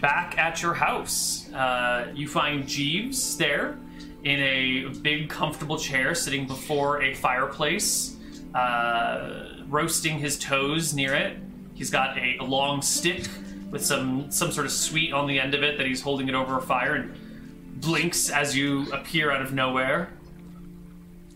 [0.00, 1.52] back at your house.
[1.52, 3.78] Uh, you find Jeeves there
[4.24, 8.16] in a big, comfortable chair, sitting before a fireplace,
[8.54, 11.36] uh, roasting his toes near it.
[11.74, 13.28] He's got a, a long stick
[13.70, 16.34] with some some sort of sweet on the end of it that he's holding it
[16.34, 20.12] over a fire and blinks as you appear out of nowhere.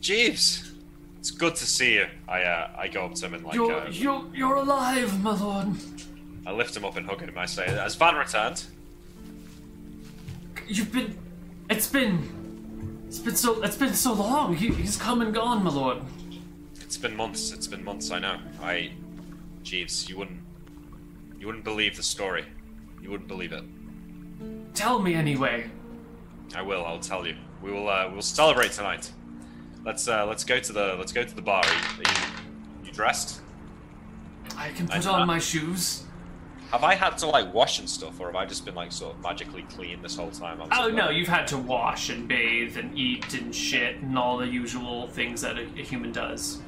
[0.01, 0.73] Jeeves,
[1.19, 2.07] it's good to see you.
[2.29, 5.39] I uh, I go up to him and like You're uh, you're you're alive, my
[5.39, 5.77] lord.
[6.47, 7.37] I lift him up and hug him.
[7.37, 8.65] I say, "Has Van returned?"
[10.67, 11.19] You've been.
[11.69, 12.38] It's been.
[13.09, 13.63] It's been so.
[13.63, 14.55] It's been so long.
[14.55, 16.03] He, he's come and gone, my lord.
[16.83, 17.53] It's been months.
[17.53, 18.11] It's been months.
[18.11, 18.39] I know.
[18.63, 18.93] I,
[19.63, 20.41] Jeeves, you wouldn't,
[21.41, 22.45] you wouldn't believe the story.
[23.01, 23.65] You wouldn't believe it.
[24.75, 25.71] Tell me anyway.
[26.55, 26.85] I will.
[26.85, 27.35] I'll tell you.
[27.63, 27.89] We will.
[27.89, 29.11] Uh, we'll celebrate tonight.
[29.87, 31.65] Let's uh, let's go to the let's go to the bar.
[31.65, 32.27] Are you, are you,
[32.85, 33.41] you dressed?
[34.55, 35.13] I can put know.
[35.13, 36.05] on my shoes.
[36.71, 39.15] Have I had to like wash and stuff, or have I just been like sort
[39.17, 40.61] of magically clean this whole time?
[40.61, 44.37] I'm Oh no, you've had to wash and bathe and eat and shit and all
[44.37, 46.61] the usual things that a, a human does.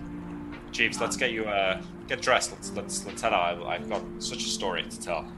[0.72, 2.52] Jeeves, let's get you uh, get dressed.
[2.52, 3.62] Let's let's let's head out.
[3.62, 5.30] I- I've got such a story to tell.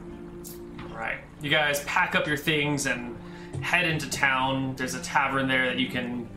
[0.94, 1.18] Right.
[1.40, 3.16] You guys pack up your things and
[3.62, 4.76] head into town.
[4.76, 6.28] There's a tavern there that you can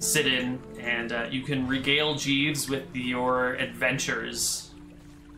[0.00, 4.70] sit in, and uh, you can regale Jeeves with your adventures.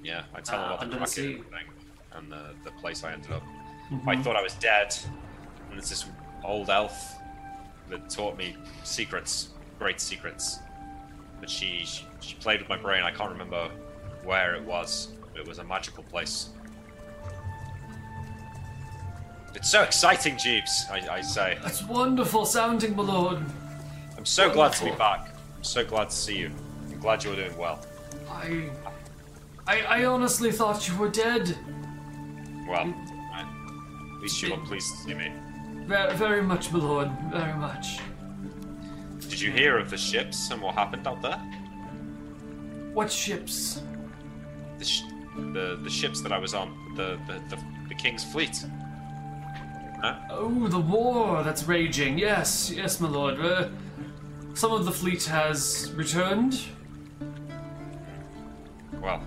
[0.03, 1.41] Yeah, I tell Uh, about under the the sea.
[2.15, 3.43] And the, the place I ended up.
[3.91, 4.09] Mm-hmm.
[4.09, 4.95] I thought I was dead,
[5.69, 6.07] and there's this
[6.45, 7.17] old elf
[7.91, 10.61] that taught me secrets, great secrets.
[11.41, 13.03] But she, she she played with my brain.
[13.03, 13.69] I can't remember
[14.23, 15.09] where it was.
[15.37, 16.51] It was a magical place.
[19.55, 20.87] It's so exciting, Jeeves.
[20.91, 21.59] I, I say.
[21.63, 23.39] That's wonderful sounding, my lord.
[24.17, 25.29] I'm so glad to be back.
[25.57, 26.51] I'm so glad to see you.
[26.91, 27.85] I'm glad you're doing well.
[28.31, 28.71] I,
[29.67, 31.57] I, I honestly thought you were dead.
[32.69, 32.95] Well,
[33.33, 33.41] I,
[34.17, 35.33] at least you were pleased to see me.
[35.87, 37.11] Very, very much, my lord.
[37.31, 37.99] Very much.
[39.29, 41.39] Did you hear of the ships and what happened out there?
[42.95, 43.83] What ships?
[44.79, 45.03] The sh-
[45.37, 48.65] the, the ships that I was on, the the, the, the king's fleet.
[50.01, 50.19] Huh?
[50.31, 52.19] Oh, the war that's raging.
[52.19, 53.41] Yes, yes, my lord.
[53.41, 53.69] Uh,
[54.55, 56.61] some of the fleet has returned.
[59.03, 59.23] Well,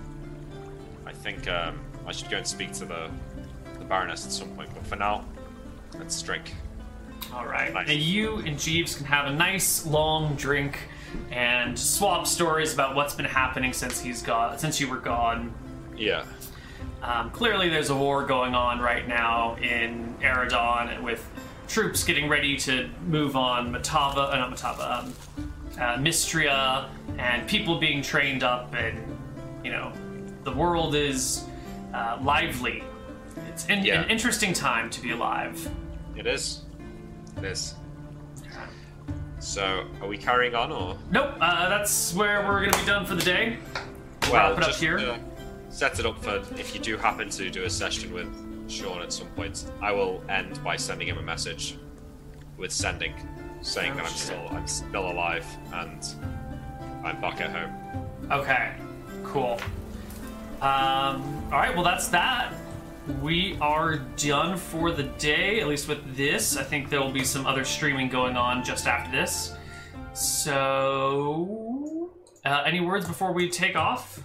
[1.06, 3.10] I think um, I should go and speak to the
[3.88, 4.70] Baroness at some point.
[4.74, 5.26] But for now,
[5.98, 6.56] let's drink.
[7.34, 7.74] All right.
[7.74, 7.90] Nice.
[7.90, 10.80] And you and Jeeves can have a nice long drink
[11.32, 15.54] and swap stories about what's been happening since he's gone, since you were gone.
[15.96, 16.26] Yeah.
[17.02, 21.28] Um, clearly, there's a war going on right now in Eridon with
[21.68, 25.14] troops getting ready to move on Matava, uh, not Matava, um,
[25.76, 28.98] uh, Mistria, and people being trained up, and
[29.64, 29.92] you know,
[30.44, 31.46] the world is
[31.94, 32.84] uh, lively.
[33.58, 34.04] It's an, Yeah.
[34.04, 35.68] an interesting time to be alive.
[36.16, 36.62] It is.
[37.38, 37.74] It is.
[39.40, 40.96] So, are we carrying on or?
[41.10, 43.58] Nope, uh, that's where we're gonna be done for the day.
[44.32, 45.00] Well, Wrap it up here.
[45.00, 45.18] uh,
[45.72, 48.28] set it up for if you do happen to do a session with
[48.70, 49.66] Sean at some point.
[49.82, 51.80] I will end by sending him a message
[52.58, 53.14] with sending,
[53.64, 54.20] saying that I'm shit.
[54.20, 56.06] still I'm still alive and
[57.04, 57.74] I'm back at home.
[58.32, 58.74] Okay,
[59.24, 59.60] cool.
[60.62, 62.54] Um, all right, well, that's that.
[63.22, 66.58] We are done for the day, at least with this.
[66.58, 69.54] I think there will be some other streaming going on just after this.
[70.14, 72.12] So,
[72.46, 74.20] uh, any words before we take off?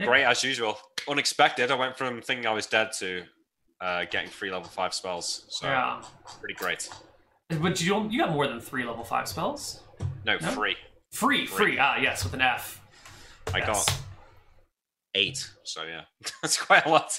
[0.00, 0.78] Great as usual.
[1.08, 1.70] Unexpected.
[1.70, 3.24] I went from thinking I was dead to
[3.80, 5.44] uh, getting three level five spells.
[5.50, 6.02] So Yeah.
[6.40, 6.88] pretty great.
[7.48, 8.12] But you don't.
[8.12, 9.82] You got more than three level five spells.
[10.24, 10.50] No, No?
[10.52, 10.76] free.
[11.12, 11.78] Free, free.
[11.78, 12.80] Ah, yes, with an F.
[13.52, 13.66] I Yes.
[13.66, 13.92] got
[15.14, 15.50] eight.
[15.64, 16.02] So yeah,
[16.42, 17.12] that's quite a lot.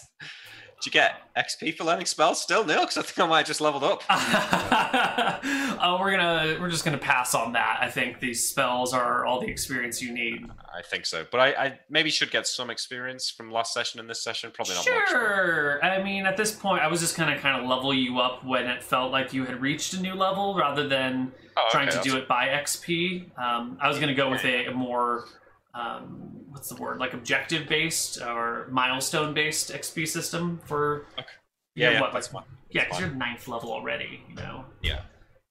[0.84, 2.66] Did you get XP for learning spells still?
[2.66, 4.02] No, because I think I might have just leveled up.
[4.10, 6.58] oh, we're gonna.
[6.60, 7.78] We're just gonna pass on that.
[7.82, 10.48] I think these spells are all the experience you need.
[10.76, 14.10] I think so, but I, I maybe should get some experience from last session and
[14.10, 14.52] this session.
[14.54, 14.94] Probably not much.
[15.06, 15.86] but- Sure.
[15.86, 18.66] I mean, at this point, I was just gonna kind of level you up when
[18.68, 22.10] it felt like you had reached a new level, rather than Oh, trying okay, to
[22.10, 23.38] do it by XP.
[23.38, 25.26] Um, I was gonna go with a, a more
[25.74, 31.06] um, what's the word, like objective based or milestone based XP system for.
[31.18, 31.28] Okay.
[31.76, 32.44] Yeah, yeah, what, that's like-.
[32.70, 34.22] Yeah, because you're ninth level already.
[34.30, 35.02] You know, Yeah,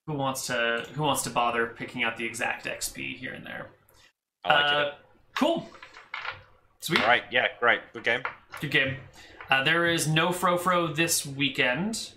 [0.07, 3.69] who wants to who wants to bother picking out the exact XP here and there?
[4.45, 4.95] I like Uh, it.
[5.37, 5.69] Cool.
[6.81, 7.01] Sweet.
[7.01, 8.23] All right, yeah, great, good game.
[8.61, 8.97] Good game.
[9.51, 12.13] Uh, there is no Frofro this weekend,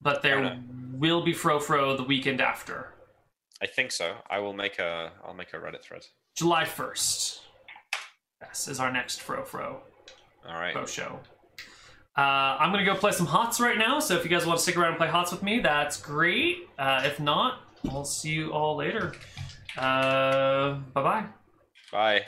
[0.00, 0.58] but there Oh, no.
[0.92, 2.92] will be Frofro the weekend after.
[3.62, 4.16] I think so.
[4.28, 5.12] I will make a.
[5.24, 6.04] I'll make a Reddit thread.
[6.36, 7.40] July 1st.
[8.42, 9.80] Yes, is our next Fro Fro
[10.46, 10.74] All right.
[10.74, 11.18] Fro show.
[12.16, 14.62] Uh, I'm gonna go play some HOTS right now, so if you guys want to
[14.62, 16.68] stick around and play HOTS with me, that's great.
[16.78, 19.14] Uh, if not, I'll see you all later.
[19.76, 21.24] Uh, bye bye.
[21.90, 22.24] Bye.